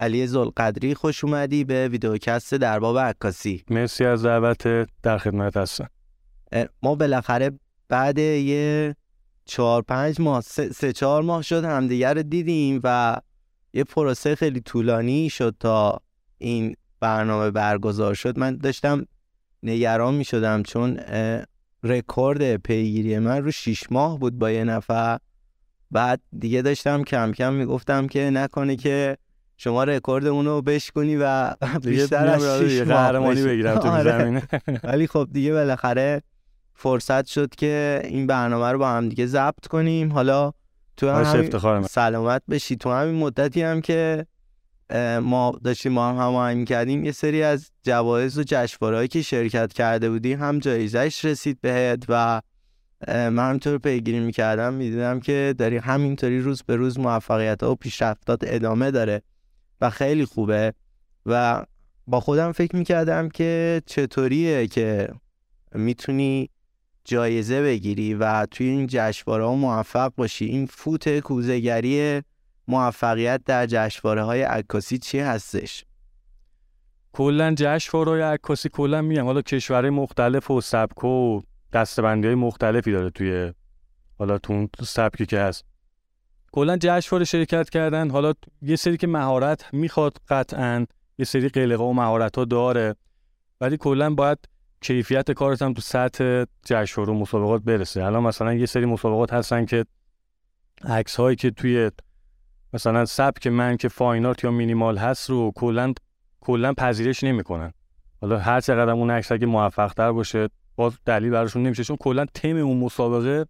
علی 0.00 0.26
زلقدری 0.26 0.94
خوش 0.94 1.24
اومدی 1.24 1.64
به 1.64 1.88
ویدیوکست 1.88 2.54
در 2.54 2.78
باب 2.78 2.98
عکاسی. 2.98 3.64
مرسی 3.70 4.04
از 4.04 4.24
دعوت 4.24 4.88
در 5.02 5.18
خدمت 5.18 5.56
هستم. 5.56 5.88
ما 6.82 6.94
بالاخره 6.94 7.50
بعد 7.88 8.18
یه 8.18 8.96
چهار 9.44 9.82
پنج 9.82 10.20
ماه 10.20 10.40
سه, 10.40 10.72
سه 10.72 10.92
چهار 10.92 11.22
ماه 11.22 11.42
شد 11.42 11.64
همدیگه 11.64 12.12
رو 12.12 12.22
دیدیم 12.22 12.80
و 12.84 13.16
یه 13.72 13.84
پروسه 13.84 14.34
خیلی 14.34 14.60
طولانی 14.60 15.30
شد 15.30 15.56
تا 15.60 16.00
این 16.38 16.76
برنامه 17.00 17.50
برگزار 17.50 18.14
شد. 18.14 18.38
من 18.38 18.56
داشتم 18.56 19.06
نگران 19.62 20.14
می 20.14 20.24
شدم 20.24 20.62
چون 20.62 21.00
رکورد 21.82 22.56
پیگیری 22.56 23.18
من 23.18 23.44
رو 23.44 23.50
شیش 23.50 23.92
ماه 23.92 24.18
بود 24.18 24.38
با 24.38 24.50
یه 24.50 24.64
نفر. 24.64 25.18
بعد 25.90 26.20
دیگه 26.38 26.62
داشتم 26.62 27.04
کم 27.04 27.32
کم 27.32 27.52
می‌گفتم 27.52 28.06
که 28.06 28.30
نکنه 28.30 28.76
که 28.76 29.16
شما 29.60 29.84
رکورد 29.84 30.26
اونو 30.26 30.62
بشکنی 30.62 31.16
و 31.16 31.54
بیشتر 31.84 32.26
از 32.26 32.60
شیش 32.62 32.82
قهرمانی 32.82 33.42
بگیرم 33.42 33.78
تو 33.78 33.88
آره. 33.98 34.18
زمینه 34.18 34.42
ولی 34.84 35.06
خب 35.06 35.28
دیگه 35.32 35.52
بالاخره 35.52 36.22
فرصت 36.74 37.26
شد 37.26 37.54
که 37.54 38.02
این 38.04 38.26
برنامه 38.26 38.72
رو 38.72 38.78
با 38.78 38.88
هم 38.88 39.08
دیگه 39.08 39.26
ضبط 39.26 39.66
کنیم. 39.66 40.12
حالا 40.12 40.52
تو 40.96 41.10
هم 41.10 41.82
سلامت 41.82 42.42
بشی. 42.50 42.76
تو 42.76 42.90
همین 42.92 43.14
مدتی 43.14 43.62
هم 43.62 43.80
که 43.80 44.26
ما 45.22 45.52
داشتیم 45.64 45.92
ما 45.92 46.08
هم 46.08 46.16
هماهنگ 46.16 46.68
کردیم 46.68 47.04
یه 47.04 47.12
سری 47.12 47.42
از 47.42 47.70
جوایز 47.82 48.38
و 48.38 48.42
جشنواره‌ای 48.46 49.08
که 49.08 49.22
شرکت 49.22 49.72
کرده 49.72 50.10
بودی 50.10 50.32
هم 50.32 50.58
جایزش 50.58 51.24
رسید 51.24 51.58
بهت 51.60 52.04
و 52.08 52.40
من 53.08 53.38
همینطور 53.38 53.78
پیگیری 53.78 54.20
می‌کردم. 54.20 54.74
می‌دیدم 54.74 55.20
که 55.20 55.54
داری 55.58 55.76
همینطوری 55.76 56.40
روز 56.40 56.62
به 56.62 56.76
روز 56.76 56.98
موفقیت 56.98 57.62
ها 57.62 57.72
و 57.72 57.74
پیشرفتات 57.74 58.40
ادامه 58.42 58.90
داره. 58.90 59.22
و 59.80 59.90
خیلی 59.90 60.24
خوبه. 60.24 60.74
و 61.26 61.64
با 62.06 62.20
خودم 62.20 62.52
فکر 62.52 62.76
می‌کردم 62.76 63.28
که 63.28 63.82
چطوریه 63.86 64.66
که 64.66 65.08
می‌تونی 65.74 66.50
جایزه 67.04 67.62
بگیری 67.62 68.14
و 68.14 68.46
توی 68.46 68.66
این 68.66 68.86
جشنواره 68.90 69.44
ها 69.44 69.54
موفق 69.54 70.12
باشی. 70.16 70.44
این 70.44 70.66
فوت 70.66 71.18
کوزهگری 71.18 72.22
موفقیت 72.68 73.40
در 73.44 73.66
جشنواره 73.66 74.22
های 74.22 74.42
عکاسی 74.42 74.98
چی 74.98 75.18
هستش؟ 75.18 75.84
کلا 77.12 77.54
جشنواره 77.56 78.10
های 78.10 78.20
عکاسی 78.20 78.68
کلا 78.68 79.02
میگم. 79.02 79.24
حالا 79.24 79.42
کشورهای 79.42 79.90
مختلف 79.90 80.50
و 80.50 80.60
سبک 80.60 81.04
و 81.04 81.40
دستبندی 81.72 82.26
های 82.26 82.34
مختلفی 82.34 82.92
داره 82.92 83.10
توی 83.10 83.52
حالا 84.18 84.38
تو 84.38 84.68
سبکی 84.82 85.26
که 85.26 85.40
هست. 85.40 85.67
کلا 86.52 86.76
جشنواره 86.80 87.24
شرکت 87.24 87.70
کردن. 87.70 88.10
حالا 88.10 88.32
یه 88.62 88.76
سری 88.76 88.96
که 88.96 89.06
مهارت 89.06 89.64
می‌خواد 89.72 90.16
قطعا 90.28 90.86
یه 91.18 91.24
سری 91.24 91.48
قلقه 91.48 91.82
و 91.82 91.92
مهارت 91.92 92.38
ها 92.38 92.44
داره. 92.44 92.94
ولی 93.60 93.76
کلا 93.76 94.14
باید 94.14 94.38
کیفیت 94.80 95.30
کارت 95.30 95.62
هم 95.62 95.72
تو 95.72 95.80
سطح 95.80 96.44
جشنواره 96.64 97.12
مسابقات 97.12 97.62
برسه. 97.62 98.04
الان 98.04 98.22
مثلا 98.22 98.54
یه 98.54 98.66
سری 98.66 98.86
مسابقات 98.86 99.32
هستن 99.32 99.64
که 99.64 99.84
عکس 100.84 101.16
هایی 101.16 101.36
که 101.36 101.50
توی 101.50 101.90
مثلا 102.72 103.04
سبک 103.04 103.46
من 103.46 103.76
که 103.76 103.88
فاین 103.88 104.26
آرت 104.26 104.44
یا 104.44 104.50
مینیمال 104.50 104.98
هست 104.98 105.30
رو 105.30 105.52
کلا 105.54 105.92
کلا 106.40 106.72
پذیرش 106.72 107.24
نمی‌کنن. 107.24 107.72
حالا 108.20 108.38
هر 108.38 108.60
چقدر 108.60 108.90
اون 108.90 109.10
عکس 109.10 109.32
اگه 109.32 109.46
موفق 109.46 109.92
تر 109.92 110.12
باشه 110.12 110.48
باز 110.76 110.98
دلیل 111.06 111.30
براشون 111.30 111.62
نمیشه. 111.62 111.84
چون 111.84 111.96
کلا 111.96 112.26
تم 112.34 112.56
اون 112.56 112.76
مسابقه 112.76 113.46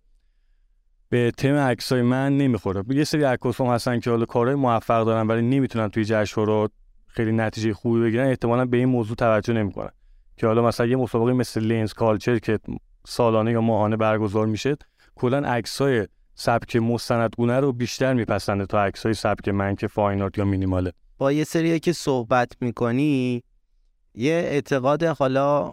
به 1.11 1.31
تم 1.31 1.55
عکسای 1.55 2.03
من 2.03 2.37
نمی‌خوره. 2.37 2.83
یه 2.89 3.05
سری 3.05 3.23
عکاس 3.23 3.61
هم 3.61 3.67
هستن 3.67 4.01
که 4.01 4.11
حالا 4.11 4.25
کارهای 4.25 4.55
موفق 4.55 5.05
دارن 5.05 5.27
ولی 5.27 5.43
نمی‌تونن 5.43 5.89
توی 5.89 6.05
جشنواره 6.05 6.69
خیلی 7.07 7.33
نتیجه 7.33 7.73
خوبی 7.73 8.01
بگیرن. 8.01 8.27
احتمالا 8.29 8.65
به 8.65 8.77
این 8.77 8.89
موضوع 8.89 9.17
توجه 9.17 9.53
نمی‌کنن. 9.53 9.91
که 10.37 10.47
حالا 10.47 10.63
مثلا 10.63 10.87
یه 10.87 10.97
مسابقه 10.97 11.33
مثل 11.33 11.61
لینز 11.61 11.93
کالچر 11.93 12.39
که 12.39 12.59
سالانه 13.07 13.53
یا 13.53 13.61
ماهانه 13.61 13.97
برگزار 13.97 14.47
میشه 14.47 14.77
کلا 15.15 15.39
عکسای 15.39 16.09
سبک 16.35 16.77
مستندگونه 16.77 17.61
رو 17.61 17.73
بیشتر 17.73 18.15
میپسنده 18.15 18.67
تا 18.67 18.83
عکسای 18.83 19.15
سبک 19.15 19.49
من 19.49 19.77
که 19.77 19.87
فاین 19.87 20.31
یا 20.37 20.45
مینیماله 20.45 20.93
با 21.19 21.33
یه 21.33 21.45
سری 21.45 21.81
که 21.81 21.93
صحبت 21.93 22.53
می‌کنی 22.61 23.43
یه 24.15 24.33
اعتقاد 24.33 25.03
حالا 25.03 25.73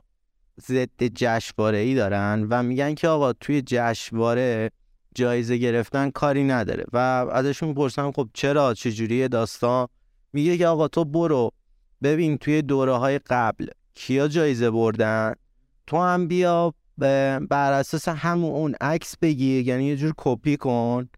ضد 0.61 1.03
جشنواره 1.03 1.77
ای 1.77 1.95
دارن 1.95 2.47
و 2.49 2.63
میگن 2.63 2.93
که 2.93 3.07
آقا 3.07 3.33
توی 3.33 3.61
جشنواره 3.65 4.71
جایزه 5.15 5.57
گرفتن 5.57 6.09
کاری 6.09 6.43
نداره. 6.43 6.85
و 6.93 6.97
ازشون 7.31 7.69
می‌پرسم 7.69 8.11
خب 8.11 8.29
چرا 8.33 8.73
چجوری 8.73 9.27
داستان؟ 9.27 9.87
میگه 10.33 10.57
که 10.57 10.67
آقا 10.67 10.87
تو 10.87 11.05
برو 11.05 11.51
ببین 12.03 12.37
توی 12.37 12.61
دوره 12.61 12.93
های 12.93 13.19
قبل 13.19 13.67
کیا 13.93 14.27
جایزه 14.27 14.71
بردن؟ 14.71 15.33
تو 15.87 15.97
هم 15.97 16.27
بیا 16.27 16.73
بر 17.49 17.71
اساس 17.71 18.07
همون 18.07 18.51
اون 18.51 18.75
عکس 18.81 19.17
بگیر 19.17 19.67
یعنی 19.67 19.85
یه 19.85 19.95
جور 19.95 20.13
کپی 20.17 20.57
کن 20.57 21.09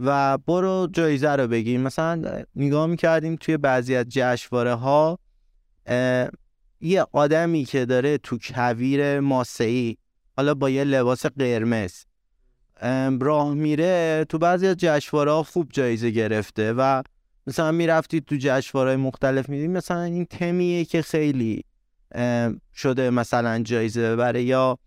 و 0.00 0.38
برو 0.38 0.88
جایزه 0.92 1.30
رو 1.30 1.48
بگیر. 1.48 1.80
مثلا 1.80 2.42
نگاه 2.56 2.86
می‌کردیم 2.86 3.36
توی 3.36 3.56
بعضی 3.56 3.94
از 3.96 4.06
جشنواره 4.08 4.74
ها 4.74 5.18
یه 6.80 7.06
آدمی 7.12 7.64
که 7.64 7.84
داره 7.84 8.18
تو 8.18 8.38
کویر 8.38 9.20
ماسه‌ای 9.20 9.96
حالا 10.36 10.54
با 10.54 10.70
یه 10.70 10.84
لباس 10.84 11.26
قرمز 11.26 11.92
راه 13.20 13.54
میره 13.54 14.26
تو 14.28 14.38
بعضی 14.38 14.66
از 14.66 14.76
جشنواره 14.76 15.30
ها 15.30 15.42
خوب 15.42 15.68
جایزه 15.72 16.10
گرفته 16.10 16.72
و 16.72 17.02
مثلا 17.46 17.72
می‌رفتی 17.72 18.20
تو 18.20 18.36
جشنواره 18.38 18.96
مختلف 18.96 19.48
میدیم 19.48 19.70
مثلا 19.70 20.02
این 20.02 20.24
تمیه 20.24 20.84
که 20.84 21.02
خیلی 21.02 21.64
شده 22.74 23.10
مثلا 23.10 23.62
جایزه 23.62 24.12
ببره 24.12 24.42
یا 24.42 24.78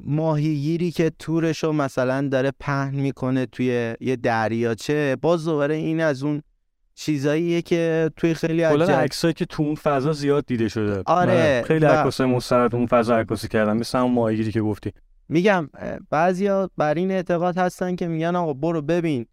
ماهیگیری 0.00 0.90
که 0.90 1.12
تورشو 1.18 1.72
مثلا 1.72 2.28
داره 2.28 2.52
پهن 2.60 2.94
می‌کنه 2.94 3.46
توی 3.46 3.94
یه 4.00 4.16
دریاچه 4.16 5.16
باز 5.16 5.44
دوباره 5.44 5.74
این 5.74 6.00
از 6.00 6.22
اون 6.22 6.42
چیزاییه 6.94 7.62
که 7.62 8.10
توی 8.16 8.34
خیلی 8.34 8.64
از 8.64 8.80
عکسایی 8.80 9.34
که 9.34 9.44
تو 9.44 9.62
اون 9.62 9.74
فضا 9.74 10.12
زیاد 10.12 10.46
دیده 10.46 10.68
شده. 10.68 11.02
آره 11.06 11.64
خیلی 11.66 11.84
عکاسای 11.84 12.26
مستند 12.26 12.74
اون 12.74 12.86
فضا 12.86 13.16
عکاسی 13.16 13.48
کردن. 13.48 13.76
مثل 13.76 13.98
اون 13.98 14.12
ماهیگیری 14.12 14.52
که 14.52 14.60
گفتی. 14.60 14.92
میگم 15.32 15.68
بعضیا 16.10 16.70
بر 16.76 16.94
این 16.94 17.10
اعتقاد 17.10 17.58
هستن 17.58 17.96
که 17.96 18.08
میگن 18.08 18.36
آقا 18.36 18.52
برو 18.52 18.82
ببین 18.82 19.26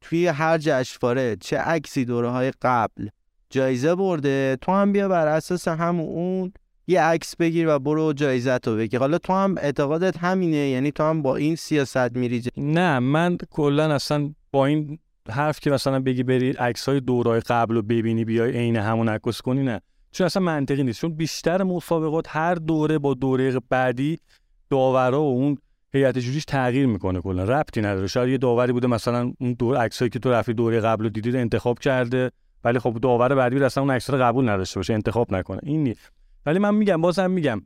توی 0.00 0.26
هر 0.26 0.58
جشنواره 0.58 1.36
چه 1.36 1.58
عکسی 1.58 2.04
دوره 2.04 2.28
های 2.28 2.52
قبل 2.62 3.08
جایزه 3.50 3.94
برده 3.94 4.58
تو 4.60 4.72
هم 4.72 4.92
بیا 4.92 5.08
بر 5.08 5.26
اساس 5.26 5.68
همون 5.68 6.06
اون 6.06 6.52
یه 6.86 7.02
عکس 7.02 7.36
بگیر 7.36 7.68
و 7.68 7.78
برو 7.78 8.12
جایزت 8.12 8.68
رو 8.68 8.76
بگیر. 8.76 9.00
حالا 9.00 9.18
تو 9.18 9.32
هم 9.32 9.54
اعتقادت 9.58 10.18
همینه 10.18 10.56
یعنی 10.56 10.92
تو 10.92 11.02
هم 11.02 11.22
با 11.22 11.36
این 11.36 11.56
سیاست 11.56 12.16
میری 12.16 12.42
نه 12.56 12.98
من 12.98 13.36
کلا 13.50 13.94
اصلا 13.94 14.30
با 14.52 14.66
این 14.66 14.98
حرف 15.28 15.60
که 15.60 15.70
مثلا 15.70 16.00
بگی 16.00 16.22
بری 16.22 16.50
عکس 16.50 16.88
های 16.88 17.00
دورای 17.00 17.40
قبل 17.40 17.74
رو 17.74 17.82
ببینی 17.82 18.24
بیای 18.24 18.52
عین 18.52 18.76
همون 18.76 19.08
عکس 19.08 19.40
کنی 19.40 19.62
نه. 19.62 19.80
چون 20.12 20.24
اصلا 20.24 20.42
منطقی 20.42 20.82
نیست. 20.82 21.00
چون 21.00 21.14
بیشتر 21.14 21.62
مسابقات 21.62 22.26
هر 22.28 22.54
دوره 22.54 22.98
با 22.98 23.14
دوره 23.14 23.60
بعدی 23.70 24.18
داورا 24.70 25.22
و 25.22 25.32
اون 25.32 25.58
هیئت 25.92 26.18
جوریش 26.18 26.44
تغییر 26.44 26.86
می‌کنه 26.86 27.20
کلا. 27.20 27.44
ربطی 27.44 27.80
نداره. 27.80 28.06
شاید 28.06 28.28
یه 28.28 28.38
داوری 28.38 28.72
بوده 28.72 28.86
مثلا 28.86 29.32
اون 29.40 29.52
دور 29.52 29.76
عکسایی 29.76 30.10
که 30.10 30.18
تو 30.18 30.30
رفتی 30.30 30.54
دوره 30.54 30.80
قبل 30.80 31.04
رو 31.04 31.10
دیدی 31.10 31.38
انتخاب 31.38 31.78
کرده 31.78 32.30
ولی 32.64 32.78
خب 32.78 32.98
داور 33.02 33.34
بعدی 33.34 33.64
اصلا 33.64 33.82
اون 33.82 33.92
عکس 33.92 34.10
رو 34.10 34.18
قبول 34.18 34.48
نداشته 34.48 34.78
باشه 34.78 34.94
انتخاب 34.94 35.34
نکنه. 35.34 35.60
این 35.62 35.82
نیست. 35.82 36.12
ولی 36.46 36.58
من 36.58 36.74
میگم 36.74 37.00
بازم 37.00 37.30
میگم 37.30 37.62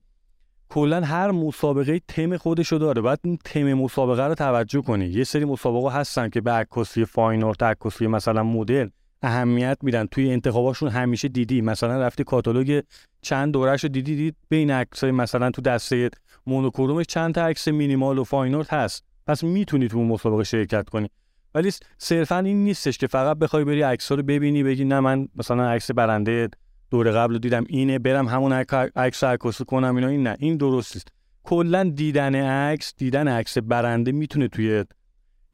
کلا 0.69 1.01
هر 1.01 1.31
مسابقه 1.31 2.01
تم 2.09 2.37
خودشو 2.37 2.77
داره. 2.79 3.03
باید 3.03 3.19
این 3.25 3.39
تم 3.45 3.75
مسابقه 3.75 4.27
رو 4.27 4.35
توجه 4.35 4.83
کنی. 4.83 5.07
یه 5.07 5.25
سری 5.25 5.45
مسابقه 5.45 5.91
هستن 5.91 6.29
که 6.29 6.41
به 6.41 6.51
عکاسی 6.51 7.05
fine 7.05 7.45
art 7.45 7.63
عکاسی 7.63 8.07
مثلا 8.07 8.43
مدل 8.43 8.89
اهمیت 9.25 9.79
میدن. 9.83 10.07
توی 10.07 10.33
انتخاباشون 10.33 10.89
همیشه 10.89 11.29
دیدی. 11.29 11.61
مثلا 11.61 12.03
رفتی 12.03 12.25
کاتالوگ 12.25 12.83
چند 13.23 13.53
دورش 13.53 13.85
دیدی 13.85 14.17
دید 14.17 14.37
بین 14.49 14.71
عکسای 14.71 15.11
مثلا 15.11 15.51
تو 15.51 15.63
دسته 15.63 16.11
monochrome 16.47 16.97
ش 16.97 17.07
چند 17.07 17.35
تا 17.35 17.47
عکس 17.47 17.69
مینیمال 17.69 18.19
و 18.19 18.25
fine 18.25 18.55
art 18.55 18.73
هست. 18.73 19.05
پس 19.27 19.45
می‌تونی 19.45 19.89
تو 19.89 19.99
اون 19.99 20.09
مسابقه 20.09 20.45
شرکت 20.45 20.89
کنی. 20.89 21.11
ولی 21.55 21.71
صرفا 21.99 22.39
این 22.39 22.65
نیستش 22.65 22.99
که 22.99 23.07
فقط 23.07 23.39
بخوای 23.39 23.65
بری 23.65 23.83
عکس 23.83 24.13
رو 24.13 24.23
ببینی 24.23 24.63
بگی 24.63 24.85
نه 24.85 25.01
من 25.01 25.29
مثلا 25.37 25.69
عکس 25.69 25.91
برنده 25.91 26.49
دور 26.91 27.11
قبل 27.11 27.39
دیدم 27.39 27.65
اینه 27.69 27.99
برم 27.99 28.29
همون 28.29 28.53
عکس 28.97 29.25
عکس 29.25 29.63
کنم 29.63 29.97
اینا. 29.97 30.09
این 30.09 30.23
نه 30.23 30.37
این 30.39 30.57
درست 30.57 30.97
است 30.97 31.09
کلا 31.43 31.93
دیدن 31.95 32.35
عکس 32.35 32.95
دیدن 32.97 33.29
عکس 33.29 33.59
برنده 33.59 34.13
می‌تونه 34.13 34.49
توی 34.49 34.85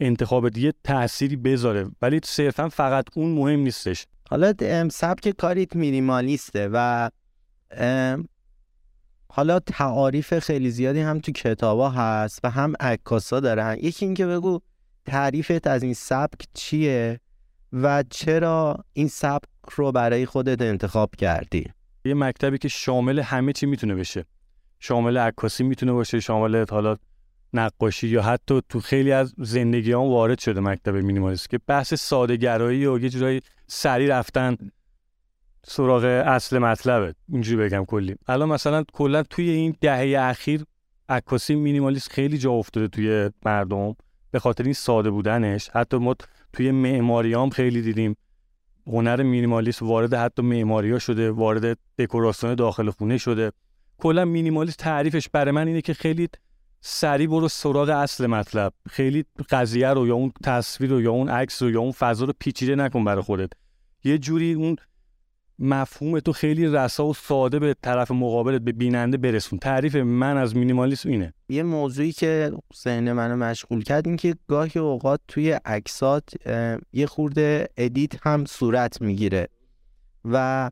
انتخاب 0.00 0.48
دیگه 0.48 0.72
تأثیری 0.84 1.36
بذاره 1.36 1.90
ولی 2.02 2.20
صرفا 2.24 2.68
فقط 2.68 3.04
اون 3.14 3.32
مهم 3.32 3.60
نیستش. 3.60 4.06
حالا 4.30 4.52
سبک 4.92 5.28
کاریت 5.28 5.76
مینیمالیسته 5.76 6.68
و 6.72 7.10
حالا 9.32 9.58
تعاریف 9.58 10.38
خیلی 10.38 10.70
زیادی 10.70 11.00
هم 11.00 11.18
تو 11.18 11.32
کتابا 11.32 11.90
هست 11.90 12.40
و 12.44 12.50
هم 12.50 12.72
عکاسا 12.80 13.40
دارن. 13.40 13.76
یکی 13.82 14.04
اینکه 14.04 14.26
بگو 14.26 14.60
تعریفت 15.06 15.66
از 15.66 15.82
این 15.82 15.94
سبک 15.94 16.46
چیه 16.54 17.20
و 17.72 18.04
چرا 18.10 18.84
این 18.92 19.08
سبک 19.08 19.48
رو 19.74 19.92
برای 19.92 20.26
خودت 20.26 20.62
انتخاب 20.62 21.10
کردی؟ 21.18 21.72
یه 22.04 22.14
مکتبی 22.14 22.58
که 22.58 22.68
شامل 22.68 23.18
همه 23.18 23.52
چی 23.52 23.66
می‌تونه 23.66 23.94
بشه. 23.94 24.24
شامل 24.78 25.18
عکاسی 25.18 25.64
می‌تونه 25.64 25.92
باشه 25.92 26.20
شامل 26.20 26.64
حالا 26.70 26.96
نقاشی 27.54 28.08
یا 28.08 28.22
حتی 28.22 28.62
تو 28.68 28.80
خیلی 28.80 29.12
از 29.12 29.34
زندگی 29.38 29.92
هم 29.92 29.98
وارد 29.98 30.38
شده 30.38 30.60
مکتب 30.60 30.96
مینیمالیست 30.96 31.50
که 31.50 31.58
بحث 31.66 31.94
ساده 31.94 32.36
گرایی 32.36 32.86
و 32.86 32.98
یه 32.98 33.08
جورایی 33.08 33.40
سری 33.66 34.06
رفتن 34.06 34.56
سراغ 35.64 36.04
اصل 36.04 36.58
مطلبه. 36.58 37.14
اینجوری 37.28 37.68
بگم 37.68 37.84
کلی. 37.84 38.16
الان 38.28 38.48
مثلا 38.48 38.84
کلا 38.92 39.22
توی 39.22 39.50
این 39.50 39.76
دهه 39.80 40.20
اخیر 40.20 40.64
عکاسی 41.08 41.54
مینیمالیست 41.54 42.10
خیلی 42.10 42.38
جا 42.38 42.52
افتاده 42.52 42.88
توی 42.88 43.30
مردم. 43.44 43.96
به 44.30 44.38
خاطر 44.38 44.64
این 44.64 44.72
ساده 44.72 45.10
بودنش. 45.10 45.70
حتی 45.70 45.96
ما 45.96 46.14
توی 46.52 46.70
معماری 46.70 47.34
هم 47.34 47.50
خیلی 47.50 47.82
دیدیم 47.82 48.16
هنر 48.86 49.22
مینیمالیست 49.22 49.82
وارد 49.82 50.14
حتی 50.14 50.42
معماری 50.42 50.92
ها 50.92 50.98
شده 50.98 51.30
وارد 51.30 51.78
دکوراسیون 51.98 52.54
داخل 52.54 52.90
خونه 52.90 53.18
شده. 53.18 53.52
کلا 53.98 54.24
مینیمالیست 54.24 54.78
تعریفش 54.78 55.28
برای 55.28 55.52
من 55.52 55.66
اینه 55.66 55.80
که 55.80 55.94
خیلی 55.94 56.28
سریع 56.80 57.26
برو 57.26 57.48
سراغ 57.48 57.88
اصل 57.88 58.26
مطلب. 58.26 58.72
خیلی 58.88 59.24
قضیه 59.50 59.88
رو 59.88 60.06
یا 60.06 60.14
اون 60.14 60.32
تصویر 60.44 60.90
رو 60.90 61.02
یا 61.02 61.10
اون 61.10 61.28
عکس 61.28 61.62
رو 61.62 61.70
یا 61.70 61.80
اون 61.80 61.92
فضا 61.92 62.24
رو 62.24 62.32
پیچیده 62.38 62.74
نکن 62.74 63.04
برای 63.04 63.22
خودت. 63.22 63.50
یه 64.04 64.18
جوری 64.18 64.52
اون 64.52 64.76
مفهوم 65.58 66.20
تو 66.20 66.32
خیلی 66.32 66.66
رسا 66.66 67.06
و 67.06 67.14
ساده 67.14 67.58
به 67.58 67.76
طرف 67.82 68.10
مقابلت 68.10 68.60
به 68.62 68.72
بیننده 68.72 69.16
برسون. 69.16 69.58
تعریف 69.58 69.96
من 69.96 70.36
از 70.36 70.56
مینیمالیسم 70.56 71.08
اینه. 71.08 71.34
یه 71.48 71.62
موضوعی 71.62 72.12
که 72.12 72.52
ذهن 72.82 73.12
منو 73.12 73.36
مشغول 73.36 73.82
کرد 73.82 74.08
این 74.08 74.16
که 74.16 74.34
گاهی 74.48 74.80
اوقات 74.80 75.20
توی 75.28 75.52
عکسات 75.52 76.24
یه 76.92 77.06
خورده 77.06 77.68
edit 77.76 78.26
هم 78.26 78.44
صورت 78.44 79.02
می‌گیره 79.02 79.48
و 80.24 80.70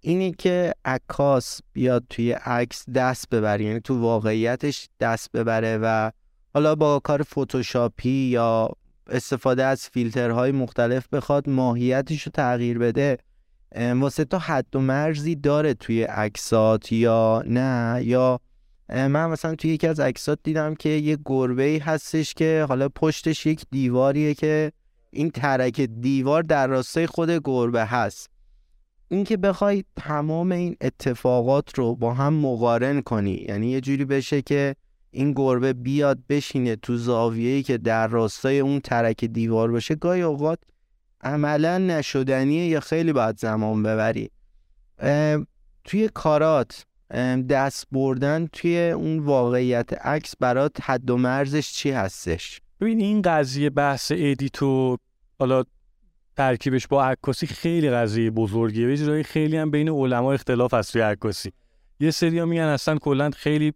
اینی 0.00 0.32
که 0.32 0.74
عکاس 0.84 1.60
بیاد 1.72 2.04
توی 2.10 2.32
عکس 2.32 2.88
دست 2.94 3.30
ببره 3.30 3.64
یعنی 3.64 3.80
تو 3.80 4.00
واقعیتش 4.00 4.88
دست 5.00 5.32
ببره 5.32 5.78
و 5.82 6.10
حالا 6.54 6.74
با 6.74 6.98
کار 6.98 7.22
فتوشاپی 7.22 8.28
یا 8.28 8.70
استفاده 9.10 9.64
از 9.64 9.88
فیلترهای 9.88 10.52
مختلف 10.52 11.08
بخواد 11.08 11.48
ماهیتش 11.48 12.22
رو 12.22 12.32
تغییر 12.32 12.78
بده 12.78 13.18
واست 13.76 14.38
حد 14.38 14.76
و 14.76 14.80
مرزی 14.80 15.34
داره 15.34 15.74
توی 15.74 16.02
عکسات 16.02 16.92
یا 16.92 17.42
نه؟ 17.46 18.00
یا 18.04 18.40
من 18.88 19.26
مثلا 19.26 19.54
توی 19.54 19.70
یکی 19.70 19.86
از 19.86 20.00
عکسات 20.00 20.38
دیدم 20.42 20.74
که 20.74 20.88
یه 20.88 21.18
گربه 21.24 21.62
ای 21.62 21.78
هستش 21.78 22.34
که 22.34 22.66
حالا 22.68 22.88
پشتش 22.88 23.46
یک 23.46 23.64
دیواریه 23.70 24.34
که 24.34 24.72
این 25.10 25.30
ترک 25.30 25.80
دیوار 25.80 26.42
در 26.42 26.66
راستای 26.66 27.06
خود 27.06 27.30
گربه 27.44 27.84
هست. 27.84 28.30
اینکه 29.08 29.36
بخوای 29.36 29.84
تمام 29.96 30.52
این 30.52 30.76
اتفاقات 30.80 31.78
رو 31.78 31.94
با 31.94 32.14
هم 32.14 32.34
مقارن 32.34 33.00
کنی. 33.00 33.44
یعنی 33.48 33.70
یه 33.70 33.80
جوری 33.80 34.04
بشه 34.04 34.42
که 34.42 34.76
این 35.10 35.32
گربه 35.32 35.72
بیاد 35.72 36.18
بشینه 36.28 36.76
تو 36.76 36.96
زاویه‌ای 36.96 37.62
که 37.62 37.78
در 37.78 38.06
راستای 38.06 38.60
اون 38.60 38.80
ترک 38.80 39.24
دیوار 39.24 39.70
باشه. 39.70 39.94
گاهی 39.94 40.22
اوقات 40.22 40.58
عملا 41.20 41.78
نشدنیه 41.78 42.66
یا 42.66 42.80
خیلی 42.80 43.12
باید 43.12 43.38
زمان 43.38 43.82
ببری. 43.82 44.30
توی 45.84 46.08
کارات 46.14 46.86
دست 47.50 47.86
بردن 47.92 48.46
توی 48.52 48.90
اون 48.90 49.18
واقعیت 49.18 49.92
عکس 49.92 50.36
برات 50.40 50.76
حد 50.82 51.10
و 51.10 51.16
مرزش 51.16 51.72
چی 51.72 51.90
هستش؟ 51.90 52.60
ببین 52.80 53.00
این 53.00 53.22
قضیه 53.22 53.70
بحث 53.70 54.12
edit 54.14 54.80
و 54.80 54.96
حالا 55.38 55.64
ترکیبش 56.36 56.86
با 56.86 57.04
عکاسی 57.04 57.46
خیلی 57.46 57.90
قضیه 57.90 58.30
بزرگیه. 58.30 58.88
و 58.88 59.22
خیلی 59.22 59.56
هم 59.56 59.70
بین 59.70 59.88
علما 59.88 60.32
اختلاف 60.32 60.74
هست 60.74 60.92
توی 60.92 61.02
عکاسی. 61.02 61.52
یه 62.00 62.10
سری 62.10 62.44
میگن 62.44 62.62
اصلا 62.62 62.98
کلا 62.98 63.30
خیلی 63.30 63.72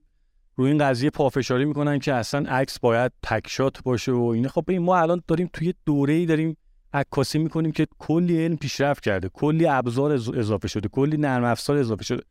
روی 0.56 0.70
این 0.70 0.78
قضیه 0.78 1.10
پافشاری 1.10 1.64
می‌کنن 1.64 1.98
که 1.98 2.14
اصلا 2.14 2.50
عکس 2.50 2.78
باید 2.78 3.12
تک 3.22 3.48
shot 3.48 3.82
باشه 3.82 4.12
و 4.12 4.22
اینه 4.24 4.48
خب 4.48 4.70
ما 4.70 4.98
الان 4.98 5.22
داریم 5.28 5.50
توی 5.52 5.74
دوره 5.86 6.14
ای 6.14 6.26
داریم 6.26 6.56
عکاسی 6.92 7.38
می‌کنیم 7.38 7.72
که 7.72 7.86
کلی 7.98 8.44
علم 8.44 8.56
پیشرفت 8.56 9.02
کرده 9.02 9.28
کلی 9.28 9.66
ابزار 9.66 10.12
اضافه 10.12 10.68
شده 10.68 10.88
کلی 10.88 11.16
نرم 11.16 11.44
افزار 11.44 11.76
اضافه 11.76 12.04
شده. 12.04 12.22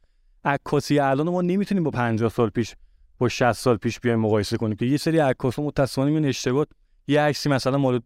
عکاسی 0.45 0.99
الان 0.99 1.29
ما 1.29 1.41
نمی‌تونیم 1.41 1.83
با 1.83 1.91
50 1.91 2.29
سال 2.29 2.49
پیش 2.49 2.75
با 3.17 3.29
60 3.29 3.51
سال 3.51 3.77
پیش 3.77 3.99
بیایم 3.99 4.19
مقایسه 4.19 4.57
کنیم 4.57 4.75
که 4.75 4.85
یه 4.85 4.97
سری 4.97 5.19
عکاسا 5.19 5.63
متأسفانه 5.63 6.11
میون 6.11 6.25
اشتباه. 6.25 6.65
یه 7.07 7.21
عکسی 7.21 7.49
مثلا 7.49 7.77
مال 7.77 7.99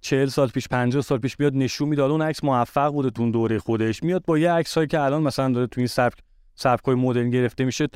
40 0.00 0.28
سال 0.28 0.48
پیش 0.48 0.68
50 0.68 1.02
سال 1.02 1.18
پیش 1.18 1.36
بیاد 1.36 1.54
نشون 1.54 1.88
می‌داد. 1.88 2.10
اون 2.10 2.22
عکس 2.22 2.44
موفق 2.44 2.92
بوده 2.92 3.10
تو 3.10 3.30
دوره 3.30 3.58
خودش. 3.58 4.02
میاد 4.02 4.24
با 4.24 4.38
یه 4.38 4.52
عکسایی 4.52 4.86
که 4.86 5.00
الان 5.00 5.22
مثلا 5.22 5.52
داره 5.52 5.66
تو 5.66 5.80
این 5.80 5.86
سبک 5.86 6.18
سبکای 6.54 6.94
مدرن 6.94 7.30
گرفته 7.30 7.64
میشه 7.64 7.88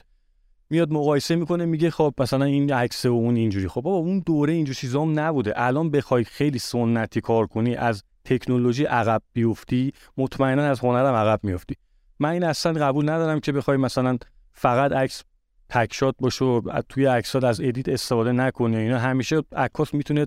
میاد 0.70 0.93
مقایسه 0.93 1.37
می‌کنه 1.37 1.64
میگه 1.64 1.91
خب 1.91 2.14
مثلا 2.19 2.44
این 2.44 2.73
عکس 2.73 3.06
و 3.06 3.08
اون 3.08 3.37
اینجوری. 3.37 3.69
خب 3.69 3.81
بابا 3.81 3.97
اون 3.97 4.23
دوره 4.26 4.52
اینجور 4.52 4.75
چیزا 4.75 5.02
هم 5.02 5.20
نبوده. 5.20 5.52
الان 5.56 5.91
بخوای 5.91 6.25
خیلی 6.25 6.58
سنتی 6.58 7.20
کار 7.20 7.47
کنی 7.47 7.75
از 7.76 8.02
تکنولوژی 8.25 8.85
عقب 8.85 9.23
بیفتی 9.32 9.93
مطمئنا 10.17 10.62
از 10.62 10.81
هنرم 10.81 11.14
عقب 11.14 11.41
میفتی 11.43 11.76
من 12.19 12.29
این 12.29 12.44
اصلا 12.44 12.73
قبول 12.73 13.11
ندارم 13.11 13.41
که 13.41 13.52
بخوای 13.52 13.76
مثلا 13.76 14.19
فقط 14.52 14.93
عکس 14.93 15.23
تک 15.69 15.88
shot 15.88 16.15
باشه 16.19 16.44
و 16.44 16.82
توی 16.88 17.06
عکسات 17.06 17.44
از 17.44 17.61
edit 17.61 17.89
استفاده 17.88 18.32
نکنه 18.32 18.76
اینا 18.76 18.99
همیشه 18.99 19.43
عکاس 19.56 19.94
می‌تونه 19.94 20.26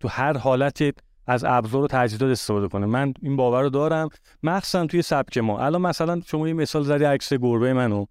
تو 0.00 0.08
هر 0.08 0.36
حالت 0.36 0.82
از 1.26 1.44
ابزار 1.44 1.82
و 1.82 1.86
تجهیزات 1.86 2.30
استفاده 2.30 2.68
کنه. 2.68 2.86
من 2.86 3.14
این 3.22 3.36
باور 3.36 3.62
رو 3.62 3.70
دارم. 3.70 4.08
مخصوصا 4.42 4.86
توی 4.86 5.02
سبک 5.02 5.38
ما. 5.38 5.60
الان 5.60 5.80
مثلا 5.80 6.20
شما 6.26 6.48
یه 6.48 6.54
مثال 6.54 6.82
زدی 6.82 7.04
عکس 7.04 7.32
گربه 7.32 7.72
منو. 7.72 8.04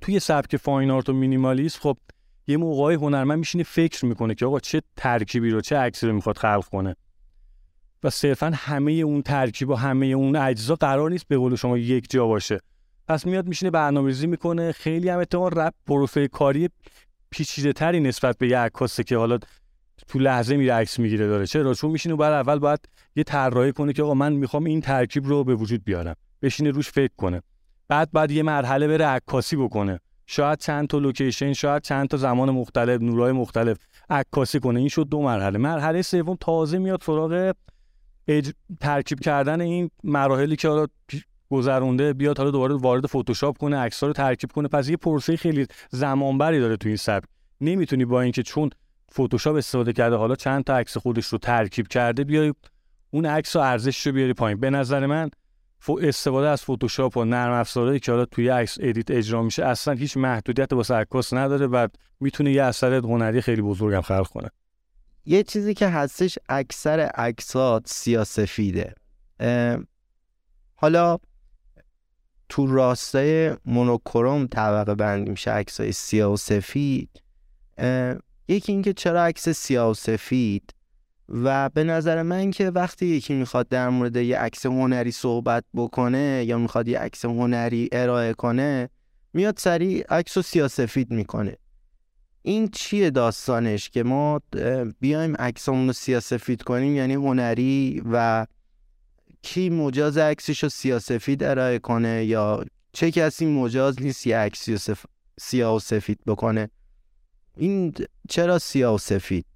توی 0.00 0.20
سبک 0.20 0.56
fine 0.56 0.90
art 0.90 1.08
و 1.08 1.12
مینیمالیست 1.12 1.80
خب 1.80 1.96
یه 2.46 2.56
موقعی 2.56 2.96
هنرمند 2.96 3.38
میشینه 3.38 3.64
فکر 3.64 4.06
می‌کنه 4.06 4.34
که 4.34 4.46
آقا 4.46 4.60
چه 4.60 4.82
ترکیبی 4.96 5.50
رو 5.50 5.60
چه 5.60 5.76
عکسی 5.76 6.06
رو 6.06 6.12
می‌خواد 6.12 6.38
خلق 6.38 6.64
کنه. 6.64 6.96
و 8.02 8.10
صرفا 8.10 8.52
همه 8.54 8.92
اون 8.92 9.22
ترکیب 9.22 9.70
و 9.70 9.74
همه 9.74 10.06
اون 10.06 10.36
اجزا 10.36 10.74
قرار 10.74 11.10
نیست 11.10 11.28
به 11.28 11.36
قول 11.36 11.56
شما 11.56 11.78
یک 11.78 12.10
جا 12.10 12.26
باشه. 12.26 12.60
پس 13.08 13.26
میاد 13.26 13.46
میشینه 13.46 13.70
برنامه‌ریزی 13.70 14.26
می‌کنه. 14.26 14.72
خیلی 14.72 15.08
هم 15.08 15.18
احتمال 15.18 15.50
رپ 15.50 15.74
پروسه 15.86 16.28
کاری 16.28 16.68
پیچیده 17.30 17.72
تری 17.72 18.00
نسبت 18.00 18.38
به 18.38 18.48
یه 18.48 18.58
عکاسه 18.58 19.04
که 19.04 19.16
حالا 19.16 19.38
تو 20.08 20.18
لحظه 20.18 20.56
میره 20.56 20.72
عکس 20.72 20.98
می‌گیره 20.98 21.26
داره. 21.26 21.46
چرا؟ 21.46 21.74
چون 21.74 21.90
میشینه 21.90 22.14
بعد 22.16 22.32
اول 22.32 22.58
باید 22.58 22.80
یه 23.16 23.24
طراحی 23.24 23.72
کنه 23.72 23.92
که 23.92 24.02
آقا 24.02 24.14
من 24.14 24.32
می‌خوام 24.32 24.64
این 24.64 24.80
ترکیب 24.80 25.26
رو 25.26 25.44
به 25.44 25.54
وجود 25.54 25.84
بیارم. 25.84 26.14
بشینه 26.42 26.70
روش 26.70 26.90
فکر 26.90 27.12
کنه. 27.16 27.42
بعد 27.88 28.12
بعد 28.12 28.30
یه 28.30 28.42
مرحله 28.42 28.88
بره 28.88 29.06
عکاسی 29.06 29.56
بکنه. 29.56 30.00
شاید 30.26 30.58
چند 30.58 30.88
تا 30.88 30.98
لوکیشن 30.98 31.52
شاید 31.52 31.82
چند 31.82 32.08
تا 32.08 32.16
زمان 32.16 32.50
مختلف 32.50 33.00
نورای 33.00 33.32
مختلف 33.32 33.78
عکاسی 34.10 34.60
کنه. 34.60 34.80
این 34.80 34.88
شد 34.88 35.08
دو 35.08 35.22
مرحله. 35.22 35.58
مرحله 35.58 36.02
سوم 36.02 36.36
تازه 36.40 36.78
میاد 36.78 37.02
سراغ 37.02 37.52
اج... 38.28 38.50
ترکیب 38.80 39.20
کردن 39.20 39.60
این 39.60 39.90
مراحلی 40.04 40.56
که 40.56 40.68
حالا 40.68 40.86
گذرونده. 41.50 42.12
بیاد 42.12 42.38
حالا 42.38 42.50
دوباره 42.50 42.74
وارد 42.74 43.06
فتوشاپ 43.06 43.58
کنه 43.58 43.76
عکس‌ها 43.76 44.06
رو 44.06 44.12
ترکیب 44.12 44.52
کنه. 44.52 44.68
پس 44.68 44.88
یه 44.88 44.96
پروسه 44.96 45.36
خیلی 45.36 45.66
زمانبری 45.90 46.60
داره 46.60 46.76
تو 46.76 46.88
این 46.88 46.96
سبک. 46.96 47.24
نمی‌تونی 47.60 48.04
با 48.04 48.20
اینکه 48.20 48.42
چون 48.42 48.70
فتوشاپ 49.14 49.56
استفاده 49.56 49.92
کرده 49.92 50.16
حالا 50.16 50.34
چند 50.36 50.64
تا 50.64 50.76
عکس 50.76 50.96
خودش 50.96 51.26
رو 51.26 51.38
ترکیب 51.38 51.88
کرده 51.88 52.24
بیای 52.24 52.54
اون 53.10 53.26
عکس 53.26 53.56
و 53.56 53.58
ارزشش 53.58 54.06
رو 54.06 54.12
بیاری 54.12 54.32
پایین. 54.32 54.60
به 54.60 54.70
نظر 54.70 55.06
من 55.06 55.30
استفاده 56.02 56.48
از 56.48 56.62
فتوشاپ 56.62 57.16
و 57.16 57.24
نرم 57.24 57.52
افزارهایی 57.52 58.00
که 58.00 58.12
حالا 58.12 58.24
توی 58.24 58.48
عکس 58.48 58.78
edit 58.80 59.10
اجرا 59.10 59.42
میشه 59.42 59.64
اصلا 59.64 59.94
هیچ 59.94 60.16
محدودیت 60.16 60.72
واسه 60.72 60.94
عکاس 60.94 61.32
نداره 61.32 61.66
و 61.66 61.88
می‌تونه 62.20 62.52
یه 62.52 62.62
اثر 62.62 62.94
هنری 62.94 63.40
خیلی 63.40 63.62
بزرگم 63.62 64.00
خلق 64.00 64.28
کنه. 64.28 64.50
یه 65.24 65.42
چیزی 65.42 65.74
که 65.74 65.88
هستش 65.88 66.38
اکثر 66.48 67.00
عکسات 67.00 67.88
سیاسفیده. 67.88 68.94
حالا 70.74 71.18
تو 72.48 72.66
راستای 72.66 73.56
مونوکروم 73.64 74.46
طبقه 74.46 74.94
بندی 74.94 75.30
میشه 75.30 75.50
عکسای 75.50 75.92
سیاه 75.92 76.32
و 76.32 76.36
سفید 76.36 77.22
یکی 78.48 78.72
اینکه 78.72 78.92
چرا 78.92 79.24
عکس 79.24 79.48
سیاه 79.48 79.90
و 79.90 79.94
سفید؟ 79.94 80.74
و 81.28 81.68
به 81.68 81.84
نظر 81.84 82.22
من 82.22 82.50
که 82.50 82.70
وقتی 82.70 83.06
یکی 83.06 83.34
می‌خواد 83.34 83.68
در 83.68 83.88
مورد 83.88 84.16
یه 84.16 84.38
عکس 84.38 84.66
هنری 84.66 85.12
صحبت 85.12 85.64
بکنه 85.74 86.44
یا 86.46 86.58
می‌خواد 86.58 86.88
یه 86.88 86.98
عکس 86.98 87.24
هنری 87.24 87.88
ارائه 87.92 88.34
کنه 88.34 88.88
میاد 89.32 89.58
سریع 89.58 90.04
عکس 90.08 90.36
و 90.36 90.42
سیاسفید 90.42 91.10
می‌کنه. 91.10 91.56
این 92.42 92.68
چیه 92.68 93.10
داستانش 93.10 93.90
که 93.90 94.02
ما 94.02 94.40
بیایم 95.00 95.36
عکسمون 95.36 95.86
رو 95.86 95.92
سیاسفید 95.92 96.62
کنیم؟ 96.62 96.96
یعنی 96.96 97.14
هنری 97.14 98.02
و 98.12 98.46
کی 99.42 99.70
مجاز 99.70 100.18
عکسش 100.18 100.62
رو 100.62 100.68
سیاسفید 100.68 101.44
ارائه 101.44 101.78
کنه 101.78 102.24
یا 102.24 102.64
چه 102.92 103.10
کسی 103.10 103.46
مجاز 103.46 104.02
نیست 104.02 104.26
یه 104.26 104.36
عکسی 104.36 104.78
سیاه 105.40 105.76
و 105.76 105.78
سفید 105.78 106.20
بکنه؟ 106.26 106.70
این 107.56 107.94
چرا 108.28 108.58
سیاه 108.58 108.94
و 108.94 108.98
سفید؟ 108.98 109.46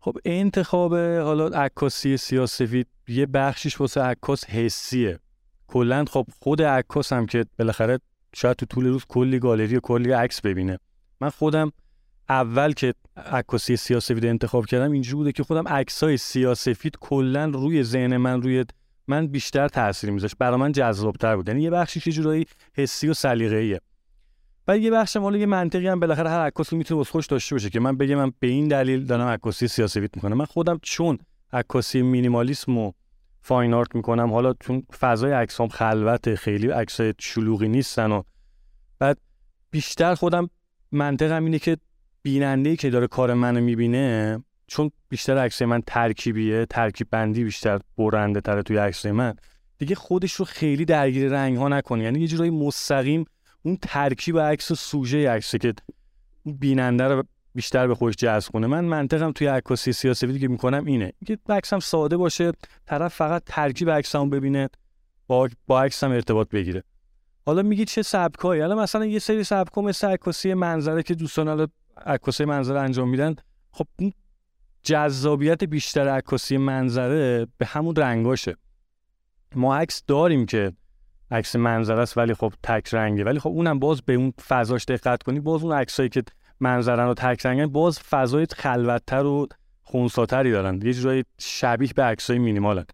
خب 0.00 0.18
انتخاب 0.24 0.94
حالا 0.96 1.46
عکاسی 1.48 2.16
سیاسفید 2.16 2.86
یه 3.08 3.26
بخشیش 3.26 3.80
واسه 3.80 4.00
عکاس 4.00 4.44
حسیه. 4.44 5.18
کلا 5.66 6.04
خب 6.10 6.26
خود 6.40 6.62
عکاس 6.62 7.12
هم 7.12 7.26
که 7.26 7.44
بالاخره 7.58 7.98
شاید 8.34 8.56
تو 8.56 8.66
طول 8.66 8.86
روز 8.86 9.04
کلی 9.08 9.38
گالری 9.38 9.76
و 9.76 9.80
کلی 9.80 10.10
عکس 10.12 10.40
ببینه. 10.40 10.78
من 11.20 11.30
خودم 11.30 11.72
اول 12.28 12.72
که 12.72 12.94
عکاسی 13.16 13.76
سیاسفید 13.76 14.26
انتخاب 14.26 14.66
کردم 14.66 14.92
اینجوری 14.92 15.16
بوده 15.16 15.32
که 15.32 15.42
خودم 15.42 15.68
عکسای 15.68 16.16
سیاسفید 16.16 16.96
کلا 17.00 17.44
روی 17.44 17.82
ذهن 17.82 18.16
من 18.16 18.42
روی 18.42 18.64
من 19.06 19.26
بیشتر 19.26 19.68
تاثیر 19.68 20.10
میذاشت. 20.10 20.36
برای 20.38 20.60
من 20.60 20.72
جذابتر 20.72 21.36
بود. 21.36 21.48
یعنی 21.48 21.62
یه 21.62 21.70
بخشی 21.70 22.02
یه 22.06 22.12
جورایی 22.12 22.46
حسی 22.74 23.08
و 23.08 23.14
سلیقه‌ایه. 23.14 23.80
و 24.68 24.78
یه 24.78 24.90
بخش 24.90 25.16
مال 25.16 25.34
یه 25.34 25.46
منطقی 25.46 25.88
هم 25.88 26.00
بالاخره 26.00 26.30
هر 26.30 26.40
عکاسی 26.40 26.76
می‌تونه 26.76 27.04
خوش 27.04 27.26
داشته 27.26 27.54
باشه 27.54 27.70
که 27.70 27.80
من 27.80 27.96
بگم 27.96 28.14
من 28.14 28.32
به 28.38 28.46
این 28.46 28.68
دلیل 28.68 29.04
دارم 29.04 29.26
عکاسی 29.26 29.68
سیاسفید 29.68 30.10
می‌کنم. 30.16 30.36
من 30.36 30.44
خودم 30.44 30.78
چون 30.82 31.18
عکاسی 31.52 32.02
مینیمالیسم 32.02 32.78
و 32.78 32.92
فاین 33.40 33.74
آرت 33.74 33.94
می‌کنم 33.94 34.32
حالا 34.32 34.54
چون 34.60 34.82
فضای 34.98 35.32
عکسام 35.32 35.68
خلوت 35.68 36.34
خیلی 36.34 36.68
عکس 36.68 37.00
شلوغی 37.18 37.68
نیستن 37.68 38.12
و 38.12 38.22
بعد 38.98 39.18
بیشتر 39.70 40.14
خودم 40.14 40.50
منطقم 40.92 41.44
اینه 41.44 41.58
که 41.58 41.76
بیننده 42.22 42.76
که 42.76 42.90
داره 42.90 43.06
کار 43.06 43.34
منو 43.34 43.60
می‌بینه 43.60 44.38
چون 44.66 44.90
بیشتر 45.08 45.38
عکس 45.38 45.62
من 45.62 45.82
ترکیبیه 45.86 46.66
ترکیب 46.66 47.06
بندی 47.10 47.44
بیشتر 47.44 47.80
برنده 47.98 48.40
تره 48.40 48.62
توی 48.62 48.76
عکس 48.76 49.06
من 49.06 49.34
دیگه 49.78 49.94
خودش 49.94 50.32
رو 50.32 50.44
خیلی 50.44 50.84
درگیر 50.84 51.28
رنگ 51.28 51.56
ها 51.56 51.68
نکنه. 51.68 52.04
یعنی 52.04 52.20
یه 52.20 52.26
جورایی 52.26 52.50
مستقیم 52.50 53.24
اون 53.64 53.78
ترکیب 53.82 54.38
عکس 54.38 54.70
و 54.70 54.74
سوژه 54.74 55.30
عکس 55.30 55.54
که 55.56 55.74
بیننده 56.44 57.04
رو 57.04 57.22
بیشتر 57.54 57.86
به 57.86 57.94
خودش 57.94 58.16
جذب 58.16 58.52
کنه. 58.52 58.66
من 58.66 58.84
منطقم 58.84 59.32
توی 59.32 59.46
عکاسی 59.46 59.92
سیاسی 59.92 60.38
که 60.38 60.48
می‌کنم 60.48 60.84
اینه. 60.84 61.12
که 61.26 61.38
عکسم 61.48 61.78
ساده 61.78 62.16
باشه 62.16 62.52
طرف 62.86 63.14
فقط 63.14 63.42
ترکیب 63.46 63.90
عکسمو 63.90 64.26
ببینه 64.26 64.68
با 65.26 65.48
با 65.66 65.82
عکسم 65.82 66.10
ارتباط 66.10 66.48
بگیره. 66.48 66.82
حالا 67.46 67.62
میگی 67.62 67.84
چه 67.84 68.02
سبکایی 68.02 68.60
حالا 68.60 68.76
مثلا 68.76 69.04
یه 69.04 69.18
سری 69.18 69.44
سبکا 69.44 69.82
مثل 69.82 70.06
عکاسی 70.06 70.54
منظره 70.54 71.02
که 71.02 71.14
دوستان 71.14 71.48
حالا 71.48 71.66
عکاسی 72.06 72.44
منظره 72.44 72.80
انجام 72.80 73.08
میدن. 73.08 73.36
خب 73.70 73.86
جذابیت 74.82 75.64
بیشتر 75.64 76.08
عکاسی 76.08 76.56
منظره 76.56 77.46
به 77.58 77.66
همون 77.66 77.96
رنگاشه. 77.96 78.56
ما 79.54 79.76
عکس 79.76 80.02
داریم 80.06 80.46
که 80.46 80.72
عکس 81.34 81.56
منظره 81.56 82.02
است 82.02 82.18
ولی 82.18 82.34
خب 82.34 82.52
تک 82.62 82.94
رنگه. 82.94 83.24
ولی 83.24 83.38
خب 83.38 83.48
اونم 83.48 83.78
باز 83.78 84.02
به 84.02 84.14
اون 84.14 84.32
فضاش 84.48 84.84
دقت 84.84 85.22
کنی 85.22 85.40
باز 85.40 85.62
اون 85.62 85.72
عکسایی 85.72 86.08
که 86.08 86.22
منظره 86.60 87.02
رو 87.04 87.14
تک 87.14 87.46
رنگن 87.46 87.66
باز 87.66 87.98
فضای 87.98 88.46
خلوتتر 88.56 89.24
و 89.24 89.46
خونساتری 89.82 90.50
دارن. 90.52 90.80
یه 90.82 90.92
جورایی 90.92 91.24
شبیه 91.38 91.90
به 91.96 92.02
عکسای 92.02 92.38
مینیمالن. 92.38 92.84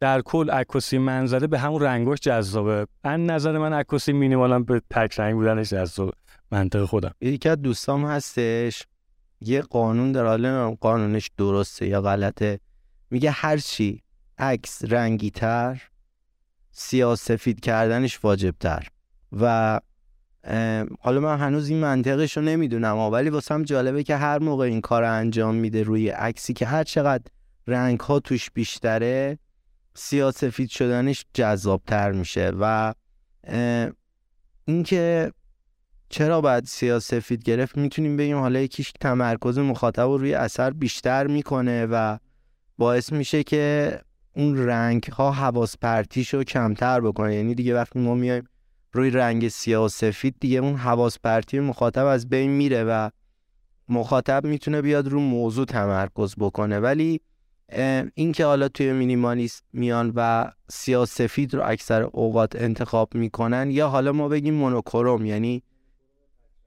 در 0.00 0.20
کل 0.20 0.50
عکاسی 0.50 0.98
منظره 0.98 1.46
به 1.46 1.58
همون 1.58 1.82
رنگاش 1.82 2.20
جذابه. 2.20 2.86
ان 3.04 3.30
نظر 3.30 3.58
من 3.58 3.72
عکاسی 3.72 4.12
مینیمالم 4.12 4.64
به 4.64 4.82
تک 4.90 5.20
رنگ 5.20 5.34
بودنش 5.34 5.70
جذاب 5.70 6.14
منطق 6.52 6.84
خودم. 6.84 7.14
یکی 7.20 7.48
از 7.48 7.62
دوستام 7.62 8.04
هستش. 8.04 8.86
یه 9.40 9.62
قانون 9.62 10.12
در 10.12 10.26
حال 10.26 10.74
قانونش 10.74 11.30
درسته 11.36 11.86
یا 11.86 12.02
غلطه. 12.02 12.60
میگه 13.10 13.30
هر 13.30 13.56
چی 13.56 14.02
عکس 14.38 14.84
رنگی 14.84 15.30
تر 15.30 15.82
سیاسفید 16.80 17.60
کردنش 17.60 18.24
واجب 18.24 18.54
تر 18.60 18.88
و 19.40 19.80
حالا 21.00 21.20
من 21.20 21.38
هنوز 21.38 21.68
این 21.68 21.78
منطقش 21.80 22.36
رو 22.36 22.42
نمی‌دونم 22.42 22.96
ولی 22.96 23.30
واسم 23.30 23.62
جالبه 23.62 24.02
که 24.02 24.16
هر 24.16 24.38
موقع 24.38 24.64
این 24.64 24.80
کار 24.80 25.04
انجام 25.04 25.54
میده 25.54 25.82
روی 25.82 26.08
عکسی 26.08 26.52
که 26.52 26.66
هر 26.66 26.84
چقدر 26.84 27.24
رنگ 27.66 28.00
ها 28.00 28.20
توش 28.20 28.50
بیشتره 28.50 29.38
سیاسفید 29.94 30.68
شدنش 30.68 31.24
جذابتر 31.34 32.12
میشه. 32.12 32.52
و 32.60 32.94
اینکه 34.64 35.32
چرا 36.08 36.40
باید 36.40 36.64
سیاسفید 36.64 37.42
گرفت 37.42 37.78
می‌تونیم 37.78 38.16
بگیم 38.16 38.38
حالا 38.38 38.60
یکیش 38.60 38.92
تمرکز 39.00 39.58
مخاطب 39.58 40.02
رو 40.02 40.18
روی 40.18 40.34
اثر 40.34 40.70
بیشتر 40.70 41.26
می‌کنه 41.26 41.86
و 41.86 42.18
باعث 42.78 43.12
میشه 43.12 43.42
که 43.42 44.00
اون 44.36 44.66
رنگ 44.66 45.02
ها 45.02 45.30
حواس 45.30 45.76
پرتیش 45.76 46.34
رو 46.34 46.44
کمتر 46.44 47.00
بکنه. 47.00 47.34
یعنی 47.34 47.54
دیگه 47.54 47.74
وقتی 47.74 47.98
ما 47.98 48.14
میایم 48.14 48.48
روی 48.92 49.10
رنگ 49.10 49.48
سیاه 49.48 49.84
و 49.84 49.88
سفید 49.88 50.34
دیگه 50.40 50.58
اون 50.58 50.76
حواس 50.76 51.18
پرتی 51.18 51.60
مخاطب 51.60 52.06
از 52.06 52.28
بین 52.28 52.50
میره 52.50 52.84
و 52.84 53.10
مخاطب 53.88 54.46
می‌تونه 54.46 54.82
بیاد 54.82 55.08
رو 55.08 55.20
موضوع 55.20 55.64
تمرکز 55.64 56.34
بکنه. 56.38 56.78
ولی 56.78 57.20
این 58.14 58.32
که 58.32 58.44
حالا 58.44 58.68
توی 58.68 58.92
مینیمالیست 58.92 59.64
میان 59.72 60.12
و 60.16 60.50
سیاه 60.68 61.06
سفید 61.06 61.54
رو 61.54 61.62
اکثر 61.64 62.02
اوقات 62.02 62.56
انتخاب 62.56 63.14
می‌کنن 63.14 63.70
یا 63.70 63.88
حالا 63.88 64.12
ما 64.12 64.28
بگیم 64.28 64.54
مونوکروم 64.54 65.26
یعنی 65.26 65.62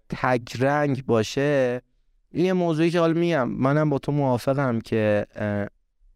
تک 0.10 0.56
رنگ 0.60 1.06
باشه 1.06 1.82
یه 2.34 2.54
موضوعی 2.54 2.92
که 2.92 3.00
حالا 3.00 3.14
میگم. 3.14 3.50
منم 3.50 3.90
با 3.90 4.00
تو 4.00 4.12
موافقم 4.12 4.80
که 4.80 5.26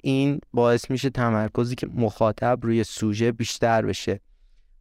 این 0.07 0.39
باعث 0.53 0.91
میشه 0.91 1.09
تمرکزی 1.09 1.75
که 1.75 1.87
مخاطب 1.87 2.59
روی 2.61 2.83
سوژه 2.83 3.31
بیشتر 3.31 3.85
بشه. 3.85 4.19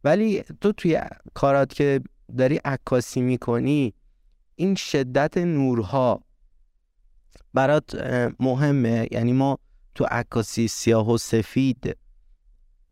ولی 0.03 0.43
تو 0.61 0.71
توی 0.71 1.01
کارات 1.33 1.73
که 1.73 2.01
داری 2.37 2.59
عکاسی 2.65 3.21
می‌کنی 3.21 3.93
این 4.55 4.75
شدت 4.75 5.37
نورها 5.37 6.23
برات 7.53 7.95
مهمه. 8.39 9.07
یعنی 9.11 9.33
ما 9.33 9.59
تو 9.95 10.05
عکاسی 10.05 10.67
سیاه 10.67 11.09
و 11.13 11.17
سفید 11.17 11.97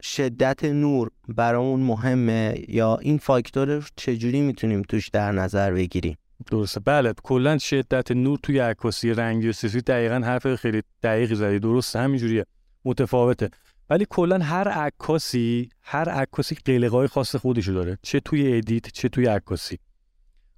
شدت 0.02 0.64
نور 0.66 1.12
برامون 1.28 1.80
مهمه. 1.80 2.66
یا 2.68 2.98
این 2.98 3.18
فاکتور 3.18 3.90
چجوری 3.96 4.42
می‌تونیم 4.42 4.82
توش 4.82 5.10
در 5.10 5.32
نظر 5.32 5.72
بگیریم؟ 5.72 6.18
درسته. 6.52 6.80
بله 6.80 7.14
کلا 7.24 7.58
شدت 7.58 8.12
نور 8.12 8.40
توی 8.44 8.60
عکاسی 8.60 9.14
رنگی 9.14 9.50
و 9.50 9.52
سفید 9.52 9.84
دقیقا 9.84 10.16
حرف 10.16 10.56
خیلی 10.56 10.84
دقیقی 11.04 11.36
زدی. 11.36 11.60
درسته 11.60 12.00
همینجوریه. 12.00 12.46
متفاوته. 12.86 13.50
ولی 13.90 14.06
کلا 14.10 14.40
هر 14.40 14.68
عکاسی 14.68 15.70
هر 15.82 16.10
عکاسی 16.10 16.56
قلقای 16.66 17.08
خاص 17.08 17.36
خودشو 17.36 17.72
داره. 17.72 17.98
چه 18.02 18.20
توی 18.20 18.58
edit 18.58 18.88
چه 18.88 19.10
توی 19.10 19.26
عکاسی. 19.26 19.80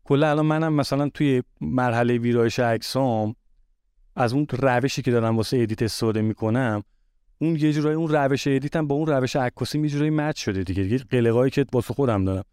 کلا 0.03 0.29
الان 0.29 0.45
منم 0.45 0.73
مثلا 0.73 1.09
توی 1.09 1.43
مرحله 1.61 2.17
ویرایش 2.17 2.59
عکسام 2.59 3.35
از 4.15 4.33
اون 4.33 4.47
روشی 4.49 5.01
که 5.01 5.11
دارم 5.11 5.37
واسه 5.37 5.57
edit 5.57 5.81
استفاده 5.81 6.21
می‌کنم 6.21 6.83
اون 7.39 7.55
یه 7.55 7.73
جورایی 7.73 7.95
اون 7.95 8.07
روش 8.07 8.47
edit 8.47 8.79
م 8.79 8.87
با 8.87 8.95
اون 8.95 9.07
روش 9.07 9.35
عکاسی 9.35 9.79
یه 9.79 9.89
جورایی 9.89 10.33
شده 10.35 10.63
دیگه. 10.63 10.83
دیگه 10.83 10.97
قلقایی 10.97 11.51
که 11.51 11.65
واسه 11.73 11.93
خودم 11.93 12.25
دارم. 12.25 12.43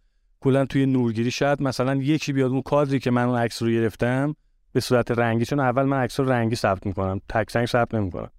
کلا 0.44 0.64
توی 0.66 0.86
نورگیری 0.86 1.30
شاید 1.30 1.62
مثلا 1.62 1.94
یکی 1.94 2.32
بیاد 2.32 2.50
اون 2.50 2.62
کادری 2.62 2.98
که 2.98 3.10
من 3.10 3.24
اون 3.24 3.38
عکس 3.38 3.62
رو 3.62 3.70
گرفتم 3.70 4.36
به 4.72 4.80
صورت 4.80 5.10
رنگی 5.10 5.44
چون 5.44 5.60
اول 5.60 5.82
من 5.82 5.96
عکس 5.96 6.20
رو 6.20 6.30
رنگی 6.30 6.56
ثبت 6.56 6.86
می‌کنم 6.86 7.20
تک 7.28 7.56
رنگ 7.56 7.66
ثبت 7.66 7.94
نمی‌کنم. 7.94 8.30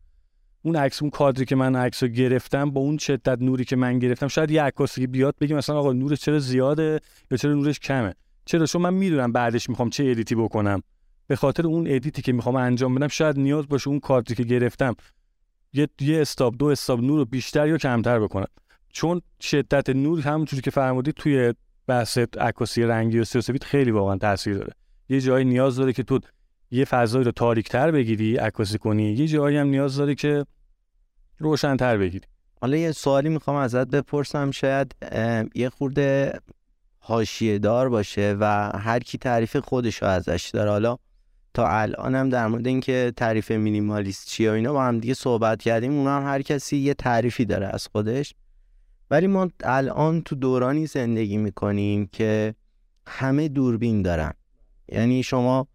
اون 0.62 0.76
عکس 0.76 1.02
اون 1.02 1.12
کادری 1.12 1.46
که 1.46 1.56
من 1.56 1.76
عکس 1.76 2.04
رو 2.04 2.10
گرفتم 2.10 2.72
با 2.72 2.82
اون 2.82 2.98
شدت 2.98 3.42
نوری 3.42 3.66
که 3.66 3.76
من 3.76 4.00
گرفتم 4.00 4.28
شاید 4.28 4.52
یه 4.52 4.64
عکاسی 4.64 5.08
بیاد 5.08 5.36
بگه 5.42 5.56
مثلا 5.56 5.78
آقا 5.78 5.94
نورش 5.94 6.20
چرا 6.20 6.40
زیاده 6.40 7.00
یا 7.32 7.38
چرا 7.38 7.54
نورش 7.54 7.80
کمه؟ 7.80 8.14
چرا؟ 8.46 8.66
چون 8.66 8.82
من 8.82 8.94
می‌دونم 8.94 9.32
بعدش 9.32 9.70
می‌خوام 9.70 9.90
چه 9.90 10.04
edit 10.04 10.29
ی 10.29 10.36
بکنم. 10.36 10.82
به 11.28 11.36
خاطر 11.36 11.68
اون 11.68 11.88
edit 11.88 12.15
ی 12.15 12.22
که 12.22 12.34
می‌خوام 12.34 12.56
انجام 12.56 12.96
بدم 12.96 13.08
شاید 13.08 13.40
نیاز 13.40 13.68
باشه 13.68 13.88
اون 13.88 14.00
کادری 14.00 14.36
که 14.36 14.44
گرفتم 14.44 14.96
یه 15.74 15.88
یه 16.02 16.22
stop 16.22 16.58
دو 16.58 16.66
stop 16.66 17.02
نور 17.02 17.20
رو 17.20 17.26
بیشتر 17.26 17.68
یا 17.68 17.78
کمتر 17.78 18.20
بکنم. 18.20 18.48
چون 18.90 19.22
شدت 19.42 19.90
نور 19.90 20.22
همونجوری 20.22 20.62
که 20.62 20.72
فرمودید 20.72 21.14
توی 21.14 21.54
بحث 21.88 22.18
عکاسی 22.18 22.84
رنگی 22.84 23.20
و 23.20 23.24
سیاسفید 23.24 23.64
خیلی 23.64 23.92
واقعا 23.92 24.18
تاثیر 24.18 24.58
داره. 24.58 24.74
یه 25.10 25.22
جایی 25.22 25.46
نیاز 25.46 25.76
داره 25.76 25.94
که 25.94 26.04
تو 26.04 26.20
یه 26.72 26.86
فضایی 26.86 27.26
رو 27.26 27.32
تاریکتر 27.32 27.92
بگیری 27.92 28.38
عکاسی 28.38 28.78
کنی 28.78 29.12
یه 29.12 29.28
جایی 29.28 29.58
هم 29.58 29.68
نیاز 29.68 29.96
داره 29.96 30.16
که 30.16 30.46
روشنتر 31.38 31.98
بگیری. 31.98 32.26
حالا 32.62 32.78
یه 32.78 32.92
سوالی 32.92 33.30
می‌خوام 33.30 33.58
ازت 33.58 33.88
بپرسم 33.88 34.52
شاید 34.52 34.96
یه 35.56 35.70
خورده 35.70 36.40
حاشیه 37.00 37.60
دار 37.60 37.90
باشه 37.90 38.38
و 38.40 38.72
هر 38.76 39.00
کی 39.00 39.18
تعریف 39.18 39.58
خودش 39.58 40.02
رو 40.02 40.08
ازش 40.08 40.50
داره. 40.54 40.70
حالا 40.70 40.98
تا 41.54 41.68
الان 41.68 42.16
هم 42.16 42.30
در 42.30 42.48
مورد 42.48 42.68
اینکه 42.68 43.14
تعریف 43.18 43.52
مینیمالیست 43.52 44.28
چیه 44.28 44.52
و 44.52 44.54
اینا 44.54 44.74
با 44.74 44.84
هم 44.84 45.00
دیگه 45.00 45.14
صحبت 45.14 45.62
کردیم 45.62 45.94
اون 45.94 46.08
هم 46.08 46.24
هر 46.24 46.42
کسی 46.42 46.78
یه 46.78 46.94
تعریفی 46.94 47.46
داره 47.46 47.68
از 47.68 47.88
خودش. 47.88 48.34
ولی 49.12 49.28
ما 49.28 49.50
الان 49.64 50.22
تو 50.22 50.36
دورانی 50.36 50.88
زندگی 50.88 51.38
می‌کنیم 51.38 52.06
که 52.06 52.56
همه 53.08 53.48
دوربین 53.48 54.02
دارن. 54.02 54.34
یعنی 54.90 55.24
شما 55.24 55.68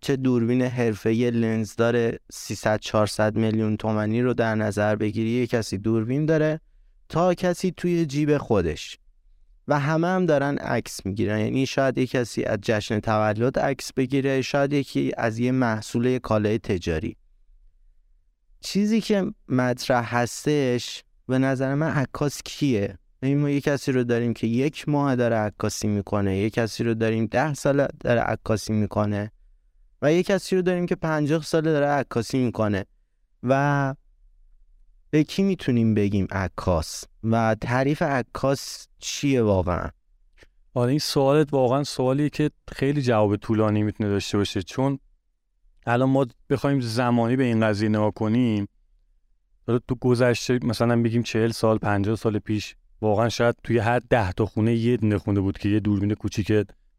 چه 0.00 0.16
دوربین 0.16 0.62
حرفه‌ای 0.62 1.30
لنز 1.30 1.76
داره 1.76 2.18
300 2.32 2.80
400 2.80 3.36
میلیون 3.36 3.76
تومنی 3.76 4.22
رو 4.22 4.34
در 4.34 4.54
نظر 4.54 4.96
بگیری 4.96 5.30
یه 5.30 5.46
کسی 5.46 5.78
دوربین 5.78 6.26
داره 6.26 6.60
تا 7.08 7.34
کسی 7.34 7.74
توی 7.76 8.06
جیب 8.06 8.38
خودش. 8.38 8.98
و 9.68 9.78
همه 9.78 10.06
هم 10.06 10.26
دارن 10.26 10.58
عکس 10.58 11.06
می‌گیرن. 11.06 11.40
یعنی 11.40 11.66
شاید 11.66 11.98
یه 11.98 12.06
کسی 12.06 12.44
از 12.44 12.58
جشن 12.62 13.00
تولد 13.00 13.58
عکس 13.58 13.92
بگیره 13.92 14.42
شاید 14.42 14.72
یکی 14.72 15.12
از 15.16 15.38
یه 15.38 15.52
محصول 15.52 16.18
کالای 16.18 16.58
تجاری. 16.58 17.16
چیزی 18.60 19.00
که 19.00 19.32
مطرح 19.48 20.16
هستش 20.16 21.04
به 21.30 21.38
نظر 21.38 21.74
من 21.74 21.90
عکاس 21.90 22.42
کیه؟ 22.44 22.98
این 23.22 23.38
ما 23.38 23.50
یه 23.50 23.60
کسی 23.60 23.92
رو 23.92 24.04
داریم 24.04 24.34
که 24.34 24.46
یک 24.46 24.88
ماه 24.88 25.16
داره 25.16 25.36
عکاسی 25.36 25.88
می‌کنه 25.88 26.36
یه 26.36 26.50
کسی 26.50 26.84
رو 26.84 26.94
داریم 26.94 27.26
ده 27.26 27.54
سال 27.54 27.88
داره 28.00 28.20
عکاسی 28.20 28.72
می‌کنه 28.72 29.32
و 30.02 30.12
یه 30.12 30.22
کسی 30.22 30.56
رو 30.56 30.62
داریم 30.62 30.86
که 30.86 30.94
پنجاه 30.94 31.42
سال 31.42 31.62
داره 31.62 31.86
عکاسی 31.86 32.38
می‌کنه 32.38 32.86
و 33.42 33.94
به 35.10 35.24
کی 35.24 35.42
می‌تونیم 35.42 35.94
بگیم 35.94 36.26
عکاس 36.30 37.04
و 37.24 37.56
تعریف 37.60 38.02
عکاس 38.02 38.86
چیه 38.98 39.42
واقعا؟ 39.42 39.88
آره 40.74 40.90
این 40.90 40.98
سوالت 40.98 41.52
واقعا 41.52 41.84
سوالیه 41.84 42.28
که 42.28 42.50
خیلی 42.72 43.02
جواب 43.02 43.36
طولانی 43.36 43.82
می‌تونه 43.82 44.10
داشته 44.10 44.38
باشه 44.38 44.62
چون 44.62 44.98
الان 45.86 46.10
ما 46.10 46.26
بخوایم 46.50 46.80
زمانی 46.80 47.36
به 47.36 47.44
این 47.44 47.66
قضیه 47.66 47.88
نگاه 47.88 48.10
کنیم 48.10 48.68
تو 49.78 49.94
گذشته 49.94 50.58
مثلا 50.62 51.02
بگیم 51.02 51.22
چهل 51.22 51.50
سال 51.50 51.78
پنجاه 51.78 52.16
سال 52.16 52.38
پیش 52.38 52.76
واقعا 53.00 53.28
شاید 53.28 53.54
توی 53.64 53.78
هر 53.78 54.00
ده 54.10 54.32
تا 54.32 54.46
خونه 54.46 54.74
یه 54.74 54.96
دونه 54.96 55.18
خونه 55.18 55.40
بود 55.40 55.58
که 55.58 55.68
یه 55.68 55.80
دوربین 55.80 56.14
کوچیک 56.14 56.52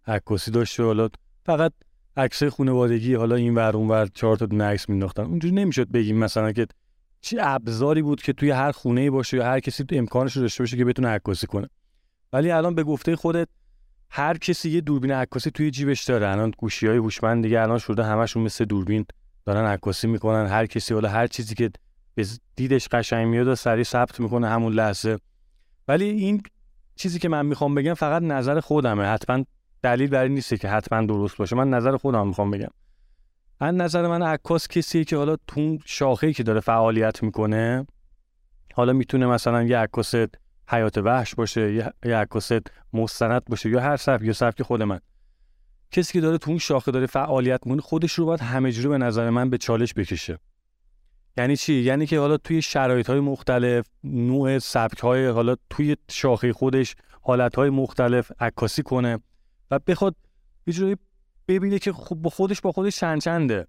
عکاسی 0.07 0.51
داشته 0.51 0.83
حالا 0.83 1.09
فقط 1.45 1.73
عکسای 2.17 2.49
خانوادگی 2.49 3.13
حالا 3.13 3.35
این 3.35 3.55
ور 3.55 3.77
اون 3.77 3.87
ور 3.87 4.07
چهار 4.13 4.37
تا 4.37 4.45
دونه 4.45 4.63
عکس 4.63 4.89
مینداختن. 4.89 5.23
اونجوری 5.23 5.55
نمی‌شد 5.55 5.91
بگیم 5.91 6.17
مثلا 6.17 6.51
که 6.51 6.67
چه 7.21 7.37
ابزاری 7.39 8.01
بود 8.01 8.21
که 8.21 8.33
توی 8.33 8.49
هر 8.49 8.71
خونه 8.71 9.11
باشه 9.11 9.37
یا 9.37 9.45
هر 9.45 9.59
کسی 9.59 9.85
امکانش 9.91 10.35
رو 10.35 10.41
داشته 10.41 10.63
باشه 10.63 10.77
که 10.77 10.85
بتونه 10.85 11.07
عکاسی 11.07 11.47
کنه. 11.47 11.69
ولی 12.33 12.51
الان 12.51 12.75
به 12.75 12.83
گفته 12.83 13.15
خودت 13.15 13.47
هر 14.09 14.37
کسی 14.37 14.69
یه 14.69 14.81
دوربین 14.81 15.11
عکاسی 15.11 15.51
توی 15.51 15.71
جیبش 15.71 16.03
داره. 16.03 16.29
الان 16.29 16.53
گوشی 16.57 16.87
های 16.87 16.97
هوشمند 16.97 17.43
دیگه 17.43 17.61
الان 17.61 17.77
شده 17.77 18.03
همشون 18.03 18.43
مثل 18.43 18.65
دوربین 18.65 19.05
دارن 19.45 19.65
عکاسی 19.65 20.07
می‌کنن. 20.07 20.47
هر 20.47 20.65
کسی 20.65 20.93
حالا 20.93 21.09
هر 21.09 21.27
چیزی 21.27 21.55
که 21.55 21.71
دیدش 22.55 22.87
قشنگ 22.87 23.27
میاد 23.27 23.47
و 23.47 23.55
سریع 23.55 23.83
ثبت 23.83 24.19
می‌کنه 24.19 24.49
همون 24.49 24.73
لحظه. 24.73 25.17
ولی 25.87 26.05
این 26.05 26.43
چیزی 26.95 27.19
که 27.19 27.29
من 27.29 27.45
می‌خوام 27.45 27.75
بگم 27.75 27.93
فقط 27.93 28.21
نظر 28.21 28.59
خودمه. 28.59 29.05
حتما 29.05 29.45
دلیل 29.81 30.09
بر 30.09 30.23
این 30.23 30.33
نیست 30.33 30.53
که 30.53 30.69
حتما 30.69 31.05
درست 31.05 31.37
باشه. 31.37 31.55
من 31.55 31.69
نظر 31.69 31.97
خودم 31.97 32.27
می‌خوام 32.27 32.51
بگم. 32.51 32.71
من 33.61 33.75
نظر 33.75 34.07
من 34.07 34.21
عکاس 34.21 34.67
کسیه 34.67 35.03
که 35.03 35.17
حالا 35.17 35.35
تو 35.47 35.77
شاخه‌ای 35.85 36.33
که 36.33 36.43
داره 36.43 36.59
فعالیت 36.59 37.23
می‌کنه 37.23 37.87
حالا 38.73 38.93
می‌تونه 38.93 39.27
مثلا 39.27 39.63
یه 39.63 39.77
عکاس 39.77 40.13
حیات 40.67 40.97
وحش 40.97 41.35
باشه 41.35 41.73
یه 42.05 42.15
عکاس 42.15 42.51
مستند 42.93 43.45
باشه 43.45 43.69
یا 43.69 43.79
هر 43.79 43.97
سبک 43.97 44.23
یا 44.23 44.33
سبک 44.33 44.61
خود 44.61 44.81
من. 44.81 44.99
کسی 45.91 46.13
که 46.13 46.21
داره 46.21 46.37
تو 46.37 46.49
اون 46.49 46.59
شاخه 46.59 46.91
داره 46.91 47.05
فعالیت 47.05 47.59
می‌کنه 47.65 47.81
خودش 47.81 48.13
رو 48.13 48.25
باید 48.25 48.39
همه 48.39 48.71
جوره 48.71 48.89
به 48.89 48.97
نظر 48.97 49.29
من 49.29 49.49
به 49.49 49.57
چالش 49.57 49.93
بکشه. 49.93 50.37
یعنی 51.37 51.57
چی؟ 51.57 51.73
یعنی 51.73 52.05
که 52.05 52.19
حالا 52.19 52.37
توی 52.37 52.61
شرایط 52.61 53.09
های 53.09 53.19
مختلف 53.19 53.85
نوع 54.03 54.59
سبک 54.59 54.99
های 54.99 55.27
حالا 55.27 55.55
توی 55.69 55.97
شاخه 56.09 56.53
خودش 56.53 56.95
حالت 57.21 57.55
های 57.55 57.69
مختلف 57.69 58.31
عکاسی 58.39 58.83
کنه 58.83 59.19
و 59.71 59.79
بخواد 59.79 60.15
یه 60.67 60.73
جوری 60.73 60.97
ببینه 61.47 61.79
که 61.79 61.93
خب 61.93 62.15
با 62.15 62.29
خودش 62.29 62.61
با 62.61 62.71
خودش 62.71 62.95
چند 62.95 63.67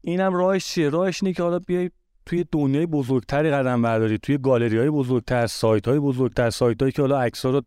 اینم 0.00 0.34
راهش 0.34 0.66
چیه؟ 0.66 0.88
راهش 0.88 1.22
اینه 1.22 1.34
که 1.34 1.42
حالا 1.42 1.58
بیای 1.58 1.90
توی 2.26 2.44
دنیای 2.52 2.86
بزرگتری 2.86 3.50
قدم 3.50 3.82
برداری 3.82 4.18
توی 4.18 4.38
گالری 4.38 4.78
های 4.78 4.90
بزرگتر 4.90 5.46
سایت 5.46 5.88
های 5.88 5.98
بزرگتر 5.98 6.50
سایت 6.50 6.82
هایی 6.82 6.92
که 6.92 7.02
حالا 7.02 7.20
عکس 7.20 7.46
رو 7.46 7.62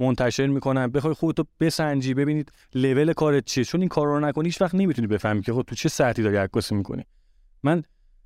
منتشر 0.00 0.46
می‌کنن. 0.46 0.86
بخوای 0.86 1.14
خودتو 1.14 1.44
بسنجی 1.60 2.14
ببینید 2.14 2.52
لول 2.74 3.12
کارت 3.12 3.44
چیه. 3.44 3.64
چون 3.64 3.80
این 3.80 3.88
کار 3.88 4.06
رو 4.06 4.20
نکنی 4.20 4.44
هیچ 4.44 4.62
وقت 4.62 4.74
نمی‌تونی 4.74 5.08
بفهمی 5.08 5.42
که 5.42 5.52
خود 5.52 5.64
تو 5.64 5.74
چه 5.74 5.88
سطحی 5.88 6.24
داری 6.24 6.36
عکاسی 6.36 6.74
می‌کنی. 6.74 7.04
من 7.62 7.82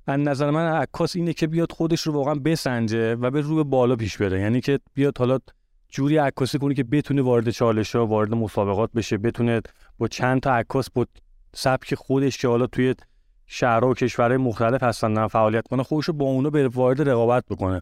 از 0.09 0.19
نظر 0.19 0.49
من 0.49 0.67
عکاس 0.67 1.15
اینه 1.15 1.33
که 1.33 1.47
بیاد 1.47 1.71
خودش 1.71 2.01
رو 2.01 2.13
واقعا 2.13 2.35
بسنجه 2.35 3.15
و 3.15 3.31
به 3.31 3.41
رو 3.41 3.63
بالا 3.63 3.95
پیش 3.95 4.17
بره. 4.17 4.39
یعنی 4.39 4.61
که 4.61 4.79
بیاد 4.93 5.17
حالا 5.17 5.39
جوری 5.89 6.17
عکاسی 6.17 6.57
کنه 6.59 6.73
که 6.73 6.83
بتونه 6.83 7.21
وارد 7.21 7.49
چالش 7.49 7.95
ها 7.95 8.05
وارد 8.05 8.33
مسابقات 8.33 8.91
بشه 8.91 9.17
بتونه 9.17 9.61
با 9.97 10.07
چند 10.07 10.41
تا 10.41 10.53
عکاس 10.53 10.89
با 10.89 11.05
سبک 11.53 11.95
خودش 11.95 12.37
که 12.37 12.47
حالا 12.47 12.67
توی 12.67 12.95
شهرها 13.45 13.89
و 13.89 13.93
کشورهای 13.93 14.37
مختلف 14.37 14.83
هستن 14.83 15.27
فعالیت 15.27 15.67
کنه 15.67 15.83
خودش 15.83 16.05
رو 16.05 16.13
با 16.13 16.25
اونا 16.25 16.49
به 16.49 16.67
وارد 16.67 17.09
رقابت 17.09 17.45
بکنه. 17.49 17.81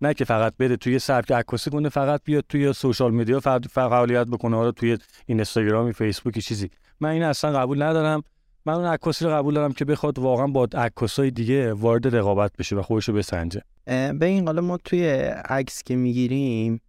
نه 0.00 0.14
که 0.14 0.24
فقط 0.24 0.54
بره 0.58 0.76
توی 0.76 0.98
سبک 0.98 1.32
عکاسی 1.32 1.70
کنه 1.70 1.88
فقط 1.88 2.20
بیاد 2.24 2.44
توی 2.48 2.72
سوشال 2.72 3.12
میدیا 3.12 3.40
فعالیت 3.70 4.26
بکنه 4.26 4.56
حالا 4.56 4.72
توی 4.72 4.98
اینستاگرام 5.26 5.92
فیسبوک 5.92 6.38
چیزی. 6.38 6.70
من 7.00 7.08
این 7.08 7.22
اصلا 7.22 7.58
قبول 7.58 7.82
ندارم. 7.82 8.22
من 8.66 8.74
اون 8.74 8.84
عکاسی 8.84 9.24
رو 9.24 9.30
قبول 9.30 9.54
دارم 9.54 9.72
که 9.72 9.84
بخواد 9.84 10.18
واقعا 10.18 10.46
با 10.46 10.68
عکاسای 10.74 11.30
دیگه 11.30 11.72
وارد 11.72 12.16
رقابت 12.16 12.56
بشه 12.56 12.76
و 12.76 12.82
خودش 12.82 13.08
رو 13.08 13.14
بسنجه 13.14 13.62
به 13.86 14.24
این 14.24 14.46
حالا 14.46 14.62
ما 14.62 14.76
توی 14.76 15.08
عکس 15.48 15.82
که 15.82 15.96
می‌گیریم 15.96 16.80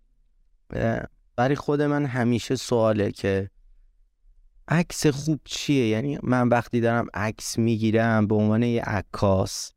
برای 1.36 1.56
خود 1.56 1.82
من 1.82 2.06
همیشه 2.06 2.56
سواله 2.56 3.12
که 3.12 3.50
عکس 4.68 5.08
خوب 5.08 5.40
چیه؟ 5.46 5.88
یعنی 5.88 6.20
من 6.24 6.50
وقتی 6.50 6.80
دارم 6.82 7.08
عکس 7.14 7.58
می‌گیرم 7.58 8.28
به 8.28 8.36
عنوان 8.36 8.64
یه 8.64 8.82
عکاس 8.82 9.72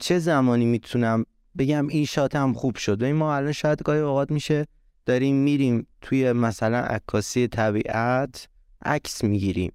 چه 0.00 0.18
زمانی 0.18 0.64
می‌تونم 0.64 1.24
بگم 1.58 1.88
این 1.88 2.04
شات 2.04 2.36
هم 2.36 2.52
خوب 2.52 2.76
شد؟ 2.76 3.02
و 3.02 3.04
این 3.04 3.16
ما 3.16 3.36
الان 3.36 3.52
شاید 3.52 3.82
گاهی 3.82 4.00
اوقات 4.00 4.30
میشه 4.30 4.66
داریم 5.06 5.36
میریم 5.36 5.86
توی 6.00 6.32
مثلا 6.32 6.78
عکاسی 6.78 7.48
طبیعت 7.48 8.48
عکس 8.84 9.24
می‌گیریم. 9.24 9.72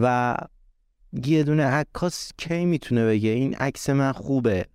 و 0.00 0.36
یه 1.24 1.42
دونه 1.42 1.64
عکاس 1.64 2.32
کی 2.36 2.64
می‌تونه 2.64 3.06
بگه؟ 3.06 3.30
این 3.30 3.54
عکس 3.54 3.90
من 3.90 4.12
خوبه. 4.12 4.66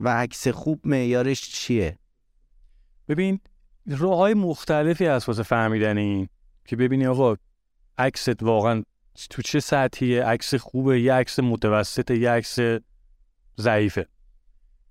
و 0.00 0.08
عکس 0.08 0.48
خوب 0.48 0.80
معیارش 0.84 1.50
چیه؟ 1.50 1.98
ببین 3.08 3.40
راه 3.86 4.34
مختلفی 4.34 5.06
از 5.06 5.28
واسه 5.28 5.42
فهمیدن 5.42 5.98
این 5.98 6.28
که 6.64 6.76
ببینی 6.76 7.06
آقا 7.06 7.36
عکست 7.98 8.42
واقعا 8.42 8.82
تو 9.30 9.42
چه 9.42 9.60
سطحیه؟ 9.60 10.24
عکس 10.24 10.54
خوبه 10.54 11.00
یه 11.00 11.12
عکس 11.12 11.38
متوسط 11.38 12.10
یه 12.10 12.30
عکس 12.30 12.58
ضعیفه. 13.60 14.06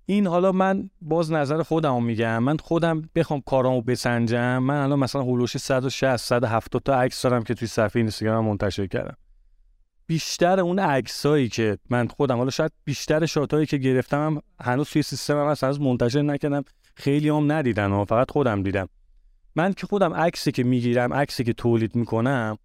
این 0.06 0.26
حالا 0.26 0.52
من 0.52 0.90
باز 1.02 1.32
نظر 1.32 1.62
خودم 1.62 2.04
میگم. 2.04 2.42
من 2.42 2.56
خودم 2.56 3.02
بخوام 3.14 3.40
کارامو 3.40 3.82
بسنجم 3.82 4.58
من 4.58 4.82
الان 4.82 4.98
مثلا 4.98 5.22
هولوش 5.22 5.56
160 5.56 6.16
170 6.16 6.82
تا 6.82 7.00
عکس 7.00 7.22
دارم 7.22 7.42
که 7.42 7.54
توی 7.54 7.68
صفحه 7.68 8.00
اینستاگرام 8.00 8.44
منتشر 8.44 8.86
کردم. 8.86 9.16
بیشتر 10.10 10.60
اون 10.60 10.78
عکسایی 10.78 11.48
که 11.48 11.78
من 11.90 12.08
خودم 12.08 12.36
حالا 12.36 12.50
شاید 12.50 12.72
بیشتر 12.84 13.26
شاتایی 13.26 13.66
که 13.66 13.76
گرفتم 13.76 14.26
هم 14.26 14.42
هنوز 14.60 14.88
توی 14.88 15.02
سیستمم 15.02 15.50
هست 15.50 15.64
هنوز 15.64 15.80
منتشر 15.80 16.22
نکردم 16.22 16.64
خیلی 16.94 17.28
هم 17.28 17.52
ندیدن 17.52 17.92
و 17.92 18.04
فقط 18.04 18.30
خودم 18.30 18.62
دیدم. 18.62 18.88
من 19.56 19.72
که 19.72 19.86
خودم 19.86 20.14
عکسی 20.14 20.52
که 20.52 20.64
می‌گیرم 20.64 21.14
عکسی 21.14 21.44
که 21.44 21.52
تولید 21.52 21.96
می‌کنم 21.96 22.58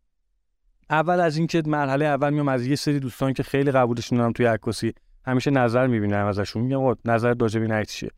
اول 0.89 1.19
از 1.19 1.38
اینکه 1.38 1.63
مرحله 1.65 2.05
اول 2.05 2.34
میام 2.34 2.47
از 2.47 2.67
یه 2.67 2.75
سری 2.75 2.99
دوستان 2.99 3.34
که 3.34 3.43
خیلی 3.43 3.71
قبولشون 3.71 4.17
دارم 4.17 4.31
توی 4.31 4.45
عکاسی 4.45 4.93
همیشه 5.25 5.51
نظر 5.51 5.88
می‌بینم 5.88 6.25
ازشون 6.25 6.63
میگم 6.63 6.95
نظر 7.05 7.36
راجع 7.39 7.60
به 7.60 7.73
عکس 7.73 7.93
چیه؟ 7.93 8.12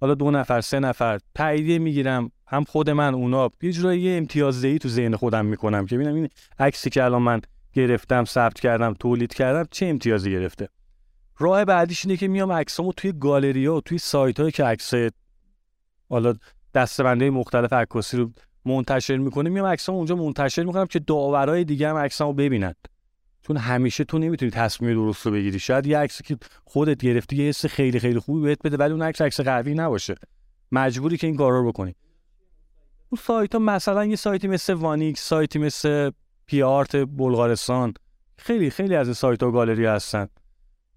حالا 0.00 0.14
دو 0.14 0.30
نفر 0.30 0.60
سه 0.60 0.80
نفر 0.80 1.18
تاییدیه 1.34 1.78
می‌گیرم 1.78 2.30
هم 2.46 2.64
خود 2.64 2.90
من 2.90 3.14
اونا. 3.14 3.50
یه 3.62 3.72
جورایی 3.72 4.16
امتیازدهی 4.16 4.78
تو 4.78 4.88
ذهن 4.88 5.16
خودم 5.16 5.46
می‌کنم 5.46 5.86
که 5.86 5.96
ببینم 5.96 6.14
این 6.14 6.28
عکسی 6.58 6.90
که 6.90 7.04
الان 7.04 7.22
من 7.22 7.40
گرفتم 7.72 8.24
ثبت 8.24 8.60
کردم 8.60 8.94
تولید 8.94 9.34
کردم 9.34 9.68
چه 9.70 9.86
امتیازی 9.86 10.30
گرفته؟ 10.30 10.68
راه 11.38 11.64
بعدیش 11.64 12.06
اینه 12.06 12.16
که 12.16 12.28
میام 12.28 12.52
عکسامو 12.52 12.92
توی 12.92 13.12
گالری 13.12 13.66
ها 13.66 13.76
و 13.76 13.80
توی 13.80 13.98
سایت 13.98 14.40
هایی 14.40 14.52
که 14.52 14.64
عکس 14.64 14.92
حالا 16.08 16.34
دستبنده 16.74 17.30
مختلف 17.30 17.72
عکاسی 17.72 18.16
رو 18.16 18.30
منتشر 18.64 19.16
می‌کنه 19.16 19.50
میام 19.50 19.66
عکسامو 19.66 19.98
اونجا 19.98 20.16
منتشر 20.16 20.62
می‌کنم 20.62 20.86
که 20.86 20.98
داورای 20.98 21.64
دیگه 21.64 21.88
هم 21.88 21.96
عکسامو 21.96 22.32
ببینن. 22.32 22.74
چون 23.42 23.56
همیشه 23.56 24.04
تو 24.04 24.18
نمی‌تونی 24.18 24.50
تصمیم 24.50 24.94
درست 24.94 25.26
رو 25.26 25.32
بگیری. 25.32 25.58
شاید 25.58 25.86
یه 25.86 25.98
عکسی 25.98 26.24
که 26.24 26.36
خودت 26.64 27.02
گرفتی 27.02 27.36
یه 27.36 27.48
حس 27.48 27.66
خیلی 27.66 28.00
خیلی 28.00 28.18
خوبی 28.18 28.42
بهت 28.42 28.58
بده 28.62 28.76
ولی 28.76 28.92
اون 28.92 29.02
عکس 29.02 29.20
عکس 29.22 29.40
قوی 29.40 29.74
نباشه. 29.74 30.14
مجبوری 30.72 31.16
که 31.16 31.26
این 31.26 31.36
کارا 31.36 31.60
رو 31.60 31.68
بکنی. 31.68 31.94
اون 33.08 33.20
سایت 33.22 33.52
ها 33.52 33.58
مثلا 33.58 34.04
یه 34.04 34.16
سایتی 34.16 34.48
مثل 34.48 34.72
One 34.72 35.14
X 35.14 35.28
سایتی 35.28 35.58
مثل 35.58 36.10
پی 36.46 36.62
آرت 36.62 36.96
بلغارستان. 36.96 37.94
خیلی 38.36 38.70
خیلی 38.70 38.94
از 38.96 39.16
سایت 39.16 39.42
ها 39.42 39.50
گالری 39.50 39.86
هستن. 39.86 40.28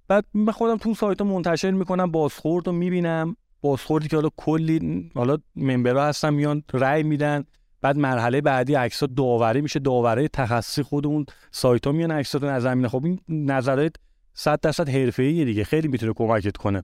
بعد 0.08 0.26
من 0.34 0.52
خودم 0.52 0.78
تو 0.78 0.94
سایت 0.94 1.22
منتشر 1.22 1.72
می‌کنم 1.72 2.12
بازخورد 2.12 2.68
رو 2.68 2.74
می‌بینم. 2.74 3.36
بازخوردی 3.62 4.08
که 4.08 4.16
حالا 4.16 4.30
کلی 4.38 5.10
حالا 5.16 5.38
member 5.56 5.99
ها 5.99 6.06
هستن 6.06 6.34
میان 6.34 6.64
رأی 6.74 7.04
میدن. 7.04 7.44
بعد 7.82 7.98
مرحله 7.98 8.42
بعدی 8.42 8.76
عکس 8.76 9.00
ها 9.00 9.10
داوری 9.18 9.62
میشه 9.62 9.80
داوره 9.80 10.28
تخصصی 10.28 10.84
خود 10.84 11.08
اون 11.08 11.26
سایت 11.52 11.88
ها 11.88 11.92
میان 11.94 12.12
عکس 12.12 12.36
ها 12.36 12.56
نظر 12.56 12.74
میدن. 12.74 12.88
خب 12.88 13.06
این 13.06 13.20
نظرات 13.30 13.96
100 14.34 14.60
درصد 14.60 14.90
حرفه‌ای 14.90 15.46
دیگه. 15.46 15.64
خیلی 15.64 15.88
می‌تونه 15.88 16.14
کمکت 16.14 16.58
کنه. 16.58 16.84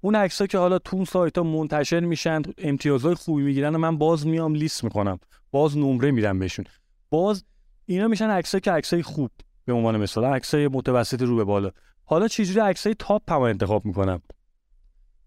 اون 0.00 0.14
عکس 0.14 0.40
ها 0.40 0.46
که 0.46 0.58
حالا 0.58 0.78
تو 0.78 1.04
سایت 1.04 1.38
ها 1.38 1.44
منتشر 1.44 2.00
میشن 2.00 2.42
امتیازهای 2.58 3.14
خوبی 3.14 3.42
می‌گیرن 3.42 3.74
و 3.74 3.78
من 3.78 3.98
باز 3.98 4.26
میام 4.26 4.54
لیست 4.54 4.84
می‌کنم. 4.84 5.18
باز 5.50 5.78
نمره 5.78 6.10
میدم 6.10 6.38
بهشون. 6.38 6.64
باز 7.10 7.44
اینا 7.90 8.08
میشن 8.08 8.30
عکسایی 8.30 8.60
که 8.60 8.72
عکسای 8.72 9.02
خوب 9.02 9.30
به 9.64 9.72
عنوان 9.72 9.96
مثال 9.96 10.24
عکسای 10.24 10.68
متوسط 10.68 11.22
رو 11.22 11.36
به 11.36 11.44
بالا. 11.44 11.70
حالا 12.04 12.28
چجوری 12.28 12.60
عکسای 12.60 12.94
تاپ 12.98 13.32
هم 13.32 13.40
انتخاب 13.40 13.84
می‌کنم؟ 13.84 14.22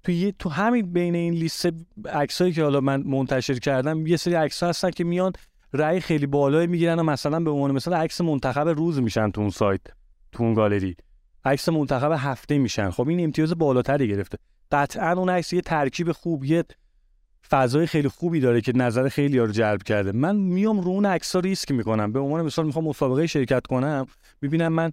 تو 0.04 0.12
یه 0.12 0.32
تو 0.32 0.50
همین 0.50 0.94
بین 0.94 1.16
این 1.16 1.34
لیست 1.34 1.74
عکسایی 2.14 2.54
که 2.54 2.64
حالا 2.64 2.82
من 2.82 3.04
منتشر 3.04 3.60
کردم 3.60 4.08
یه 4.08 4.18
سری 4.18 4.34
عکس 4.34 4.64
هستن 4.64 4.90
که 4.90 5.04
میان 5.04 5.34
رأی 5.74 6.00
خیلی 6.00 6.26
بالایی 6.26 6.68
می‌گیرن 6.68 7.00
و 7.00 7.04
مثلا 7.04 7.40
به 7.40 7.50
عنوان 7.50 7.72
مثلا 7.72 7.98
عکس 7.98 8.22
منتخب 8.22 8.68
روز 8.68 9.02
میشن 9.02 9.32
تو 9.32 9.42
اون 9.42 9.50
سایت 9.50 9.82
تو 10.32 10.44
اون 10.44 10.54
گالری. 10.54 10.96
عکس 11.46 11.70
منتخب 11.70 12.12
هفته 12.18 12.58
میشن. 12.58 12.90
خب 12.90 13.08
این 13.08 13.24
امتیاز 13.24 13.58
بالاتری 13.58 14.08
گرفته. 14.08 14.38
قطعا 14.72 15.12
اون 15.12 15.30
عکس 15.30 15.54
یه 15.54 15.62
ترکیب 15.62 16.12
خوب 16.12 16.46
یه 16.46 16.64
فضای 17.52 17.86
خیلی 17.86 18.08
خوبی 18.08 18.40
داره 18.40 18.62
که 18.62 18.72
نظر 18.76 19.10
خیلی 19.10 19.40
رو 19.40 19.52
جلب 19.52 19.84
کرده. 19.84 20.12
من 20.12 20.36
میام 20.36 20.82
رو 20.82 20.90
اون 20.90 21.06
عکس 21.06 21.36
ریسک 21.36 21.72
می‌کنم. 21.72 22.12
به 22.12 22.20
عنوان 22.20 22.46
مثال 22.46 22.66
می‌خوام 22.66 22.86
مسابقه 22.86 23.28
شرکت 23.28 23.68
کنم. 23.68 24.06
می‌بینم 24.42 24.74
من 24.74 24.92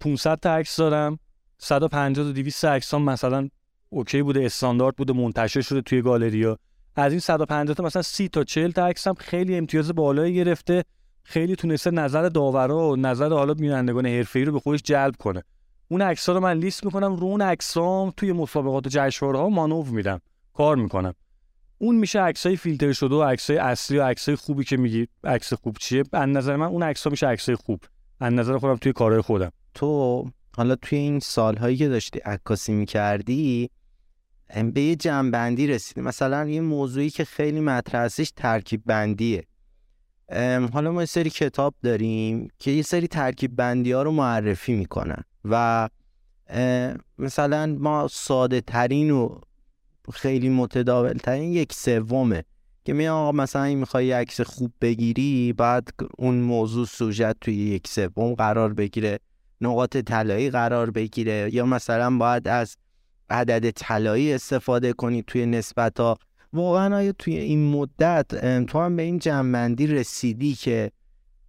500 0.00 0.38
تا 0.40 0.54
عکس 0.54 0.76
دارم. 0.76 1.18
150 1.58 2.26
تا 2.26 2.32
200 2.32 2.66
عکس 2.66 2.94
مثلا 2.94 3.48
اوکی 3.88 4.22
بوده 4.22 4.44
استاندارد 4.44 4.96
بوده 4.96 5.12
منتشر 5.12 5.60
شده 5.60 5.80
توی 5.80 6.02
گالریا. 6.02 6.58
از 6.96 7.12
این 7.12 7.20
150 7.20 7.74
تا 7.74 7.82
مثلا 7.82 8.02
30 8.02 8.28
تا 8.28 8.44
40 8.44 8.70
تا 8.70 8.86
عکس 8.86 9.06
هم 9.06 9.14
خیلی 9.14 9.56
امتیاز 9.56 9.94
بالایی 9.94 10.34
گرفته. 10.34 10.84
خیلی 11.22 11.56
تونسته 11.56 11.90
نظر 11.90 12.28
داورا 12.28 12.88
و 12.88 12.96
نظر 12.96 13.28
حالا 13.28 13.54
بینندگان 13.54 14.06
حرفه‌ای 14.06 14.44
رو 14.44 14.52
به 14.52 14.60
خودش 14.60 14.82
جلب 14.82 15.16
کنه. 15.16 15.42
اون 15.88 16.02
عکس‌ها 16.02 16.34
رو 16.34 16.40
من 16.40 16.58
لیست 16.58 16.84
می‌کنم. 16.84 17.16
رو 17.16 17.26
اون 17.26 17.42
عکسام 17.42 18.12
توی 18.16 18.32
مسابقات 18.32 18.86
و 18.86 18.90
جشنواره‌ها 18.92 19.48
مانور 19.48 19.86
میدم. 19.86 20.20
کار 20.54 20.76
می‌کنم. 20.76 21.14
اون 21.78 21.96
میشه 21.96 22.20
عکسای 22.20 22.56
فیلتر 22.56 22.92
شده 22.92 23.14
و 23.14 23.22
عکسای 23.22 23.56
اصلی 23.56 23.98
و 23.98 24.02
عکسای 24.02 24.36
خوبی 24.36 24.64
که 24.64 24.76
میگی. 24.76 25.06
عکس 25.24 25.52
خوب 25.52 25.76
چیه؟ 25.80 26.04
از 26.12 26.28
نظر 26.28 26.56
من 26.56 26.66
اون 26.66 26.82
عکس‌ها 26.82 27.10
میشه 27.10 27.26
عکسای 27.26 27.54
خوب. 27.54 27.80
از 28.20 28.32
نظر 28.32 28.58
خودم 28.58 28.76
توی 28.76 28.92
کارهای 28.92 29.20
خودم. 29.20 29.52
تو 29.74 30.30
حالا 30.56 30.76
توی 30.76 30.98
این 30.98 31.20
سالهایی 31.20 31.76
که 31.76 31.88
داشتی 31.88 32.18
عکاسی 32.18 32.72
می‌کردی 32.72 33.70
به 34.74 34.80
یه 34.80 34.96
جنبندی 34.96 35.66
رسیدی. 35.66 36.00
مثلا 36.00 36.48
یه 36.48 36.60
موضوعی 36.60 37.10
که 37.10 37.24
خیلی 37.24 37.60
مطرح 37.60 38.08
ترکیب 38.36 38.82
بندیه 38.86 39.44
حالا 40.72 40.92
ما 40.92 41.02
یه 41.02 41.06
سری 41.06 41.30
کتاب 41.30 41.74
داریم 41.82 42.48
که 42.58 42.70
یه 42.70 42.82
سری 42.82 43.06
ترکیب 43.06 43.56
بندی 43.56 43.92
ها 43.92 44.02
رو 44.02 44.12
معرفی 44.12 44.74
می‌کنن 44.74 45.24
و 45.44 45.88
مثلا 47.18 47.76
ما 47.80 48.08
ساده 48.08 48.60
ترین 48.60 49.10
و 49.10 49.40
خیلی 50.12 50.48
متداول 50.48 51.12
ترین 51.12 51.52
یک 51.52 51.72
سومه. 51.72 52.44
که 52.84 52.92
می 52.92 53.08
آقا 53.08 53.32
مثلا 53.32 53.62
این 53.62 53.78
می‌خوای 53.78 54.12
عکس 54.12 54.40
خوب 54.40 54.72
بگیری 54.80 55.52
بعد 55.52 55.88
اون 56.18 56.34
موضوع 56.34 56.86
سوژت 56.86 57.40
توی 57.40 57.54
یک 57.54 57.88
سوم 57.88 58.34
قرار 58.34 58.74
بگیره 58.74 59.18
نقاط 59.60 59.96
طلایی 59.96 60.50
قرار 60.50 60.90
بگیره. 60.90 61.50
یا 61.52 61.66
مثلا 61.66 62.18
باید 62.18 62.48
از 62.48 62.76
عدد 63.30 63.70
طلایی 63.70 64.32
استفاده 64.32 64.92
کنی 64.92 65.22
توی 65.22 65.46
نسبت 65.46 66.00
ها 66.00 66.18
واقعا 66.52 66.96
آیا 66.96 67.12
توی 67.12 67.36
این 67.36 67.70
مدت 67.70 68.64
تو 68.64 68.80
هم 68.80 68.96
به 68.96 69.02
این 69.02 69.18
جنبندی 69.18 69.86
رسیدی 69.86 70.54
که 70.54 70.90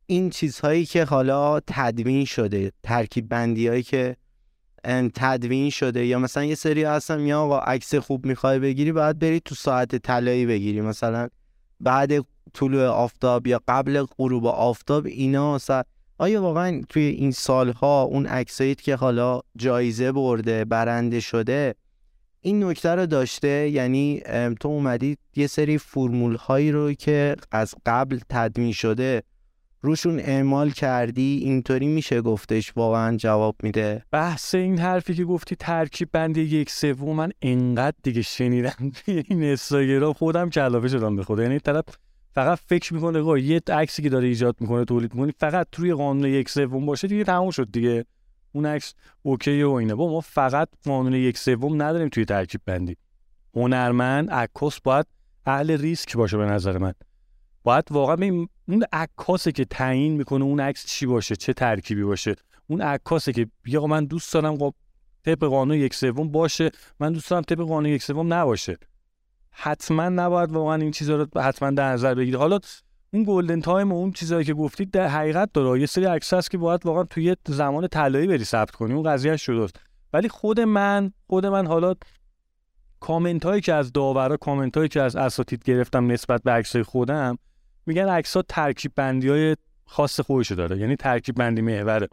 این 0.06 0.30
چیزهایی 0.30 0.86
که 0.86 1.04
حالا 1.04 1.60
تدوین 1.60 2.26
شده 2.26 2.72
ترکیب 2.84 3.30
بندی 3.30 3.68
هایی 3.68 3.84
که 3.84 4.16
تدوین 5.16 5.70
شده 5.70 6.06
یا 6.06 6.20
مثلا 6.20 6.44
یه 6.44 6.56
سری 6.56 6.84
هستن 6.84 7.20
یا 7.20 7.42
آقا 7.42 7.60
عکس 7.60 7.96
خوب 7.96 8.26
می‌خوای 8.26 8.60
بگیری 8.60 8.92
باید 8.92 9.20
بری 9.20 9.40
تو 9.40 9.56
ساعت 9.56 9.96
طلایی 9.96 10.46
بگیری. 10.46 10.82
مثلا 10.82 11.28
بعد 11.80 12.12
طلوع 12.54 12.86
آفتاب 12.86 13.48
یا 13.48 13.62
قبل 13.68 14.04
غروب 14.18 14.46
آفتاب 14.46 15.06
اینا 15.06 15.60
آیا 16.18 16.42
واقعا 16.42 16.82
توی 16.90 17.04
این 17.04 17.32
سالها 17.32 18.04
اون 18.04 18.26
عکسایی 18.26 18.76
که 18.76 18.96
حالا 18.96 19.42
جایزه 19.56 20.12
برده 20.12 20.66
برنده 20.66 21.20
شده 21.20 21.76
این 22.42 22.64
نکته 22.64 22.90
رو 22.90 23.06
داشته؟ 23.06 23.70
یعنی 23.70 24.22
تو 24.60 24.68
اومدی 24.68 25.18
یه 25.36 25.48
سری 25.48 25.78
فرمول 25.78 26.36
هایی 26.36 26.72
رو 26.72 26.94
که 26.94 27.36
از 27.52 27.76
قبل 27.86 28.20
تدوین 28.30 28.72
شده 28.72 29.24
روشون 29.82 30.20
اعمال 30.20 30.70
کردی 30.70 31.42
اینطوری 31.44 31.88
میشه 31.88 32.22
گفتش 32.22 32.74
واقعا 32.76 33.18
جواب 33.18 33.56
میده؟ 33.64 34.04
بحث 34.12 34.56
این 34.56 34.80
حرفی 34.80 35.16
که 35.16 35.24
گفتی 35.26 35.56
ترکیب 35.56 36.10
بندی 36.12 36.42
یک 36.42 36.70
سوم 36.70 37.16
من 37.16 37.32
انقدر 37.42 37.98
دیگه 38.04 38.22
شنیدم 38.22 38.92
این 39.30 39.44
استاگرام 39.44 40.14
خودم 40.14 40.50
کلافه 40.50 40.88
شدم 40.88 41.16
به 41.16 41.24
خدا. 41.24 41.44
یعنی 41.44 41.60
طرف 41.60 41.84
فقط 42.32 42.60
فکر 42.66 42.94
می‌کنه 42.94 43.20
آقا 43.20 43.38
یه 43.38 43.62
عکسی 43.68 44.02
که 44.02 44.10
داره 44.10 44.28
ایجاد 44.28 44.56
می‌کنه 44.60 44.86
تولید 44.86 45.14
می‌کنه 45.14 45.34
فقط 45.40 45.68
توی 45.72 45.94
قانون 45.94 46.26
یک 46.26 46.50
سوم 46.50 46.86
باشه 46.86 47.08
دیگه 47.08 47.24
تموم 47.24 47.52
شد 47.52 47.72
دیگه. 47.72 48.06
اون 48.52 48.66
عکس 48.66 48.94
اوکی 49.22 49.64
و 49.64 49.72
اینه. 49.72 49.96
با 49.96 50.12
ما 50.12 50.20
فقط 50.20 50.70
قانون 50.86 51.14
یک 51.14 51.38
سوم 51.38 51.82
نداریم 51.82 52.10
توی 52.10 52.26
ترکیب 52.26 52.62
بندی. 52.66 52.98
هنرمند 53.56 54.32
عکاس 54.32 54.80
باید 54.82 55.06
اهل 55.46 55.78
ریسک 55.78 56.18
باشه 56.18 56.38
به 56.38 56.46
نظر 56.46 56.78
من. 56.78 56.94
باید 57.64 57.84
واقعا 57.92 58.48
اون 58.70 58.86
عکاسه 58.94 59.52
که 59.52 59.66
تعیین 59.66 60.14
می‌کنه 60.14 60.44
اون 60.44 60.60
عکس 60.60 60.86
چی 60.86 61.06
باشه؟ 61.06 61.36
چه 61.36 61.54
ترکیبی 61.54 62.04
باشه؟ 62.04 62.36
اون 62.68 62.82
عکاسه 62.82 63.34
که 63.34 63.48
بیا 63.64 63.88
من 63.88 64.06
دوست 64.06 64.34
دارم 64.34 64.58
خب 64.58 64.74
طبق 65.26 65.44
قانون 65.44 65.78
یک 65.78 65.94
سوم 65.94 66.32
باشه 66.32 66.72
من 67.00 67.14
دوست 67.14 67.30
دارم 67.30 67.42
طبق 67.42 67.60
قانون 67.60 67.86
یک 67.86 68.04
سوم 68.04 68.34
نباشه. 68.34 68.78
حتما 69.52 70.10
نباید 70.10 70.52
واقعا 70.52 70.76
این 70.76 70.92
چیزا 70.92 71.16
رو 71.16 71.42
حتما 71.42 71.72
در 71.72 71.92
نظر 71.92 72.16
بگیری. 72.16 72.38
حالا 72.38 72.60
اون 73.14 73.24
golden 73.28 73.62
time 73.62 73.92
و 73.92 73.96
اون 73.96 74.12
چیزایی 74.12 74.46
که 74.46 74.54
گفتید 74.54 74.92
در 74.92 75.08
حقیقت 75.08 75.50
داره. 75.54 75.80
یه 75.80 75.86
سری 75.86 76.06
عکس 76.06 76.34
هست 76.34 76.52
که 76.52 76.58
باید 76.58 76.86
واقعا 76.86 77.04
توی 77.04 77.36
زمان 77.48 77.88
طلایی 77.88 78.28
بری 78.28 78.44
ثبت 78.44 78.72
کنی. 78.72 78.94
اون 78.94 79.04
قضیه 79.04 79.38
شده 79.38 79.68
ولی 80.14 80.30
خود 80.30 80.60
من 80.60 81.14
خود 81.28 81.46
من 81.46 81.68
حالا 81.68 81.94
کامنت 83.00 83.46
هایی 83.46 83.62
که 83.62 83.74
از 83.74 83.94
داورا 83.94 84.38
کامنت 84.38 84.78
هایی 84.78 84.90
که 84.90 85.02
از 85.02 85.16
اساتید 85.16 85.64
گرفتم 85.64 86.12
نسبت 86.12 86.44
به 86.44 86.52
عکسای 86.52 86.84
خودم 86.84 87.38
میگن 87.90 88.10
عکس 88.10 88.36
ها 88.36 88.42
ترکیب 88.42 88.92
بندی 88.96 89.30
های 89.30 89.56
خاص 89.86 90.20
خودشو 90.20 90.56
داره. 90.56 90.78
یعنی 90.78 90.96
ترکیب 90.96 91.36
بندی 91.36 91.62
محوره 91.62 92.08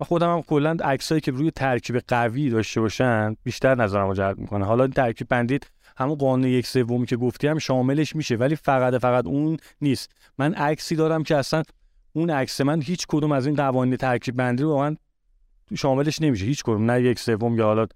و 0.00 0.04
خودم 0.04 0.32
هم 0.32 0.42
کلا 0.42 0.76
عکسایی 0.84 1.20
که 1.20 1.30
روی 1.30 1.50
ترکیب 1.50 1.98
قوی 2.08 2.50
داشته 2.50 2.80
باشن 2.80 3.36
بیشتر 3.44 3.74
نظرمو 3.74 4.14
جلب 4.14 4.38
می‌کنه. 4.38 4.64
حالا 4.64 4.86
ترکیب 4.86 5.28
بندی 5.28 5.58
همون 5.96 6.14
قانون 6.14 6.48
یک 6.48 6.66
سومی 6.66 7.06
که 7.06 7.16
گفتی 7.16 7.46
هم 7.46 7.58
شاملش 7.58 8.16
میشه 8.16 8.36
ولی 8.36 8.56
فقط 8.56 8.94
فقط 8.94 9.26
اون 9.26 9.56
نیست. 9.80 10.10
من 10.38 10.54
عکسی 10.54 10.96
دارم 10.96 11.22
که 11.22 11.36
اصلا 11.36 11.62
اون 12.12 12.30
عکس 12.30 12.60
من 12.60 12.82
هیچ 12.82 13.06
کدوم 13.08 13.32
از 13.32 13.46
این 13.46 13.56
قوانین 13.56 13.96
ترکیب 13.96 14.36
بندی 14.36 14.62
رو 14.62 14.70
واقعا 14.70 14.96
شاملش 15.74 16.22
نمیشه. 16.22 16.44
هیچ 16.44 16.62
کدوم 16.62 16.90
نه 16.90 17.02
یک 17.02 17.18
سوم 17.18 17.58
یا 17.58 17.64
حالا 17.64 17.86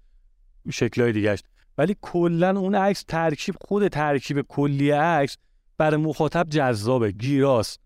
شکلهای 0.71 1.11
دیگهش 1.11 1.43
ولی 1.77 1.95
کلا 2.01 2.59
اون 2.59 2.75
عکس 2.75 3.03
ترکیب 3.03 3.55
خود 3.61 3.87
ترکیب 3.87 4.41
کلی 4.41 4.91
عکس 4.91 5.37
برای 5.77 6.01
مخاطب 6.01 6.47
جذابه 6.49 7.11
گیراست. 7.11 7.79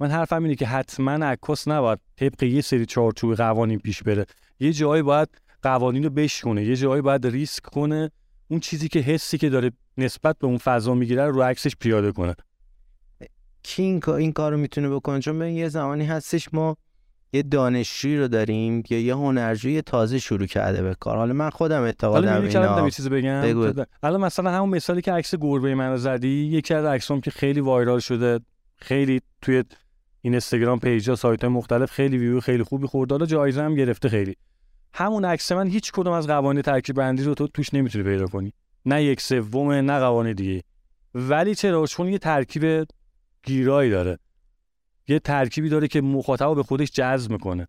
من 0.00 0.10
حرفم 0.10 0.42
اینه 0.42 0.54
که 0.54 0.66
حتما 0.66 1.12
عکاس 1.12 1.68
نباید 1.68 1.98
طبق 2.16 2.42
یه 2.42 2.60
سری 2.60 2.86
چارچوب 2.86 3.34
قوانین 3.34 3.78
پیش 3.78 4.02
بره. 4.02 4.26
یه 4.60 4.72
جایی 4.72 5.02
باید 5.02 5.28
قوانین 5.62 6.04
رو 6.04 6.10
بشکنه 6.10 6.64
یه 6.64 6.76
جایی 6.76 7.02
باید 7.02 7.26
ریسک 7.26 7.62
کنه. 7.62 8.10
اون 8.48 8.60
چیزی 8.60 8.88
که 8.88 8.98
حسی 8.98 9.38
که 9.38 9.48
داره 9.48 9.70
نسبت 9.98 10.38
به 10.38 10.46
اون 10.46 10.58
فضا 10.58 10.94
می‌گیره 10.94 11.26
رو 11.26 11.42
عکسش 11.42 11.76
پیاده 11.76 12.12
کنه. 12.12 12.34
کی 13.62 13.82
این, 13.82 14.08
این 14.08 14.32
کار 14.32 14.52
رو 14.52 14.58
می‌تونه 14.58 14.88
بکنه؟ 14.88 15.20
چون 15.20 15.42
یه 15.42 15.68
زمانی 15.68 16.04
هستش 16.04 16.54
ما 16.54 16.76
یه 17.34 17.42
دانشجویی 17.42 18.18
رو 18.18 18.28
داریم 18.28 18.82
یا 18.90 19.00
یه 19.00 19.14
هنرجوی 19.14 19.82
تازه 19.82 20.18
شروع 20.18 20.46
کرده 20.46 20.82
به 20.82 20.94
کار. 21.00 21.16
حالا 21.16 21.32
من 21.32 21.50
خودم 21.50 21.82
اعتقادم 21.82 22.42
اینا. 22.42 22.84
یه 22.84 22.90
چیزی 22.90 23.08
بگم؟ 23.08 23.84
الان 24.02 24.20
مثلا 24.20 24.50
همون 24.50 24.68
مثالی 24.68 25.02
که 25.02 25.12
عکس 25.12 25.34
گربه 25.34 25.74
من 25.74 25.90
رو 25.90 25.96
زدی 25.96 26.28
یکی 26.28 26.74
از 26.74 26.84
عکسام 26.84 27.20
که 27.20 27.30
خیلی 27.30 27.60
وایرال 27.60 27.98
شده 27.98 28.40
خیلی 28.76 29.20
توی 29.42 29.56
این 29.56 29.64
اینستاگرام 30.20 30.80
پیجا 30.80 31.16
سایت 31.16 31.44
های 31.44 31.52
مختلف 31.52 31.90
خیلی 31.90 32.18
ویو 32.18 32.40
خیلی 32.40 32.62
خوبی 32.62 32.86
خورده 32.86 33.14
حالا 33.14 33.26
جایزه 33.26 33.62
هم 33.62 33.74
گرفته 33.74 34.08
خیلی. 34.08 34.36
همون 34.94 35.24
عکس 35.24 35.52
من 35.52 35.68
هیچ 35.68 35.92
کدوم 35.92 36.12
از 36.12 36.26
قوانین 36.26 36.62
ترکیب 36.62 36.96
بندی 36.96 37.22
رو 37.22 37.34
تو 37.34 37.48
توش 37.48 37.74
نمی‌تونی 37.74 38.04
پیدا 38.04 38.26
کنی. 38.26 38.52
نه 38.86 39.04
یک 39.04 39.20
سوم 39.20 39.72
نه 39.72 39.98
قوانین 39.98 40.32
دیگه. 40.32 40.62
ولی 41.14 41.54
چرا؟ 41.54 41.86
چون 41.86 42.08
یه 42.08 42.18
ترکیب 42.18 42.86
گیرایی 43.42 43.90
داره. 43.90 44.18
یه 45.08 45.18
ترکیبی 45.18 45.68
داره 45.68 45.88
که 45.88 46.00
مخاطب 46.00 46.54
به 46.54 46.62
خودش 46.62 46.90
جذب 46.90 47.30
می‌کنه. 47.30 47.68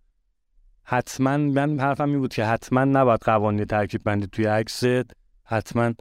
حتما 0.83 1.37
من 1.37 1.79
حرفم 1.79 2.09
این 2.09 2.19
بود 2.19 2.33
که 2.33 2.45
حتما 2.45 2.83
نباید 2.83 3.19
قوانین 3.19 3.65
ترکیب 3.65 4.03
بندی 4.03 4.27
توی 4.27 4.45
عکس 4.45 4.83
حتما 5.43 5.93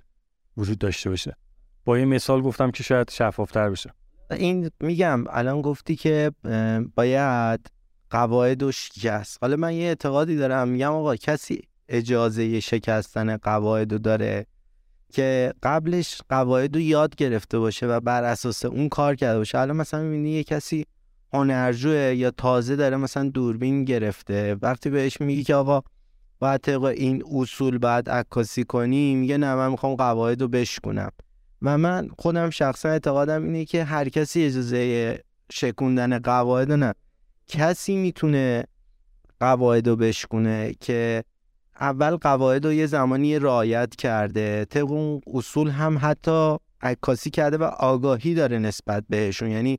وجود 0.57 0.79
داشته 0.79 1.11
باشه. 1.11 1.37
با 1.85 1.99
یه 1.99 2.05
مثال 2.05 2.42
گفتم 2.42 2.70
که 2.70 2.83
شاید 2.83 3.11
شفافتر 3.11 3.70
بشه. 3.70 3.90
این 4.31 4.70
میگم 4.81 5.25
الان 5.31 5.62
گفتی 5.62 5.97
که 5.97 6.33
باید 6.94 7.70
قواعد 8.11 8.62
و 8.62 8.73
شکست. 8.73 9.38
حالا 9.40 9.57
من 9.57 9.73
یه 9.73 9.87
اعتقادی 9.87 10.37
دارم. 10.37 10.68
میگم 10.68 10.92
آقا 10.92 11.16
کسی 11.16 11.62
اجازه 11.88 12.61
شکستن 12.61 13.37
قواعد 13.37 13.92
رو 13.92 13.99
داره 13.99 14.47
که 15.12 15.55
قبلش 15.62 16.23
قواعد 16.29 16.75
رو 16.75 16.81
یاد 16.81 17.16
گرفته 17.16 17.59
باشه 17.59 17.87
و 17.87 18.01
بر 18.01 18.25
اساس 18.25 18.64
اون 18.64 18.88
کار 18.88 19.14
کرده 19.14 19.38
باشه. 19.38 19.59
الان 19.59 19.77
مثلا 19.77 20.03
می‌بینی 20.03 20.31
یه 20.31 20.44
کسی 20.44 20.87
هنرجوه 21.35 22.14
یا 22.16 22.31
تازه 22.31 22.77
داره 22.77 22.97
مثلا 22.97 23.29
دوربین 23.29 23.85
گرفته. 23.85 24.57
وقتی 24.62 24.90
بهش 24.90 25.20
میگی 25.20 25.44
که 25.44 25.55
آقا 25.55 25.83
باید 26.38 26.61
طبق 26.61 26.85
این 26.85 27.23
اصول 27.35 27.79
باید 27.79 28.11
عکاسی 28.11 28.64
کنیم 28.64 29.18
میگه 29.18 29.38
نه 29.38 29.55
من 29.55 29.70
می‌خوام 29.70 29.94
قواعد 29.94 30.42
رو 30.42 30.49
بشکنم 30.49 31.11
و 31.62 31.79
من 31.79 32.09
خودم 32.18 32.51
شخصا 32.51 32.88
اعتقادم 32.88 33.44
اینه 33.44 33.64
که 33.64 33.85
هر 33.85 34.09
کسی 34.09 34.44
اجازه 34.44 35.18
شکوندن 35.53 36.18
قواعد 36.18 36.73
نه. 36.73 36.94
کسی 37.47 37.97
می‌تونه 37.97 38.64
قواعد 39.40 39.88
رو 39.88 39.97
بشکونه 39.97 40.75
که 40.81 41.25
اول 41.81 42.16
قواعد 42.16 42.66
رو 42.66 42.73
یه 42.73 42.87
زمانی 42.87 43.38
رعایت 43.38 43.97
کرده. 43.97 44.64
طبق 44.64 45.20
اصول 45.35 45.68
هم 45.68 45.99
حتی 46.03 46.57
عکاسی 46.83 47.31
کرده 47.31 47.57
و 47.57 47.62
آگاهی 47.62 48.35
داره 48.35 48.59
نسبت 48.59 49.05
بهشون. 49.09 49.51
یعنی 49.51 49.79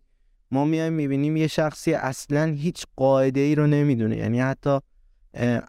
ما 0.51 0.65
میایم 0.65 0.93
می‌بینیم 0.93 1.37
یه 1.37 1.47
شخصی 1.47 1.93
اصلا 1.93 2.45
هیچ 2.45 2.85
قاعده 2.95 3.39
ای 3.39 3.55
رو 3.55 3.67
نمی‌دونه. 3.67 4.17
یعنی 4.17 4.39
حتی 4.39 4.79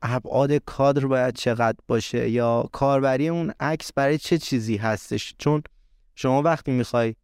ابعاد 0.03 0.53
کادر 0.53 1.07
باید 1.07 1.35
چقدر 1.35 1.79
باشه 1.89 2.31
یا 2.31 2.69
کاربری 2.73 3.29
اون 3.29 3.53
عکس 3.61 3.93
برای 3.93 4.19
چه 4.19 4.39
چیزی 4.39 4.77
هستش؟ 4.77 5.35
چون 5.39 5.62
شما 6.15 6.43
وقتی 6.43 6.73
می‌خوای 6.73 7.15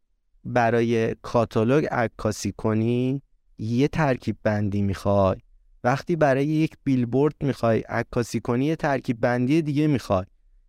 برای 0.45 1.15
کاتالوگ 1.23 1.87
عکاسی 1.91 2.53
کنی 2.57 3.23
یه 3.59 3.89
ترکیب 3.89 4.37
بندی 4.43 4.83
می‌خوای. 4.83 5.37
وقتی 5.85 6.17
برای 6.17 6.47
یک 6.47 6.77
بیلبورد 6.85 7.35
می‌خوای 7.41 7.81
عکاسی 7.81 8.41
کنی 8.41 8.65
یه 8.65 8.77
ترکیب 8.77 9.21
بندی 9.21 9.63
دیگه 9.63 9.87
می‌خوای. 9.87 10.25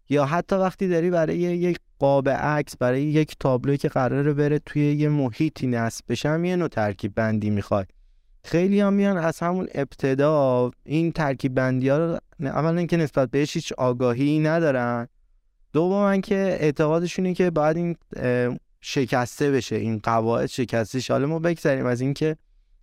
یا 0.09 0.25
حتی 0.25 0.55
وقتی 0.55 0.87
داری 0.87 1.09
برای 1.09 1.37
یک 1.37 1.79
قاب 1.99 2.29
عکس 2.29 2.77
برای 2.77 3.03
یک 3.03 3.35
تابلو 3.39 3.75
که 3.75 3.89
قراره 3.89 4.33
بره 4.33 4.59
توی 4.59 4.93
یه 4.93 5.09
محیطی 5.09 5.67
نصب 5.67 6.05
بشم 6.09 6.45
یه 6.45 6.55
نوع 6.55 6.67
ترکیب 6.67 7.15
بندی 7.15 7.49
می‌خوای. 7.49 7.85
خیلی 8.43 8.79
هم 8.79 8.93
میان 8.93 9.17
از 9.17 9.39
همون 9.39 9.67
ابتدا 9.75 10.71
این 10.83 11.11
ترکیب 11.11 11.53
بندی 11.53 11.89
ها 11.89 11.97
رو 11.97 12.19
اولا 12.39 12.77
اینکه 12.77 12.97
نسبت 12.97 13.31
بهش 13.31 13.55
هیچ 13.55 13.73
آگاهی 13.73 14.39
ندارن. 14.39 15.07
دوم 15.73 16.21
که 16.21 16.35
اعتقادشونه 16.35 17.33
که 17.33 17.49
باید 17.49 17.77
این 17.77 17.95
شکسته 18.81 19.51
بشه 19.51 19.75
این 19.75 19.99
قواعد 20.03 20.45
شکسته 20.45 21.13
حالا 21.13 21.27
ما 21.27 21.39
بگذاریم 21.39 21.85
از 21.85 22.01
اینکه 22.01 22.37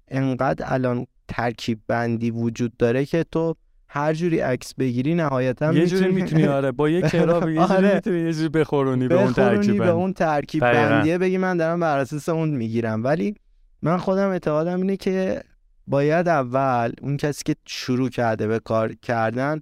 انقدر 0.09 0.65
الان 0.69 1.07
ترکیب 1.29 1.81
بندی 1.89 2.31
وجود 2.31 2.77
داره 2.77 3.05
که 3.05 3.25
تو 3.33 3.57
هر 3.93 4.15
جوری 4.15 4.41
عکس 4.41 4.75
بگیری 4.75 5.15
نهایتا 5.15 5.73
یه 5.73 5.87
جوری 5.87 6.13
می‌تونی 6.13 6.47
آره 6.47 6.73
با 6.73 6.89
یه 6.89 7.01
کراب 7.11 7.49
یه 7.49 7.55
جوری 7.55 7.59
آره. 7.59 7.95
می‌تونی 7.95 8.21
یه 8.21 8.33
جوری 8.33 8.49
بخورونی 8.49 9.09
به 9.09 9.23
اون 9.23 9.33
ترکیب 9.33 9.79
به 9.79 9.91
اون 9.91 10.13
ترکیب 10.13 10.61
بندیه 10.61 11.19
بگی 11.19 11.39
من 11.39 11.57
دارم 11.57 11.81
بر 11.81 11.99
اساس 11.99 12.29
اون 12.29 12.51
می‌گیرم. 12.51 13.05
ولی 13.05 13.35
من 13.83 13.97
خودم 13.97 14.29
اعتقادم 14.29 14.81
اینه 14.81 14.97
که 14.97 15.43
باید 15.87 16.29
اول 16.29 16.93
اون 17.03 17.17
کسی 17.17 17.43
که 17.45 17.55
شروع 17.67 18.09
کرده 18.09 18.47
به 18.47 18.59
کار 18.59 18.93
کردن 18.93 19.61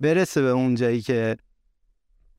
برسه 0.00 0.42
به 0.42 0.48
اون 0.48 0.74
جایی 0.74 1.00
که 1.00 1.36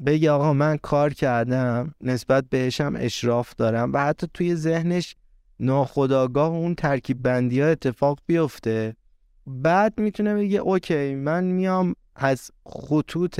بگی 0.05 0.27
آقا 0.27 0.53
من 0.53 0.77
کار 0.77 1.13
کردم 1.13 1.93
نسبت 2.01 2.45
بهشم 2.49 2.93
اشراف 2.97 3.55
دارم 3.55 3.93
و 3.93 3.97
حتی 3.97 4.27
توی 4.33 4.55
ذهنش 4.55 5.15
ناخداگاه 5.59 6.49
اون 6.49 6.75
ترکیب 6.75 7.21
بندی 7.21 7.61
ها 7.61 7.67
اتفاق 7.67 8.19
بیفته. 8.25 8.95
بعد 9.51 9.99
می‌تونه 9.99 10.35
بگه 10.35 10.59
اوکی 10.59 11.15
من 11.15 11.43
میام 11.43 11.95
از 12.15 12.51
خطوط 12.65 13.35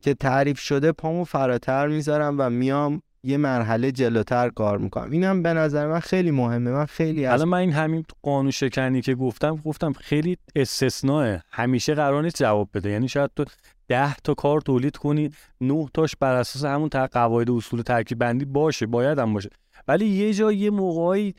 که 0.00 0.14
تعریف 0.20 0.58
شده 0.58 0.92
پامو 0.92 1.24
فراتر 1.24 1.86
می‌ذارم 1.86 2.36
و 2.38 2.50
میام 2.50 3.02
یه 3.22 3.36
مرحله 3.36 3.92
جلوتر 3.92 4.48
کار 4.48 4.78
می‌کنم. 4.78 5.10
اینم 5.10 5.42
به 5.42 5.52
نظر 5.52 5.86
من 5.86 6.00
خیلی 6.00 6.30
مهمه. 6.30 6.70
من 6.70 6.84
خیلی 6.84 7.26
از 7.26 7.42
من 7.42 7.58
این 7.58 7.72
همین 7.72 8.04
قانون 8.22 8.50
شکنی 8.50 9.02
که 9.02 9.14
گفتم 9.14 9.56
گفتم 9.56 9.92
خیلی 9.92 10.36
استثناء 10.56 11.38
همیشه 11.50 11.94
قرار 11.94 12.22
نیست 12.22 12.36
جواب 12.36 12.68
بده. 12.74 12.90
یعنی 12.90 13.08
شاید 13.08 13.30
تو 13.36 13.44
ده 13.88 14.16
تا 14.16 14.34
کار 14.34 14.60
تولید 14.60 14.96
کنی 14.96 15.30
نه 15.60 15.88
تاش 15.94 16.16
بر 16.16 16.34
اساس 16.34 16.64
همون 16.64 16.88
قواعد 16.88 17.50
اصول 17.50 17.82
ترکیب 17.82 18.18
بندی 18.18 18.44
باشه 18.44 18.86
باید 18.86 19.18
هم 19.18 19.34
باشه. 19.34 19.50
ولی 19.88 20.06
یه 20.06 20.34
جا 20.34 20.52
یه 20.52 20.70
موقعی 20.70 21.34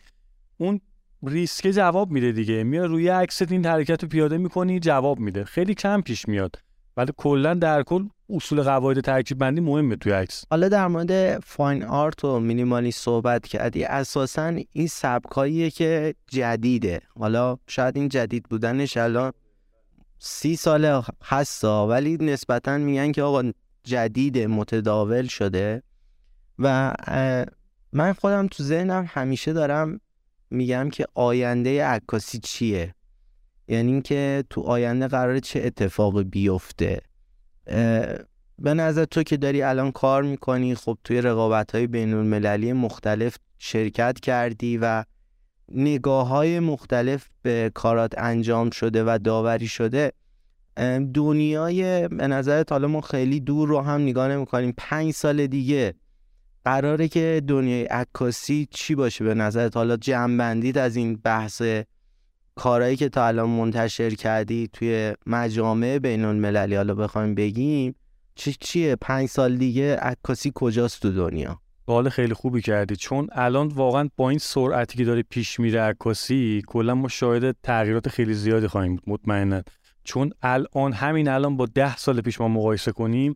اون 0.57 0.81
ریسک 1.23 1.67
جواب 1.67 2.11
میده 2.11 2.31
دیگه. 2.31 2.63
میاد 2.63 2.89
روی 2.89 3.07
عکست 3.07 3.51
این 3.51 3.65
حرکت 3.65 4.03
رو 4.03 4.09
پیاده 4.09 4.37
می‌کنی 4.37 4.79
جواب 4.79 5.19
میده. 5.19 5.43
خیلی 5.43 5.73
کم 5.73 6.01
پیش 6.01 6.27
میاد. 6.27 6.55
ولی 6.97 7.11
کلا 7.17 7.53
در 7.53 7.83
کل 7.83 8.07
اصول 8.29 8.61
قواعد 8.61 9.01
ترکیب 9.01 9.37
بندی 9.37 9.61
مهمه 9.61 9.95
توی 9.95 10.11
عکس. 10.11 10.45
حالا 10.49 10.69
در 10.69 10.87
مورد 10.87 11.39
فاین 11.39 11.83
آرت 11.83 12.23
و 12.23 12.39
مینیمالی 12.39 12.91
صحبت 12.91 13.47
کردی. 13.47 13.83
اساسا 13.83 14.53
این 14.73 14.87
سبکاییه 14.87 15.69
که 15.69 16.15
جدیده. 16.27 17.01
حالا 17.19 17.57
شاید 17.67 17.97
این 17.97 18.09
جدید 18.09 18.43
بودنش 18.49 18.97
الان 18.97 19.31
سی 20.19 20.55
ساله 20.55 21.01
هستا 21.23 21.87
ولی 21.87 22.17
نسبتا 22.17 22.77
میگن 22.77 23.11
که 23.11 23.23
آقا 23.23 23.51
جدید 23.83 24.37
متداول 24.37 25.25
شده. 25.25 25.83
و 26.59 26.93
من 27.93 28.13
خودم 28.13 28.47
تو 28.47 28.63
ذهنم 28.63 29.05
همیشه 29.09 29.53
دارم 29.53 30.01
میگم 30.51 30.89
که 30.89 31.05
آینده 31.15 31.85
عکاسی 31.85 32.39
چیه؟ 32.39 32.95
یعنی 33.67 33.91
اینکه 33.91 34.43
تو 34.49 34.61
آینده 34.61 35.07
قرار 35.07 35.39
چه 35.39 35.61
اتفاقی 35.63 36.23
بیفته؟ 36.23 37.01
به 38.59 38.73
نظر 38.73 39.05
تو 39.05 39.23
که 39.23 39.37
داری 39.37 39.61
الان 39.61 39.91
کار 39.91 40.23
می‌کنی 40.23 40.75
خب 40.75 40.97
توی 41.03 41.21
رقابت 41.21 41.75
های 41.75 41.87
بین 41.87 42.13
المللی 42.13 42.73
مختلف 42.73 43.37
شرکت 43.57 44.19
کردی 44.19 44.77
و 44.77 45.03
نگاه 45.71 46.27
های 46.27 46.59
مختلف 46.59 47.29
به 47.41 47.71
کارات 47.73 48.13
انجام 48.17 48.69
شده 48.69 49.03
و 49.03 49.19
داوری 49.23 49.67
شده 49.67 50.11
دنیای 51.13 52.07
به 52.07 52.27
نظرت 52.27 52.71
حالا 52.71 52.87
ما 52.87 53.01
خیلی 53.01 53.39
دور 53.39 53.67
رو 53.67 53.81
هم 53.81 54.01
نگاه 54.01 54.27
نمی 54.27 54.45
کنیم 54.45 54.73
پنج 54.77 55.11
سال 55.11 55.47
دیگه 55.47 55.93
قراره 56.69 57.07
که 57.07 57.41
دنیای 57.47 57.83
عکاسی 57.83 58.67
چی 58.71 58.95
باشه 58.95 59.23
به 59.23 59.33
نظرت؟ 59.33 59.77
حالا 59.77 59.97
جمع 59.97 60.61
از 60.75 60.95
این 60.95 61.15
بحث 61.15 61.61
کارهایی 62.55 62.95
که 62.95 63.09
تا 63.09 63.27
الان 63.27 63.49
منتشر 63.49 64.09
کردی 64.09 64.69
توی 64.73 65.13
مجامع 65.25 65.97
بین 65.97 66.25
المللی 66.25 66.75
حالا 66.75 66.95
بخوایم 66.95 67.35
بگیم 67.35 67.95
چی 68.35 68.55
چیه؟ 68.59 68.95
پنج 68.95 69.29
سال 69.29 69.57
دیگه 69.57 69.95
عکاسی 69.95 70.51
کجاست 70.55 71.01
تو 71.01 71.11
دنیا؟ 71.11 71.59
سوال 71.85 72.09
خیلی 72.09 72.33
خوبی 72.33 72.61
کردی. 72.61 72.95
چون 72.95 73.27
الان 73.31 73.67
واقعا 73.67 74.09
با 74.17 74.29
این 74.29 74.39
سرعتی 74.39 74.97
که 74.97 75.05
داره 75.05 75.23
پیش 75.23 75.59
میره 75.59 75.81
عکاسی 75.81 76.61
کلا 76.67 76.95
ما 76.95 77.07
شاهد 77.07 77.55
تغییرات 77.63 78.09
خیلی 78.09 78.33
زیادی 78.33 78.67
خواهیم 78.67 78.95
بود 78.95 79.03
مطمئنا. 79.07 79.61
چون 80.03 80.31
الان 80.41 80.93
همین 80.93 81.27
الان 81.27 81.57
با 81.57 81.65
ده 81.65 81.97
سال 81.97 82.21
پیش 82.21 82.41
ما 82.41 82.47
مقایسه 82.47 82.91
کنیم 82.91 83.35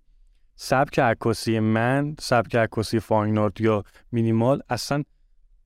سبک 0.55 0.99
عکاسی 0.99 1.59
من 1.59 2.15
سبک 2.19 2.55
عکاسی 2.55 2.99
فاین 2.99 3.49
یا 3.59 3.83
مینیمال 4.11 4.61
اصلا 4.69 5.03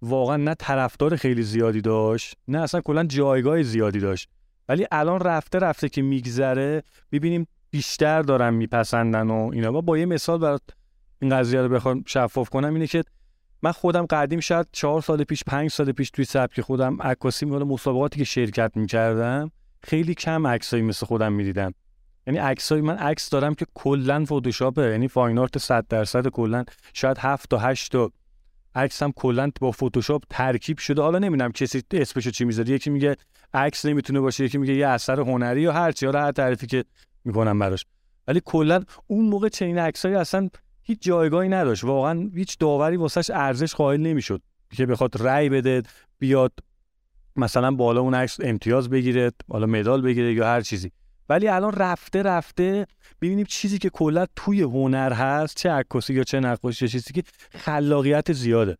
واقعا 0.02 0.38
نه 0.38 0.54
طرفدار 0.54 1.16
خیلی 1.16 1.44
زیادی 1.44 1.82
داشت 1.82 2.36
نه 2.48 2.62
اصلا 2.62 2.82
کلا 2.82 3.04
جایگاه 3.04 3.64
زیادی 3.64 4.00
داشت. 4.00 4.30
ولی 4.70 4.88
الان 4.92 5.20
رفته 5.20 5.60
رفته 5.60 5.90
که 5.90 6.02
میگذره 6.02 6.84
ببینیم 7.12 7.48
بیشتر 7.72 8.22
دارن 8.22 8.54
میپسندن 8.54 9.30
و 9.30 9.50
اینا. 9.54 9.82
با 9.82 9.98
یه 9.98 10.06
مثال 10.06 10.38
برات 10.40 10.62
این 11.20 11.38
قضیه 11.38 11.62
رو 11.62 11.70
بخوام 11.70 12.04
شفاف 12.08 12.50
کنم 12.50 12.74
اینه 12.74 12.88
که 12.88 13.04
من 13.62 13.72
خودم 13.72 14.06
قدیم 14.06 14.40
شاید 14.40 14.68
چهار 14.72 15.02
سال 15.02 15.24
پیش 15.24 15.44
پنج 15.44 15.72
سال 15.72 15.92
پیش 15.92 16.10
توی 16.10 16.26
سبک 16.26 16.62
خودم 16.62 17.02
عکاسی 17.02 17.46
مال 17.46 17.64
مسابقاتی 17.64 18.20
که 18.20 18.26
شرکت 18.26 18.72
می‌کردم 18.76 19.52
خیلی 19.84 20.14
کم 20.14 20.48
عکسایی 20.48 20.84
مثل 20.84 21.06
خودم 21.06 21.34
می‌دیدم. 21.34 21.74
یعنی 22.28 22.40
عکسای 22.40 22.82
من 22.82 22.98
عکس 22.98 23.30
دارم 23.30 23.56
که 23.56 23.66
کلا 23.74 24.26
فتوشاپه 24.26 24.82
یعنی 24.82 25.08
فاین 25.08 25.38
آرت 25.38 25.58
100 25.58 25.88
درصد 25.88 26.28
کلا. 26.28 26.64
شاید 26.94 27.18
7 27.18 27.50
تا 27.50 27.58
8 27.58 27.92
تا 27.92 28.12
عکسم 28.76 29.12
کلا 29.12 29.52
با 29.62 29.72
فتوشاپ 29.72 30.24
ترکیب 30.30 30.78
شده. 30.78 31.02
حالا 31.02 31.20
نمی‌دونم 31.20 31.52
کسی 31.52 31.84
اسمشو 31.92 32.32
چی 32.32 32.46
می‌ذاره. 32.46 32.70
یکی 32.70 32.90
میگه 32.90 33.16
عکس 33.54 33.86
نمی‌تونه 33.86 34.20
باشه 34.20 34.46
یکی 34.46 34.58
میگه 34.58 34.74
یه 34.74 34.88
اثر 34.88 35.20
هنری 35.20 35.62
یا 35.62 35.74
هر 35.74 35.92
چی. 35.92 36.06
حالا 36.06 36.22
هر 36.22 36.32
تعریفی 36.32 36.68
که 36.68 36.86
می‌کنم 37.26 37.60
براش. 37.60 37.86
ولی 38.28 38.42
کلا 38.46 38.84
اون 39.08 39.26
موقع 39.26 39.50
چنین 39.50 39.80
عکسایی 39.80 40.16
اصلا 40.16 40.50
هیچ 40.84 41.02
جایگاهی 41.02 41.50
نداشت. 41.50 41.84
واقعا 41.84 42.30
هیچ 42.36 42.58
داوری 42.58 42.98
واسش 42.98 43.30
ارزش 43.30 43.76
قائل 43.76 44.02
نمی‌شد 44.02 44.42
که 44.72 44.86
بخواد 44.86 45.22
رأی 45.22 45.50
بده 45.50 45.84
بیاد 46.20 46.54
مثلا 47.36 47.72
بالا 47.72 48.02
اون 48.02 48.14
عکس 48.14 48.38
امتیاز 48.44 48.90
بگیره 48.90 49.32
حالا 49.52 49.66
مدال 49.66 50.02
بگیره 50.02 50.34
یا 50.34 50.46
هر 50.46 50.62
چیزی. 50.62 50.92
ولی 51.30 51.48
الان 51.48 51.74
رفته 51.74 52.24
رفته 52.24 52.88
ببینیم 53.22 53.46
چیزی 53.46 53.78
که 53.78 53.90
کلا 53.90 54.26
توی 54.36 54.62
هنر 54.62 55.14
هست 55.14 55.58
چه 55.58 55.70
عکاسی 55.70 56.14
یا 56.14 56.24
چه 56.24 56.40
نقاشی 56.40 56.88
چیزی 56.88 57.14
که 57.14 57.24
خلاقیت 57.52 58.34
زیاده. 58.34 58.78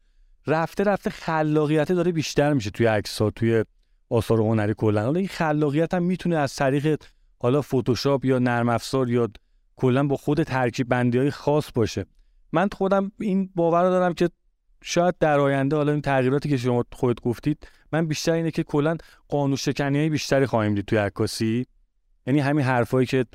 رفته 0.48 0.84
رفته 0.84 1.10
خلاقیت 1.10 1.92
داره 1.92 2.12
بیشتر 2.12 2.54
میشه 2.54 2.70
توی 2.70 2.86
عکس 2.86 3.22
ها 3.22 3.30
توی 3.30 3.64
آثار 4.10 4.40
هنری 4.40 4.74
کلا. 4.78 5.04
حالا 5.04 5.20
این 5.20 5.28
خلاقیت 5.28 5.94
هم 5.94 6.04
می‌تونه 6.04 6.36
از 6.36 6.56
طریق 6.56 7.02
حالا 7.40 7.62
فتوشاپ 7.62 8.26
یا 8.26 8.40
نرم 8.40 8.70
افزار 8.70 9.10
یا 9.10 9.30
کلا 9.76 10.08
با 10.08 10.18
خود 10.18 10.44
ترکیب 10.44 10.90
بندی 10.90 11.18
های 11.18 11.32
خاص 11.32 11.72
باشه. 11.76 12.06
من 12.52 12.70
خودم 12.74 13.12
این 13.20 13.50
باور 13.56 13.84
رو 13.84 13.90
دارم 13.90 14.14
که 14.14 14.30
شاید 14.82 15.16
در 15.20 15.40
آینده 15.40 15.76
حالا 15.76 15.92
این 15.92 16.02
تغییراتی 16.02 16.50
که 16.50 16.58
شما 16.58 16.86
خودت 16.94 17.22
گفتید 17.22 17.68
من 17.92 18.08
بیشتر 18.08 18.32
اینه 18.32 18.52
که 18.52 18.64
کلا 18.64 18.98
قانون 19.28 19.56
شکنی 19.56 19.98
های 19.98 20.10
بیشتری 20.10 20.46
خواهیم 20.46 20.76
دید 20.76 20.86
توی 20.86 20.98
عکاسی. 20.98 21.66
یعنی 22.28 22.40
همین 22.40 22.66
حرفایی 22.66 23.08
که 23.08 23.26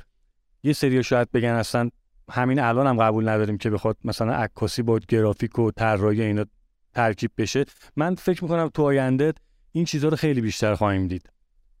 یه 0.63 0.73
سری 0.73 1.03
شاید 1.03 1.31
بگن 1.31 1.49
اصلا 1.49 1.89
همین 2.31 2.59
الان 2.59 2.87
هم 2.87 2.97
قبول 2.97 3.29
نداریم 3.29 3.57
که 3.57 3.69
بخواد 3.69 3.97
مثلا 4.03 4.33
عکاسی 4.33 4.81
با 4.81 4.99
گرافیک 5.07 5.59
و 5.59 5.71
طراحی 5.71 6.21
اینا 6.21 6.45
ترکیب 6.93 7.31
بشه. 7.37 7.65
من 7.95 8.15
فکر 8.15 8.43
می‌کنم 8.43 8.69
تو 8.73 8.83
آینده 8.83 9.33
این 9.71 9.85
چیزها 9.85 10.09
رو 10.09 10.17
خیلی 10.17 10.41
بیشتر 10.41 10.75
خواهیم 10.75 11.07
دید. 11.07 11.29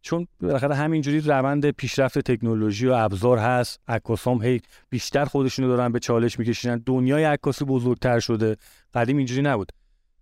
چون 0.01 0.27
بالاخره 0.41 0.75
همینجوری 0.75 1.19
روند 1.19 1.69
پیشرفت 1.69 2.19
تکنولوژی 2.19 2.87
و 2.87 2.91
ابزار 2.91 3.37
هست. 3.37 3.79
عکاسام 3.87 4.43
هی 4.43 4.61
بیشتر 4.89 5.25
خودشونو 5.25 5.67
دارن 5.67 5.91
به 5.91 5.99
چالش 5.99 6.39
میکشیدن. 6.39 6.83
دنیای 6.85 7.23
عکاسی 7.23 7.65
بزرگتر 7.65 8.19
شده. 8.19 8.55
قدیم 8.93 9.17
اینجوری 9.17 9.41
نبود. 9.41 9.71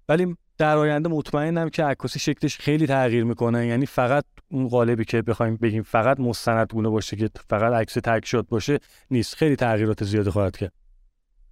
ولی 0.09 0.35
در 0.57 0.77
آینده 0.77 1.09
مطمئنم 1.09 1.69
که 1.69 1.83
عکاسی 1.83 2.19
شکلش 2.19 2.57
خیلی 2.57 2.87
تغییر 2.87 3.23
می‌کنه. 3.23 3.67
یعنی 3.67 3.85
فقط 3.85 4.25
اون 4.51 4.67
قالبی 4.67 5.05
که 5.05 5.21
بخوایم 5.21 5.55
بگیم 5.55 5.83
فقط 5.83 6.19
مستندگونه 6.19 6.89
باشه 6.89 7.15
که 7.15 7.29
فقط 7.49 7.73
عکس 7.73 7.93
تک 7.93 8.25
شد 8.25 8.47
باشه 8.49 8.79
نیست. 9.11 9.35
خیلی 9.35 9.55
تغییرات 9.55 10.03
زیادی 10.03 10.29
خواهد 10.29 10.57
کرد. 10.57 10.71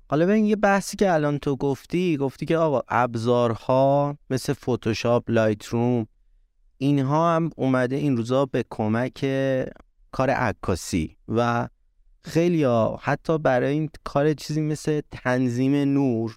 حالا 0.10 0.26
ببین 0.26 0.46
یه 0.46 0.56
بحثی 0.56 0.98
که 0.98 1.14
الان 1.14 1.38
تو 1.38 1.56
گفتی 1.56 2.18
گفتی 2.18 2.46
که 2.46 2.58
آقا 2.58 2.82
ابزارها 2.88 4.18
مثل 4.30 4.54
فتوشاپ 4.54 5.32
لایت 5.32 5.66
روم 5.66 6.08
اینها 6.78 7.36
هم 7.36 7.50
اومده 7.58 7.96
این 7.96 8.18
روزا 8.18 8.46
به 8.46 8.66
کمک 8.70 9.26
کار 10.12 10.30
عکاسی 10.30 11.18
و 11.28 11.68
خیلی 12.24 12.64
ها 12.64 13.00
حتی 13.02 13.38
برای 13.38 13.74
این 13.74 13.90
کار 14.04 14.34
چیزی 14.34 14.62
مثل 14.62 15.02
تنظیم 15.12 15.76
نور 15.76 16.36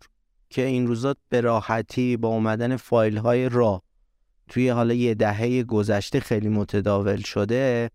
که 0.52 0.62
این 0.62 0.86
روزا 0.86 1.14
به 1.28 1.40
راحتی 1.40 2.16
با 2.16 2.28
اومدن 2.28 2.76
فایل 2.76 3.16
های 3.16 3.48
را 3.48 3.82
توی 4.48 4.68
حالا 4.68 4.94
یه 4.94 5.14
دهه 5.14 5.62
گذشته 5.62 6.20
خیلی 6.20 6.48
متداول 6.48 7.20
شده. 7.20 7.90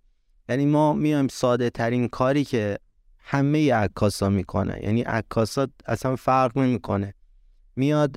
یعنی 0.49 0.65
ما 0.65 0.93
میایم 0.93 1.27
ساده 1.27 1.69
ترین 1.69 2.07
کاری 2.07 2.43
که 2.43 2.77
همه 3.19 3.73
عکاسا 3.73 4.29
می‌کنه. 4.29 4.79
یعنی 4.83 5.01
عکاسا 5.01 5.67
اصلا 5.85 6.15
فرق 6.15 6.57
نمی‌کنه. 6.57 7.13
میاد 7.75 8.11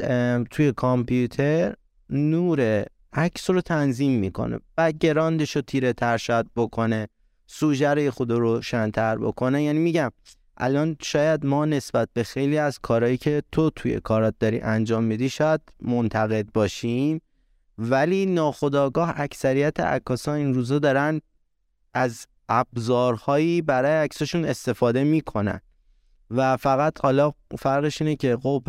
توی 0.45 0.73
کامپیوتر 0.73 1.75
نور 2.11 2.85
عکس 3.13 3.51
رو 3.51 3.61
تنظیم 3.61 4.21
می‌کنه. 4.21 4.59
گراندش 5.01 5.57
رو 5.57 5.63
تیره 5.63 5.93
تر 5.93 6.17
شاید 6.17 6.47
بکنه. 6.57 7.09
سوژه 7.47 8.11
خود 8.11 8.31
رو 8.31 8.41
روشنتر 8.41 9.19
بکنه. 9.19 9.63
یعنی 9.63 9.79
میگم 9.79 10.11
الان 10.63 10.97
شاید 11.03 11.47
ما 11.47 11.65
نسبت 11.65 12.09
به 12.13 12.23
خیلی 12.23 12.59
از 12.59 12.79
کارهایی 12.79 13.17
که 13.17 13.43
تو 13.53 13.71
توی 13.71 14.01
کارات 14.01 14.35
داری 14.41 14.61
انجام 14.61 15.05
میدی 15.05 15.29
شاید 15.29 15.61
منتقد 15.83 16.53
باشیم. 16.55 17.21
ولی 17.79 18.27
ناخداگاه 18.27 19.21
اکثریت 19.21 19.81
عکاسان 19.81 20.35
این 20.35 20.55
روزا 20.55 20.79
دارن 20.79 21.21
از 21.95 22.27
ابزارهایی 22.49 23.63
برای 23.63 23.93
عکسشون 23.93 24.45
استفاده 24.45 25.05
می‌کنن. 25.05 25.61
و 26.31 26.57
فقط 26.57 27.01
حالا 27.03 27.33
فرقش 27.59 28.03
اینه 28.03 28.17
که 28.17 28.37
خب 28.37 28.63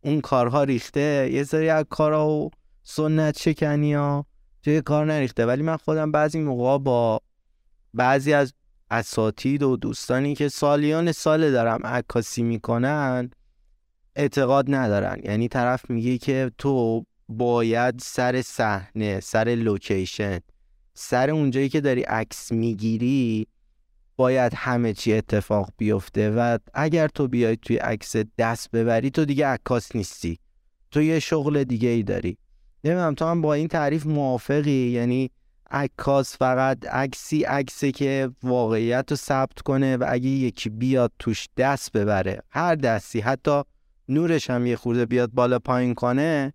اون 0.00 0.20
کارها 0.20 0.64
ریخته 0.64 1.30
یه 1.32 1.44
سری 1.44 1.68
از 1.68 1.84
کارها 1.90 2.30
و 2.30 2.50
سنت 2.82 3.38
شکنی 3.38 3.94
ها 3.94 4.26
توی 4.62 4.80
کار 4.80 5.06
نریخته. 5.06 5.46
ولی 5.46 5.62
من 5.62 5.76
خودم 5.76 6.12
بعضی 6.12 6.40
موقع 6.40 6.78
با 6.78 7.20
بعضی 7.94 8.32
از 8.32 8.54
اساتید 8.90 9.62
و 9.62 9.76
دوستانی 9.76 10.34
که 10.34 10.48
سالیان 10.48 11.12
سال 11.12 11.50
دارم 11.50 11.86
عکاسی 11.86 12.42
می‌کنن 12.42 13.30
اعتقاد 14.16 14.74
ندارن. 14.74 15.20
یعنی 15.24 15.48
طرف 15.48 15.90
میگه 15.90 16.18
که 16.18 16.50
تو 16.58 17.04
باید 17.28 17.94
سر 17.98 18.42
صحنه 18.42 19.20
سر 19.20 19.44
لوکیشن 19.44 20.38
سر 20.94 21.30
اونجایی 21.30 21.68
که 21.68 21.80
داری 21.80 22.02
عکس 22.02 22.52
می‌گیری 22.52 23.46
باید 24.16 24.52
همه 24.56 24.92
چی 24.92 25.12
اتفاق 25.12 25.72
بیفته 25.76 26.30
و 26.30 26.58
اگر 26.74 27.08
تو 27.08 27.28
بیای 27.28 27.56
توی 27.56 27.76
عکس 27.76 28.16
دست 28.38 28.70
ببری 28.70 29.10
تو 29.10 29.24
دیگه 29.24 29.46
عکاس 29.46 29.96
نیستی. 29.96 30.38
تو 30.90 31.02
یه 31.02 31.18
شغل 31.18 31.64
دیگه 31.64 31.88
ای 31.88 32.02
داری. 32.02 32.38
نمی‌دونم 32.84 33.14
تو 33.14 33.24
هم 33.24 33.42
با 33.42 33.54
این 33.54 33.68
تعریف 33.68 34.06
موافقی؟ 34.06 34.70
یعنی 34.70 35.30
عکاس 35.70 36.36
فقط 36.36 36.86
عکسی 36.86 37.42
عکسی 37.42 37.92
که 37.92 38.30
واقعیت 38.42 39.04
رو 39.10 39.16
ثبت 39.16 39.60
کنه 39.60 39.96
و 39.96 40.04
اگه 40.08 40.28
یکی 40.28 40.70
بیاد 40.70 41.12
توش 41.18 41.48
دست 41.56 41.92
ببره. 41.92 42.42
هر 42.50 42.74
دستی 42.74 43.20
حتی 43.20 43.62
نورش 44.08 44.50
هم 44.50 44.66
یه 44.66 44.76
خورده 44.76 45.06
بیاد 45.06 45.30
بالا 45.32 45.58
پایین 45.58 45.94
کنه 45.94 46.52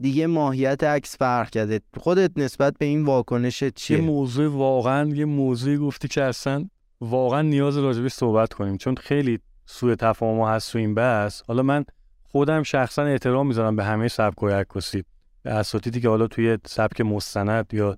دیگه 0.00 0.26
ماهیت 0.26 0.84
عکس 0.84 1.16
فرق 1.16 1.50
کرده. 1.50 1.80
خودت 1.96 2.30
نسبت 2.36 2.74
به 2.78 2.86
این 2.86 3.04
واکنش 3.04 3.64
چیه؟ 3.64 3.98
یه 3.98 4.04
موضوع 4.04 4.48
واقعا 4.52 5.08
یه 5.08 5.24
موضوعی 5.24 5.76
گفتی 5.76 6.08
که 6.08 6.22
اصلا 6.22 6.68
واقعا 7.00 7.42
نیاز 7.42 7.78
راجبش 7.78 8.12
صحبت 8.12 8.52
کنیم. 8.52 8.76
چون 8.76 8.94
خیلی 8.94 9.38
سوء 9.66 9.94
تفاهم 9.94 10.54
هست 10.54 10.72
تو 10.72 10.78
این 10.78 10.94
بحث. 10.94 11.42
حالا 11.48 11.62
من 11.62 11.84
خودم 12.22 12.62
شخصا 12.62 13.02
احترام 13.02 13.46
می‌ذارم 13.46 13.76
به 13.76 13.84
همه 13.84 14.08
سبکای 14.08 14.54
عکاسی. 14.54 15.04
به 15.42 15.50
اساتیدی 15.50 16.00
که 16.00 16.08
حالا 16.08 16.26
توی 16.26 16.58
سبک 16.66 17.00
مستند 17.00 17.74
یا 17.74 17.96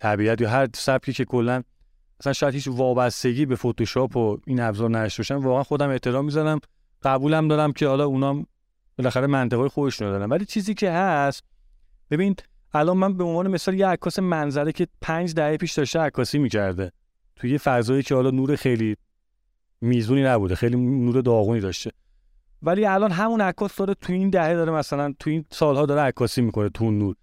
طبیعت 0.00 0.40
یا 0.40 0.50
هر 0.50 0.68
سبکی 0.74 1.12
که 1.12 1.24
کلا 1.24 1.62
مثلا 2.20 2.32
شاید 2.32 2.54
هیچ 2.54 2.68
وابستگی 2.68 3.46
به 3.46 3.56
فتوشاپ 3.56 4.16
و 4.16 4.38
این 4.46 4.60
ابزار 4.60 4.98
نداشته 4.98 5.20
باشن 5.20 5.34
واقعا 5.34 5.62
خودم 5.62 5.90
احترام 5.90 6.24
می‌ذارم 6.24 6.60
قبولم 7.02 7.48
دارم 7.48 7.72
که 7.72 7.88
حالا 7.88 8.04
اونام 8.04 8.46
بالاخره 8.98 9.26
منطقه 9.26 9.68
خودشون 9.68 10.10
دارن. 10.10 10.28
ولی 10.28 10.44
چیزی 10.44 10.74
که 10.74 10.90
هست 10.90 11.44
ببین 12.10 12.36
الان 12.74 12.96
من 12.96 13.16
به 13.16 13.24
عنوان 13.24 13.48
مثال 13.48 13.74
یه 13.74 13.86
عکاس 13.86 14.18
منظره 14.18 14.72
که 14.72 14.86
پنج 15.00 15.34
دهه 15.34 15.56
پیش 15.56 15.72
داشته 15.72 15.98
عکاسی 16.00 16.38
می‌کرده. 16.38 16.92
توی 17.36 17.50
یه 17.50 17.58
فضایی 17.58 18.02
که 18.02 18.14
حالا 18.14 18.30
نور 18.30 18.56
خیلی 18.56 18.96
میزونی 19.80 20.22
نبوده 20.22 20.54
خیلی 20.54 20.76
نور 20.76 21.20
داغونی 21.20 21.60
داشته. 21.60 21.90
ولی 22.62 22.86
الان 22.86 23.10
همون 23.12 23.40
عکاس 23.40 23.76
داره 23.76 23.94
تو 23.94 24.12
این 24.12 24.30
دهه 24.30 24.54
داره 24.54 24.72
مثلا 24.72 25.14
تو 25.18 25.30
این 25.30 25.44
سالها 25.50 25.86
داره 25.86 26.00
عکاسی 26.00 26.42
می‌کنه 26.42 26.68
تو 26.68 26.90
نور. 26.90 27.16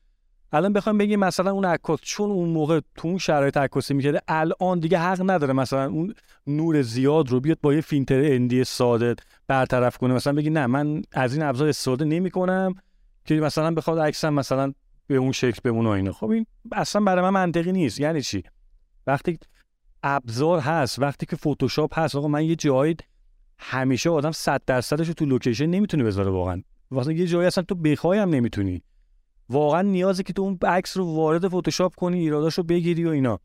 الان 0.56 0.74
بخوام 0.74 0.98
بگیم 0.98 1.20
مثلا 1.20 1.52
اون 1.52 1.66
عکاس 1.66 2.00
چون 2.02 2.32
اون 2.32 2.50
موقع 2.50 2.80
تو 2.96 3.08
اون 3.08 3.18
شرایط 3.18 3.58
عکاسی 3.58 3.94
می‌کرده 3.94 4.22
الان 4.28 4.80
دیگه 4.80 5.00
حق 5.00 5.32
نداره 5.32 5.54
مثلا 5.54 5.86
اون 5.86 6.14
نور 6.48 6.82
زیاد 6.82 7.30
رو 7.30 7.40
بیاد 7.40 7.58
با 7.62 7.74
یه 7.74 7.82
فیلتر 7.82 8.22
اندی 8.24 8.64
ساده 8.64 9.16
برطرف 9.48 9.98
کنه. 9.98 10.14
مثلا 10.14 10.34
بگی 10.34 10.50
نه 10.50 10.68
من 10.68 11.02
از 11.12 11.34
این 11.34 11.44
ابزار 11.44 11.68
استفاده 11.68 12.06
نمی‌کنم 12.06 12.76
که 13.26 13.36
مثلا 13.36 13.72
بخواد 13.72 14.00
عکسم 14.00 14.34
مثلا 14.34 14.74
به 15.08 15.16
اون 15.16 15.32
شکل 15.32 15.60
بمونه 15.64 15.90
اینه 15.90 16.12
خب 16.12 16.30
این 16.30 16.46
اصلا 16.72 17.02
برای 17.04 17.24
من 17.24 17.30
منطقی 17.30 17.72
نیست. 17.72 18.00
یعنی 18.00 18.22
چی؟ 18.22 18.44
وقتی 19.08 19.40
ابزار 20.04 20.60
هست 20.60 21.00
وقتی 21.00 21.26
که 21.26 21.36
فتوشاپ 21.36 22.00
هست 22.00 22.16
آقا 22.16 22.28
من 22.28 22.44
یه 22.44 22.56
جایی 22.56 22.96
همیشه 23.60 24.10
آدم 24.10 24.32
100 24.32 24.62
درصدش 24.68 25.08
تو 25.08 25.26
لوکیشن 25.26 25.66
نمی‌تونه 25.66 26.04
بذاره 26.04 26.32
واقعا. 26.32 26.62
واسه 26.92 27.14
یه 27.14 27.28
جایی 27.28 27.48
اصلا 27.48 27.64
تو 27.64 27.76
بخوای 27.76 28.20
هم 28.20 28.30
نمی‌تونی. 28.30 28.82
واقعا 29.50 29.82
نیازه 29.82 30.24
که 30.24 30.34
تو 30.34 30.42
اون 30.42 30.60
عکس 30.62 30.98
رو 30.98 31.16
وارد 31.16 31.48
فتوشاپ 31.48 31.96
کنی 31.96 32.20
ایراداشو 32.20 32.64
بگیری 32.64 33.06
و 33.06 33.10
اینا. 33.10 33.40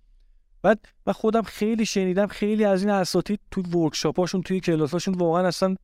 بعد 0.62 0.84
من 1.06 1.12
خودم 1.12 1.42
خیلی 1.42 1.86
شنیدم 1.86 2.26
خیلی 2.26 2.64
از 2.64 2.82
این 2.82 2.90
اساتید 2.90 3.40
تو 3.50 3.62
ورکشاپاشون 3.62 4.42
توی 4.42 4.60
کلاساشون 4.60 5.14
واقعا 5.14 5.46
اصلا 5.46 5.76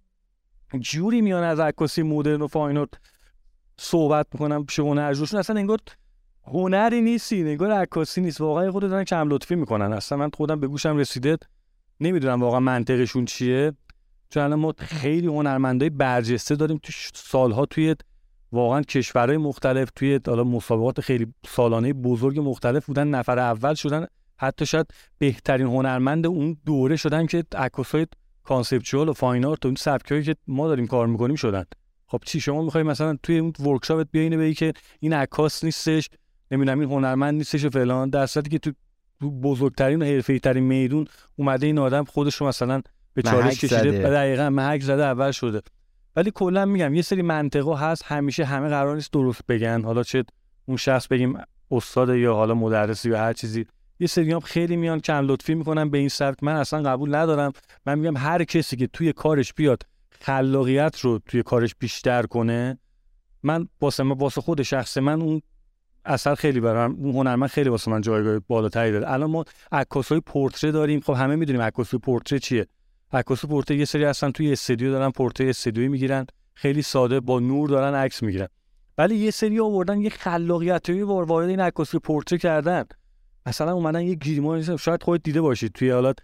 جوری 0.81 1.21
میان 1.21 1.45
از 1.45 1.61
عکاسی 1.61 2.03
مدرن 2.03 2.43
و 2.43 2.47
فاینورد 2.47 3.01
صحبت 3.79 4.27
می‌کنم 4.33 4.67
پیش 4.67 4.79
هنرجوشون. 4.79 5.39
اصلا 5.39 5.57
انگار 5.57 5.79
هنری 6.45 7.01
نیستی 7.01 7.43
انگار 7.43 7.71
عکاسی 7.71 8.21
نیست. 8.21 8.41
واقعا 8.41 8.73
خود 8.73 8.83
دارن 8.83 9.05
کم 9.05 9.29
لطفی 9.29 9.55
می‌کنن. 9.55 9.93
اصلا 9.93 10.19
من 10.19 10.31
خودم 10.35 10.61
به 10.61 10.69
گوشم 10.69 10.97
رسیده 10.97 11.37
نمی‌دونم 12.01 12.43
واقعا 12.43 12.61
منطقشون 12.61 13.25
چیه. 13.25 13.73
چون 14.31 14.43
الان 14.43 14.59
ما 14.59 14.75
خیلی 14.79 15.27
هنرمندای 15.27 15.91
برجسته 15.91 16.57
داریم 16.57 16.81
تو 16.83 16.93
سالها 17.15 17.67
توی 17.67 17.95
واقعا 18.53 18.83
کشورهای 18.83 19.37
مختلف 19.37 19.91
توی 19.97 20.21
حالا 20.27 20.45
مسابقات 20.45 21.01
خیلی 21.01 21.27
سالانه 21.49 21.93
بزرگ 21.93 22.41
مختلف 22.41 22.87
بودن 22.87 23.09
نفر 23.09 23.39
اول 23.39 23.75
شدن. 23.75 24.07
حتی 24.39 24.67
شاید 24.67 24.87
بهترین 25.19 25.67
هنرمند 25.67 26.27
اون 26.27 26.57
دوره 26.67 26.97
شدن 26.97 27.27
که 27.27 27.45
عکاسای 27.57 28.07
conceptual 28.45 29.09
و 29.09 29.13
fine 29.13 29.45
art 29.45 29.65
و 29.65 29.69
اون 29.69 29.75
سبکایی 29.75 30.23
که 30.23 30.37
ما 30.47 30.69
داریم 30.69 30.87
کار 30.87 31.07
می‌کنیم 31.07 31.37
شدن. 31.37 31.65
خب 32.07 32.21
چی 32.27 32.41
شما 32.41 32.63
می‌خوای 32.63 32.85
مثلا 32.85 33.17
توی 33.23 33.39
اون 33.39 33.53
workshop 33.61 34.04
ت 34.04 34.09
بیاین 34.13 34.39
بگی 34.39 34.55
که 34.55 34.73
این 35.01 35.13
عکاس 35.13 35.65
نیستش 35.65 36.09
نمی‌دونم 36.51 36.81
این 36.81 36.91
هنرمند 36.91 37.35
نیستش 37.35 37.65
و 37.65 37.71
فلان 37.71 38.11
در 38.11 38.27
که 38.27 38.59
تو 38.59 38.73
بزرگترین 39.43 40.03
و 40.03 40.05
حرفه‌ای 40.05 40.39
ترین 40.39 40.65
میدون 40.65 41.07
اومده 41.37 41.67
این 41.67 41.79
آدم 41.79 42.05
خودش 42.05 42.35
رو 42.35 42.47
مثلا 42.47 42.83
به 43.15 43.23
چالش 43.23 43.65
کشیده 43.65 43.91
دقیقا 43.91 44.51
محک 44.51 44.83
زده 44.83 45.05
اول 45.05 45.31
شده. 45.31 45.63
ولی 46.17 46.31
کلا 46.35 46.65
میگم 46.65 46.95
یه 46.95 47.03
سری 47.03 47.23
منطقه 47.23 47.79
هست 47.79 48.05
همیشه 48.05 48.45
همه 48.45 48.69
قرار 48.69 48.95
نیست 48.95 49.13
درست 49.13 49.47
بگن. 49.49 49.83
حالا 49.83 50.03
چه 50.03 50.25
اون 50.67 50.77
شخص 50.77 51.07
بگیم 51.07 51.39
استاد 51.71 52.15
یا 52.15 52.35
حالا 52.35 52.55
مدرسی 52.55 53.11
یا 53.11 53.19
هر 53.19 53.33
چیزی. 53.33 53.67
یه 54.01 54.07
سری 54.07 54.33
هم 54.33 54.41
خیلی 54.41 54.77
میان 54.77 55.01
کم 55.01 55.27
لطفی 55.27 55.55
می‌کنن 55.55 55.91
به 55.91 55.99
این 55.99 56.09
سبک. 56.09 56.43
من 56.43 56.57
اصلا 56.57 56.91
قبول 56.91 57.15
ندارم. 57.15 57.53
من 57.87 57.99
میگم 57.99 58.17
هر 58.17 58.45
کسی 58.45 58.77
که 58.77 58.87
توی 58.87 59.13
کارش 59.13 59.55
بیاد 59.55 59.83
خلاقیت 60.21 61.01
رو 61.01 61.19
توی 61.19 61.43
کارش 61.43 61.75
بیشتر 61.79 62.23
کنه 62.23 62.79
من 63.43 63.69
واسه 63.81 64.03
من 64.03 64.17
واسه 64.17 64.41
خود 64.41 64.63
شخص 64.63 64.99
من 64.99 65.23
اون 65.23 65.43
اثر 66.05 66.35
خیلی 66.35 66.61
برام 66.61 66.95
اون 66.95 67.15
هنرمند 67.15 67.49
خیلی 67.49 67.69
واسه 67.69 67.91
من 67.91 68.01
جایگاه 68.01 68.39
بالاتری 68.39 68.93
داره. 68.93 69.11
الان 69.13 69.31
ما 69.31 69.45
عکاسای 69.73 70.21
پورتره 70.21 70.73
داریم. 70.73 71.01
خب 71.01 71.13
همه 71.13 71.37
می‌دونیم 71.37 71.63
عکاسای 71.63 72.01
پورتره 72.01 72.39
چیه. 72.39 72.67
عکاس 73.17 73.45
پورتر 73.45 73.75
یه 73.75 73.85
سری 73.85 74.05
هستن 74.05 74.31
توی 74.31 74.53
استودیو 74.53 74.91
دارن 74.91 75.11
پورتر 75.11 75.49
استودیویی 75.49 75.89
می‌گیرن. 75.89 76.27
خیلی 76.55 76.83
ساده 76.83 77.21
با 77.21 77.41
نور 77.41 77.69
دارن 77.69 77.95
عکس 77.95 78.23
می‌گیرن. 78.23 78.49
ولی 78.99 79.17
یه 79.17 79.31
سری 79.31 79.61
آوردن 79.61 80.01
یه 80.01 80.11
خلاقیتی 80.11 81.03
وارد 81.03 81.49
این 81.49 81.61
عکاسی 81.61 81.99
پرتره 81.99 82.37
کردن. 82.37 82.85
مثلا 83.47 83.73
اومدن 83.73 84.01
یه 84.01 84.15
گریما 84.15 84.77
شاید 84.77 85.03
خودت 85.03 85.23
دیده 85.23 85.41
باشید 85.41 85.73
توی 85.73 85.91
حالا 85.91 86.05
تو 86.05 86.19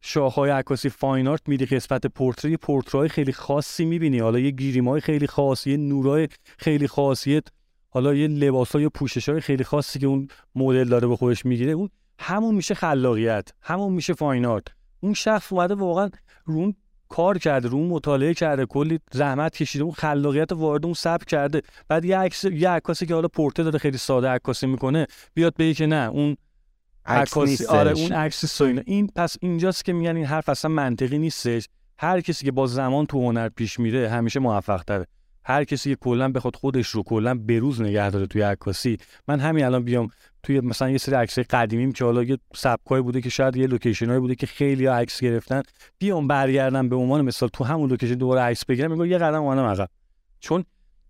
شاخه‌های 0.00 0.50
عکاسی 0.50 0.88
fine 0.88 1.28
art 1.28 1.40
میری 1.46 1.66
قسمت 1.66 2.06
پرتره 2.06 2.56
پرتره‌های 2.56 3.08
خیلی 3.08 3.32
خاصی 3.32 3.84
می‌بینی. 3.84 4.18
حالا 4.18 4.38
یه 4.38 4.50
گریمای 4.50 5.00
خیلی 5.00 5.26
خاص 5.26 5.66
یه 5.66 5.76
نورای 5.76 6.28
خیلی 6.58 6.88
خاصی 6.88 7.44
حالا 7.88 8.14
یه 8.14 8.28
لباسای 8.28 8.88
پوششای 8.88 9.40
خیلی 9.40 9.64
خاصی 9.64 9.98
که 9.98 10.06
اون 10.06 10.28
مدل 10.54 10.88
داره 10.88 11.08
به 11.08 11.16
خودش 11.16 11.46
می‌گیره. 11.46 11.72
اون 11.72 11.90
همون 12.18 12.54
میشه 12.54 12.74
خلاقیت 12.74 13.48
همون 13.62 13.92
میشه 13.92 14.14
fine 14.14 14.46
art 14.46 14.64
اون 15.00 15.14
شخص 15.14 15.52
اومده 15.52 15.74
واقعا 15.74 16.10
رو 16.50 16.72
کار 17.08 17.38
کرده 17.38 17.68
رو 17.68 17.88
مطالعه 17.88 18.34
کرده 18.34 18.66
کلی 18.66 18.98
زحمت 19.12 19.56
کشیده 19.56 19.84
اون 19.84 19.92
خلاقیت 19.92 20.52
وارد 20.52 20.84
اون 20.84 20.94
سبک 20.94 21.26
کرده. 21.26 21.62
بعد 21.88 22.04
یه 22.04 22.18
عکس 22.18 22.44
یه 22.44 22.68
عکاسی 22.68 23.06
که 23.06 23.14
حالا 23.14 23.28
پورتر 23.28 23.62
داره 23.62 23.78
خیلی 23.78 23.98
ساده 23.98 24.28
عکاسی 24.28 24.66
می‌کنه 24.66 25.06
بیاد 25.34 25.54
بگه 25.56 25.74
که 25.74 25.86
نه 25.86 26.10
اون 26.10 26.36
عکاسی 27.06 27.66
آره 27.66 27.90
اون 27.90 28.12
عکس 28.12 28.46
سوینا 28.46 28.82
این 28.86 29.10
پس 29.16 29.36
اینجاست 29.40 29.84
که 29.84 29.92
میگن 29.92 30.16
این 30.16 30.24
حرف 30.24 30.48
اصلا 30.48 30.70
منطقی 30.70 31.18
نیستش. 31.18 31.68
هر 31.98 32.20
کسی 32.20 32.44
که 32.44 32.52
با 32.52 32.66
زمان 32.66 33.06
تو 33.06 33.26
هنر 33.26 33.48
پیش 33.48 33.80
میره 33.80 34.08
همیشه 34.08 34.40
موفق 34.40 34.82
تره 34.82 35.06
هر 35.44 35.64
کسی 35.64 35.90
که 35.90 35.96
کلا 35.96 36.32
بخواد 36.32 36.56
خودش 36.56 36.88
رو 36.88 37.02
کلا 37.02 37.34
بروز 37.34 37.80
نگه 37.80 38.10
داره 38.10 38.26
توی 38.26 38.42
عکاسی. 38.42 38.98
من 39.28 39.40
همین 39.40 39.64
الان 39.64 39.84
بیام 39.84 40.08
توی 40.42 40.60
مثلا 40.60 40.90
یه 40.90 40.98
سری 40.98 41.14
عکسای 41.14 41.44
قدیمیم 41.44 41.92
که 41.92 42.04
حالا 42.04 42.22
یه 42.22 42.38
سبکای 42.54 43.02
بوده 43.02 43.20
که 43.20 43.28
شاید 43.30 43.56
یه 43.56 43.66
لوکیشنایی 43.66 44.20
بوده 44.20 44.34
که 44.34 44.46
خیلی 44.46 44.86
عکس 44.86 45.20
گرفتن 45.20 45.62
بیام 45.98 46.28
برگردم 46.28 46.88
به 46.88 46.96
عنوان 46.96 47.22
مثال 47.22 47.48
تو 47.48 47.64
همون 47.64 47.90
لوکیشن 47.90 48.14
دوباره 48.14 48.40
عکس 48.40 48.64
بگیرم 48.64 48.92
میگم 48.92 49.04
یه 49.04 49.18
قدم 49.18 49.42
اومدم 49.42 49.64
عقب. 49.64 49.88
چون 50.40 50.64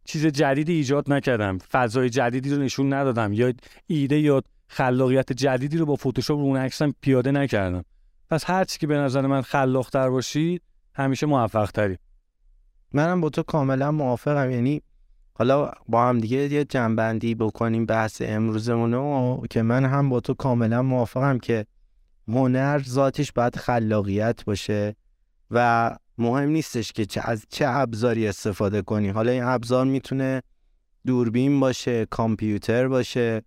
چیز 0.04 0.26
جدیدی 0.26 0.72
ایجاد 0.72 1.12
نکردم. 1.12 1.58
فضای 1.58 2.10
جدیدی 2.10 2.50
رو 2.50 2.62
نشون 2.62 2.92
ندادم. 2.92 3.32
یا 3.32 3.52
ایده 3.86 4.18
یا 4.18 4.42
خلاقیت 4.68 5.32
جدیدی 5.32 5.78
رو 5.78 5.86
با 5.86 5.96
فتوشاپ 5.96 6.38
رو 6.38 6.44
اون 6.44 6.56
عکسم 6.56 6.94
پیاده 7.00 7.30
نکردم. 7.30 7.84
پس 8.30 8.50
هر 8.50 8.64
چی 8.64 8.78
که 8.78 8.86
به 8.86 8.96
نظر 8.96 9.26
من 9.26 9.42
خلاقتر 9.42 10.10
باشی 10.10 10.60
همیشه 10.94 11.26
موفق 11.26 11.70
تری 11.70 11.98
منم 12.92 13.20
با 13.20 13.30
تو 13.30 13.42
کاملا 13.42 13.92
موافقم. 13.92 14.50
یعنی 14.50 14.82
حالا 15.40 15.70
با 15.88 16.08
هم 16.08 16.18
دیگه 16.18 16.52
یه 16.52 16.64
جنبندی 16.64 17.34
بکنیم 17.34 17.86
بحث 17.86 18.22
امروزمون 18.24 18.92
رو 18.92 19.42
که 19.50 19.62
من 19.62 19.84
هم 19.84 20.08
با 20.08 20.20
تو 20.20 20.34
کاملا 20.34 20.82
موافقم 20.82 21.38
که 21.38 21.66
هنر 22.28 22.82
ذاتش 22.88 23.32
باید 23.32 23.56
خلاقیت 23.56 24.44
باشه 24.44 24.96
و 25.50 25.90
مهم 26.18 26.48
نیستش 26.48 26.92
که 26.92 27.06
چه 27.06 27.20
از 27.24 27.46
چه 27.48 27.64
ابزاری 27.68 28.26
استفاده 28.26 28.82
کنی. 28.82 29.08
حالا 29.08 29.32
این 29.32 29.42
ابزار 29.42 29.84
می‌تونه 29.84 30.42
دوربین 31.06 31.60
باشه 31.60 32.06
کامپیوتر 32.06 32.88
باشه. 32.88 33.42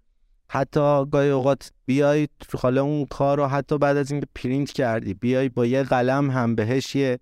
حتی 0.49 1.05
گاهی 1.05 1.29
اوقات 1.29 1.71
بیای 1.85 2.27
حالا 2.59 2.83
اون 2.83 3.05
کار 3.05 3.37
رو 3.37 3.45
حتی 3.45 3.77
بعد 3.77 3.97
از 3.97 4.11
اینکه 4.11 4.27
پرینت 4.35 4.71
کردی 4.71 5.13
بیای 5.13 5.49
با 5.49 5.65
یه 5.65 5.83
قلم 5.83 6.31
هم 6.31 6.55
بهش 6.55 6.95
یه 6.95 7.19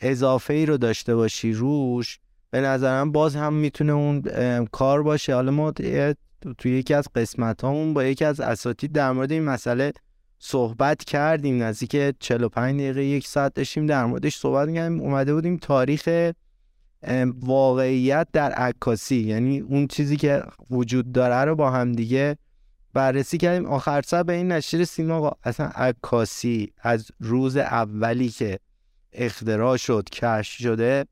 اضافه 0.00 0.54
ای 0.54 0.66
رو 0.66 0.76
داشته 0.76 1.14
باشی 1.14 1.52
روش. 1.52 2.18
به 2.54 2.60
نظرم 2.60 3.12
باز 3.12 3.36
هم 3.36 3.52
می‌تونه 3.52 3.92
اون 3.92 4.22
کار 4.72 5.02
باشه. 5.02 5.34
حالا 5.34 5.50
ما 5.50 5.72
توی 6.58 6.78
یکی 6.78 6.94
از 6.94 7.08
قسمت 7.14 7.64
هامون 7.64 7.94
با 7.94 8.04
یکی 8.04 8.24
از 8.24 8.40
اساتید 8.40 8.92
در 8.92 9.12
مورد 9.12 9.32
این 9.32 9.44
مسئله 9.44 9.92
صحبت 10.38 11.04
کردیم. 11.04 11.62
نزدیک 11.62 12.14
45 12.20 12.80
دقیقه 12.80 13.04
یک 13.04 13.26
ساعت 13.26 13.54
داشتیم 13.54 13.86
در 13.86 14.04
موردش 14.04 14.36
صحبت 14.36 14.68
می‌کردیم. 14.68 15.00
اومده 15.00 15.34
بودیم 15.34 15.56
تاریخ 15.56 16.32
واقعیت 17.40 18.28
در 18.32 18.52
عکاسی. 18.52 19.16
یعنی 19.16 19.60
اون 19.60 19.86
چیزی 19.86 20.16
که 20.16 20.42
وجود 20.70 21.12
داره 21.12 21.44
رو 21.44 21.56
با 21.56 21.70
هم 21.70 21.92
دیگه 21.92 22.36
بررسی 22.92 23.38
کردیم. 23.38 23.66
آخر 23.66 24.02
سر 24.02 24.22
به 24.22 24.32
این 24.32 24.52
نشیر 24.52 24.84
سیما 24.84 25.36
اصلا 25.42 25.66
عکاسی 25.66 26.72
از 26.78 27.10
روز 27.20 27.56
اولی 27.56 28.28
که 28.28 28.58
اختراع 29.12 29.76
شد 29.76 30.08
کشف 30.12 30.62
شده 30.62 31.04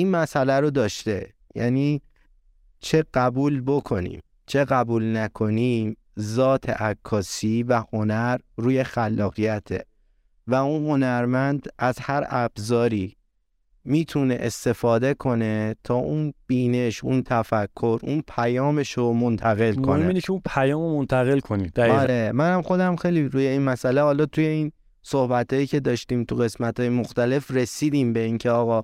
این 0.00 0.10
مسئله 0.10 0.60
رو 0.60 0.70
داشته. 0.70 1.34
یعنی 1.54 2.02
چه 2.80 3.04
قبول 3.14 3.62
بکنیم 3.66 4.20
چه 4.46 4.64
قبول 4.64 5.16
نکنیم 5.16 5.96
ذات 6.20 6.70
عکاسی 6.70 7.62
و 7.62 7.82
هنر 7.92 8.38
روی 8.56 8.84
خلاقیته. 8.84 9.84
و 10.46 10.54
اون 10.54 10.84
هنرمند 10.84 11.68
از 11.78 11.98
هر 11.98 12.26
ابزاری 12.28 13.16
می‌تونه 13.84 14.36
استفاده 14.40 15.14
کنه 15.14 15.76
تا 15.84 15.94
اون 15.94 16.32
بینش 16.46 17.04
اون 17.04 17.22
تفکر 17.22 17.98
اون 18.02 18.22
پیامش 18.28 18.92
رو 18.92 19.12
منتقل 19.12 19.74
کنه. 19.74 20.06
اینه 20.06 20.20
که 20.20 20.30
اون 20.30 20.42
پیام 20.46 20.80
رو 20.80 20.96
منتقل 20.98 21.40
کنی 21.40 21.70
آره 21.78 22.32
منم 22.32 22.62
خودم 22.62 22.96
خیلی 22.96 23.22
روی 23.22 23.46
این 23.46 23.62
مسئله 23.62 24.02
حالا 24.02 24.26
توی 24.26 24.46
این 24.46 24.72
صحبت 25.02 25.66
که 25.66 25.80
داشتیم 25.80 26.24
تو 26.24 26.36
قسمت 26.36 26.80
های 26.80 26.88
مختلف 26.88 27.50
رسیدیم 27.50 28.12
به 28.12 28.20
اینکه 28.20 28.50
آقا 28.50 28.82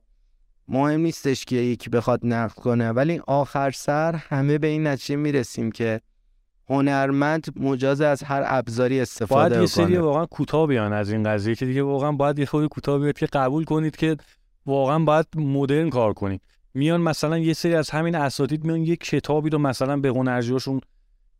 مهم 0.68 1.00
نیستش 1.00 1.44
که 1.44 1.56
یکی 1.56 1.90
بخواد 1.90 2.20
نقد 2.22 2.54
کنه 2.54 2.90
ولی 2.90 3.20
آخر 3.26 3.70
سر 3.70 4.14
همه 4.14 4.58
به 4.58 4.66
این 4.66 4.86
نتیجه 4.86 5.16
می‌رسیم 5.16 5.72
که 5.72 6.00
هنرمند 6.68 7.46
مجاز 7.60 8.00
از 8.00 8.22
هر 8.22 8.42
ابزاری 8.46 9.00
استفاده 9.00 9.48
باید 9.48 9.60
یه 9.60 9.66
سری 9.66 9.96
واقعا 9.96 10.26
کوتاه 10.26 10.66
بیان 10.66 10.92
از 10.92 11.10
این 11.10 11.22
قضیه 11.22 11.54
که 11.54 11.66
دیگه 11.66 11.82
واقعا 11.82 12.12
باید 12.12 12.38
یه 12.38 12.46
خود 12.46 12.66
کوتاه 12.66 12.98
بیاد 12.98 13.18
که 13.18 13.26
قبول 13.26 13.64
کنید 13.64 13.96
که 13.96 14.16
واقعا 14.66 14.98
باید 14.98 15.26
مدرن 15.36 15.90
کار 15.90 16.12
کنید. 16.12 16.40
میان 16.74 17.00
مثلا 17.00 17.38
یه 17.38 17.52
سری 17.52 17.74
از 17.74 17.90
همین 17.90 18.14
اساتید 18.14 18.64
میان 18.64 18.80
یه 18.82 18.96
کتابی 18.96 19.50
رو 19.50 19.58
مثلا 19.58 19.96
به 19.96 20.08
هنرجوشون 20.08 20.80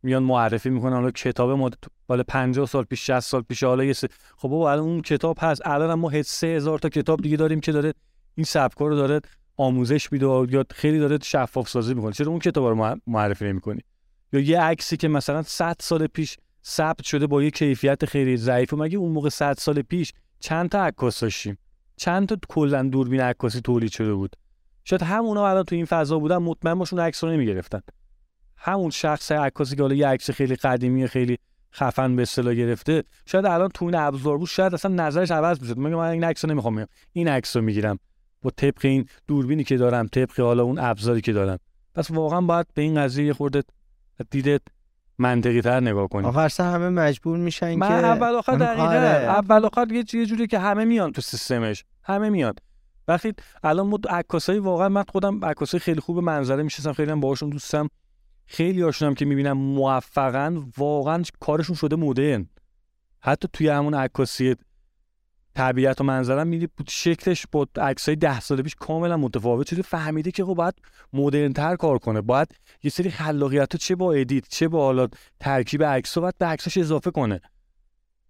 میان 0.03 0.23
معرفی 0.23 0.69
می‌کنن. 0.69 0.93
حالا 0.93 1.11
کتاب 1.11 1.49
ما 1.51 1.69
بالا 2.07 2.23
50 2.23 2.65
سال 2.65 2.83
پیش 2.83 3.05
60 3.05 3.19
سال 3.19 3.41
پیش 3.41 3.63
حالا 3.63 3.83
یه 3.83 3.93
خب 4.37 4.49
بابا 4.49 4.71
الان 4.71 4.85
اون 4.85 5.01
کتاب 5.01 5.37
هست. 5.39 5.61
الان 5.65 5.93
ما 5.93 6.23
3000 6.23 6.79
تا 6.79 6.89
کتاب 6.89 7.21
دیگه 7.21 7.37
داریم 7.37 7.59
که 7.59 7.71
داره 7.71 7.93
این 8.37 8.45
سبکا 8.45 8.87
رو 8.87 8.95
داره 8.95 9.21
آموزش 9.57 10.11
میده 10.11 10.25
یا 10.25 10.65
خیلی 10.71 10.99
داره 10.99 11.17
شفاف 11.23 11.69
سازی 11.69 11.93
می‌کنه. 11.93 12.11
چرا 12.11 12.27
اون 12.27 12.39
کتاب 12.39 12.65
رو 12.65 12.95
معرفی 13.07 13.45
نمی‌کنی؟ 13.45 13.81
یا 14.33 14.39
یه 14.39 14.61
عکسی 14.61 14.97
که 14.97 15.07
مثلا 15.07 15.43
100 15.43 15.75
سال 15.79 16.07
پیش 16.07 16.37
ثبت 16.65 17.03
شده 17.03 17.27
با 17.27 17.43
یه 17.43 17.51
کیفیت 17.51 18.05
خیلی 18.05 18.37
ضعیف 18.37 18.73
مگه 18.73 18.97
اون 18.97 19.11
موقع 19.11 19.29
100 19.29 19.53
سال 19.53 19.81
پیش 19.81 20.13
چند 20.39 20.69
تا 20.69 20.83
عکاس 20.83 21.19
داشتیم؟ 21.19 21.57
چند 21.95 22.27
تا 22.27 22.37
کلا 22.49 22.83
دوربین 22.83 23.21
عکاسی 23.21 23.61
تولید 23.61 23.91
شده 23.91 24.13
بود؟ 24.13 24.35
شاید 24.83 25.03
همونا 25.03 25.47
الان 25.47 25.63
تو 25.63 25.75
این 25.75 25.85
فضا 25.85 26.19
بودن 26.19 26.37
مطمئن 26.37 26.73
باشون 26.73 26.99
عکس 26.99 27.23
رو 27.23 27.31
نمی‌گرفتن. 27.31 27.81
همون 28.57 28.89
شخص 28.89 29.31
عکاسی 29.31 29.75
که 29.75 29.81
حالا 29.81 29.95
یه 29.95 30.07
عکس 30.07 30.31
خیلی 30.31 30.55
قدیمی 30.55 31.07
خیلی 31.07 31.37
خفن 31.73 32.15
به 32.15 32.21
اصطلاح 32.21 32.53
گرفته 32.53 33.03
شاید 33.25 33.45
الان 33.45 33.69
تو 33.69 33.85
این 33.85 33.95
ابزار 33.95 34.37
بود 34.37 34.47
شاید 34.47 34.73
اصلا 34.73 34.95
نظرش 34.95 35.31
عوض 35.31 35.59
بشه 35.59 35.73
میگم 35.73 35.95
من 35.95 36.09
این 36.09 36.23
عکس 36.23 36.45
نمی‌خوام 36.45 36.85
این 37.13 37.27
عکس 37.27 37.55
می‌گیرم. 37.55 37.99
با 38.47 38.51
طبق 38.57 38.85
این 38.85 39.05
دوربینی 39.27 39.63
که 39.63 39.77
دارم 39.77 40.07
طبق 40.07 40.39
حالا 40.39 40.63
اون 40.63 40.79
ابزاری 40.79 41.21
که 41.21 41.33
دارم. 41.33 41.59
پس 41.95 42.11
واقعا 42.11 42.41
باید 42.41 42.65
به 42.73 42.81
این 42.81 43.01
قضیه 43.01 43.33
خورده 43.33 43.63
دیده 44.29 44.59
منطقی 45.17 45.61
تر 45.61 45.79
نگاه 45.79 46.07
کنیم 46.07 46.25
آخر 46.25 46.49
سر 46.49 46.73
همه 46.73 46.89
مجبور 46.89 47.37
میشن 47.37 47.75
من 47.75 47.87
که 47.87 47.93
اول 47.93 48.35
آخر 48.35 48.55
دقیقا 48.55 48.83
آره. 48.83 49.07
اول 49.07 49.65
آخر 49.65 49.87
یه 49.91 50.03
جوری 50.03 50.47
که 50.47 50.59
همه 50.59 50.85
میان 50.85 51.11
تو 51.11 51.21
سیستمش. 51.21 51.85
همه 52.03 52.29
میاد 52.29 52.59
وقتی 53.07 53.33
الان 53.63 53.87
ما 53.87 53.99
عکاسای 54.09 54.59
واقعا 54.59 54.89
من 54.89 55.03
خودم 55.09 55.45
عکاسای 55.45 55.79
خیلی 55.79 56.01
خوب 56.01 56.19
منظره 56.19 56.63
میشستم 56.63 56.93
خیلی 56.93 57.11
هم 57.11 57.19
باهاشون 57.19 57.49
دوستم. 57.49 57.89
خیلی 58.45 58.81
هاشونم 58.81 59.13
که 59.13 59.25
می‌بینم 59.25 59.57
موفقن 59.57 60.71
واقعا 60.77 61.23
کارشون 61.39 61.75
شده 61.75 61.95
مدرن. 61.95 62.49
حتی 63.19 63.47
توی 63.53 63.67
همون 63.67 63.93
عکاسی 63.93 64.55
طبیعت 65.57 66.01
و 66.01 66.03
منظرم 66.03 66.47
میدی. 66.47 66.67
شکلش 66.89 67.45
با 67.51 67.67
عکسای 67.81 68.15
ده 68.15 68.39
ساله 68.39 68.63
پیش 68.63 68.75
کاملا 68.75 69.17
متفاوت. 69.17 69.69
شده 69.69 69.81
فهمیده 69.81 70.31
که 70.31 70.45
خب 70.45 70.53
باید 70.53 70.73
مدرن 71.13 71.53
تر 71.53 71.75
کار 71.75 71.97
کنه. 71.97 72.21
باید 72.21 72.47
یه 72.83 72.91
سری 72.91 73.09
خلاقیت 73.09 73.75
چه 73.75 73.95
با 73.95 74.13
ادیت 74.13 74.47
چه 74.49 74.67
با 74.67 74.85
حالا 74.85 75.07
ترکیب 75.39 75.83
عکس 75.83 76.17
باید 76.17 76.37
به 76.37 76.45
عکسش 76.45 76.77
اضافه 76.77 77.11
کنه. 77.11 77.41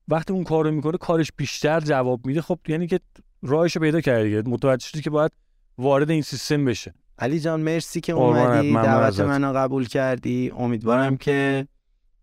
وقتی 0.08 0.34
اون 0.34 0.44
کارو 0.44 0.72
می‌کنه 0.72 0.98
کارش 0.98 1.32
بیشتر 1.38 1.80
جواب 1.80 2.28
میده. 2.28 2.42
خب 2.42 2.60
یعنی 2.68 2.88
که 2.88 3.00
راهش 3.42 3.78
پیدا 3.78 4.02
کردی 4.02 4.42
متوجه 4.42 4.88
شدی 4.88 5.02
که 5.02 5.10
باید 5.10 5.32
وارد 5.78 6.10
این 6.10 6.22
سیستم 6.22 6.66
بشه. 6.66 6.94
علی 7.20 7.40
جان 7.40 7.62
مرسی 7.62 8.02
که 8.02 8.14
اومدی. 8.14 8.74
دعوت 8.74 9.20
منو 9.20 9.54
قبول 9.54 9.88
کردی. 9.88 10.52
امیدوارم 10.58 11.18
که 11.18 11.68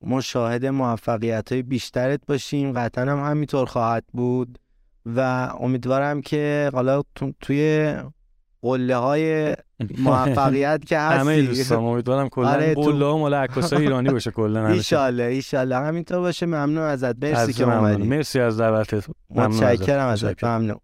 ما 0.02 0.20
شاهد 0.20 0.66
موفقیت 0.66 1.52
های 1.52 1.62
بیشترت 1.62 2.20
باشیم. 2.26 2.72
قطعا 2.72 3.04
هم 3.04 3.30
همینطور 3.30 3.66
خواهد 3.66 4.04
بود. 4.12 4.58
و 5.06 5.20
امیدوارم 5.60 6.20
که 6.20 6.70
حالا 6.74 7.02
توی 7.40 7.94
قله 8.62 8.96
های 8.96 9.56
موفقیت 10.04 10.84
که 10.86 10.98
هستی. 10.98 11.18
همه 11.20 11.42
دوستان 11.42 11.84
امیدوارم 11.84 12.28
کلا 12.28 12.48
آره، 12.48 12.74
تو- 12.74 12.80
قلا 12.82 13.16
مال 13.18 13.34
عکاسای 13.34 13.82
ایرانی 13.82 14.10
باشه 14.10 14.30
کلا 14.40 14.60
همیشه 14.60 14.74
ایشالله 14.76 15.22
ایشالله 15.24 15.76
همینطور 15.76 16.18
باشه. 16.20 16.46
ممنون 16.46 16.78
ازت. 16.78 17.16
مرسی 17.24 17.34
از 17.34 17.50
که. 17.50 17.64
اومدی. 17.64 18.02
مرسی 18.02 18.40
از 18.40 18.60
دعوتت. 18.60 19.04
متشکرم 19.30 20.08
ازت. 20.08 20.44
ممنون. 20.44 20.76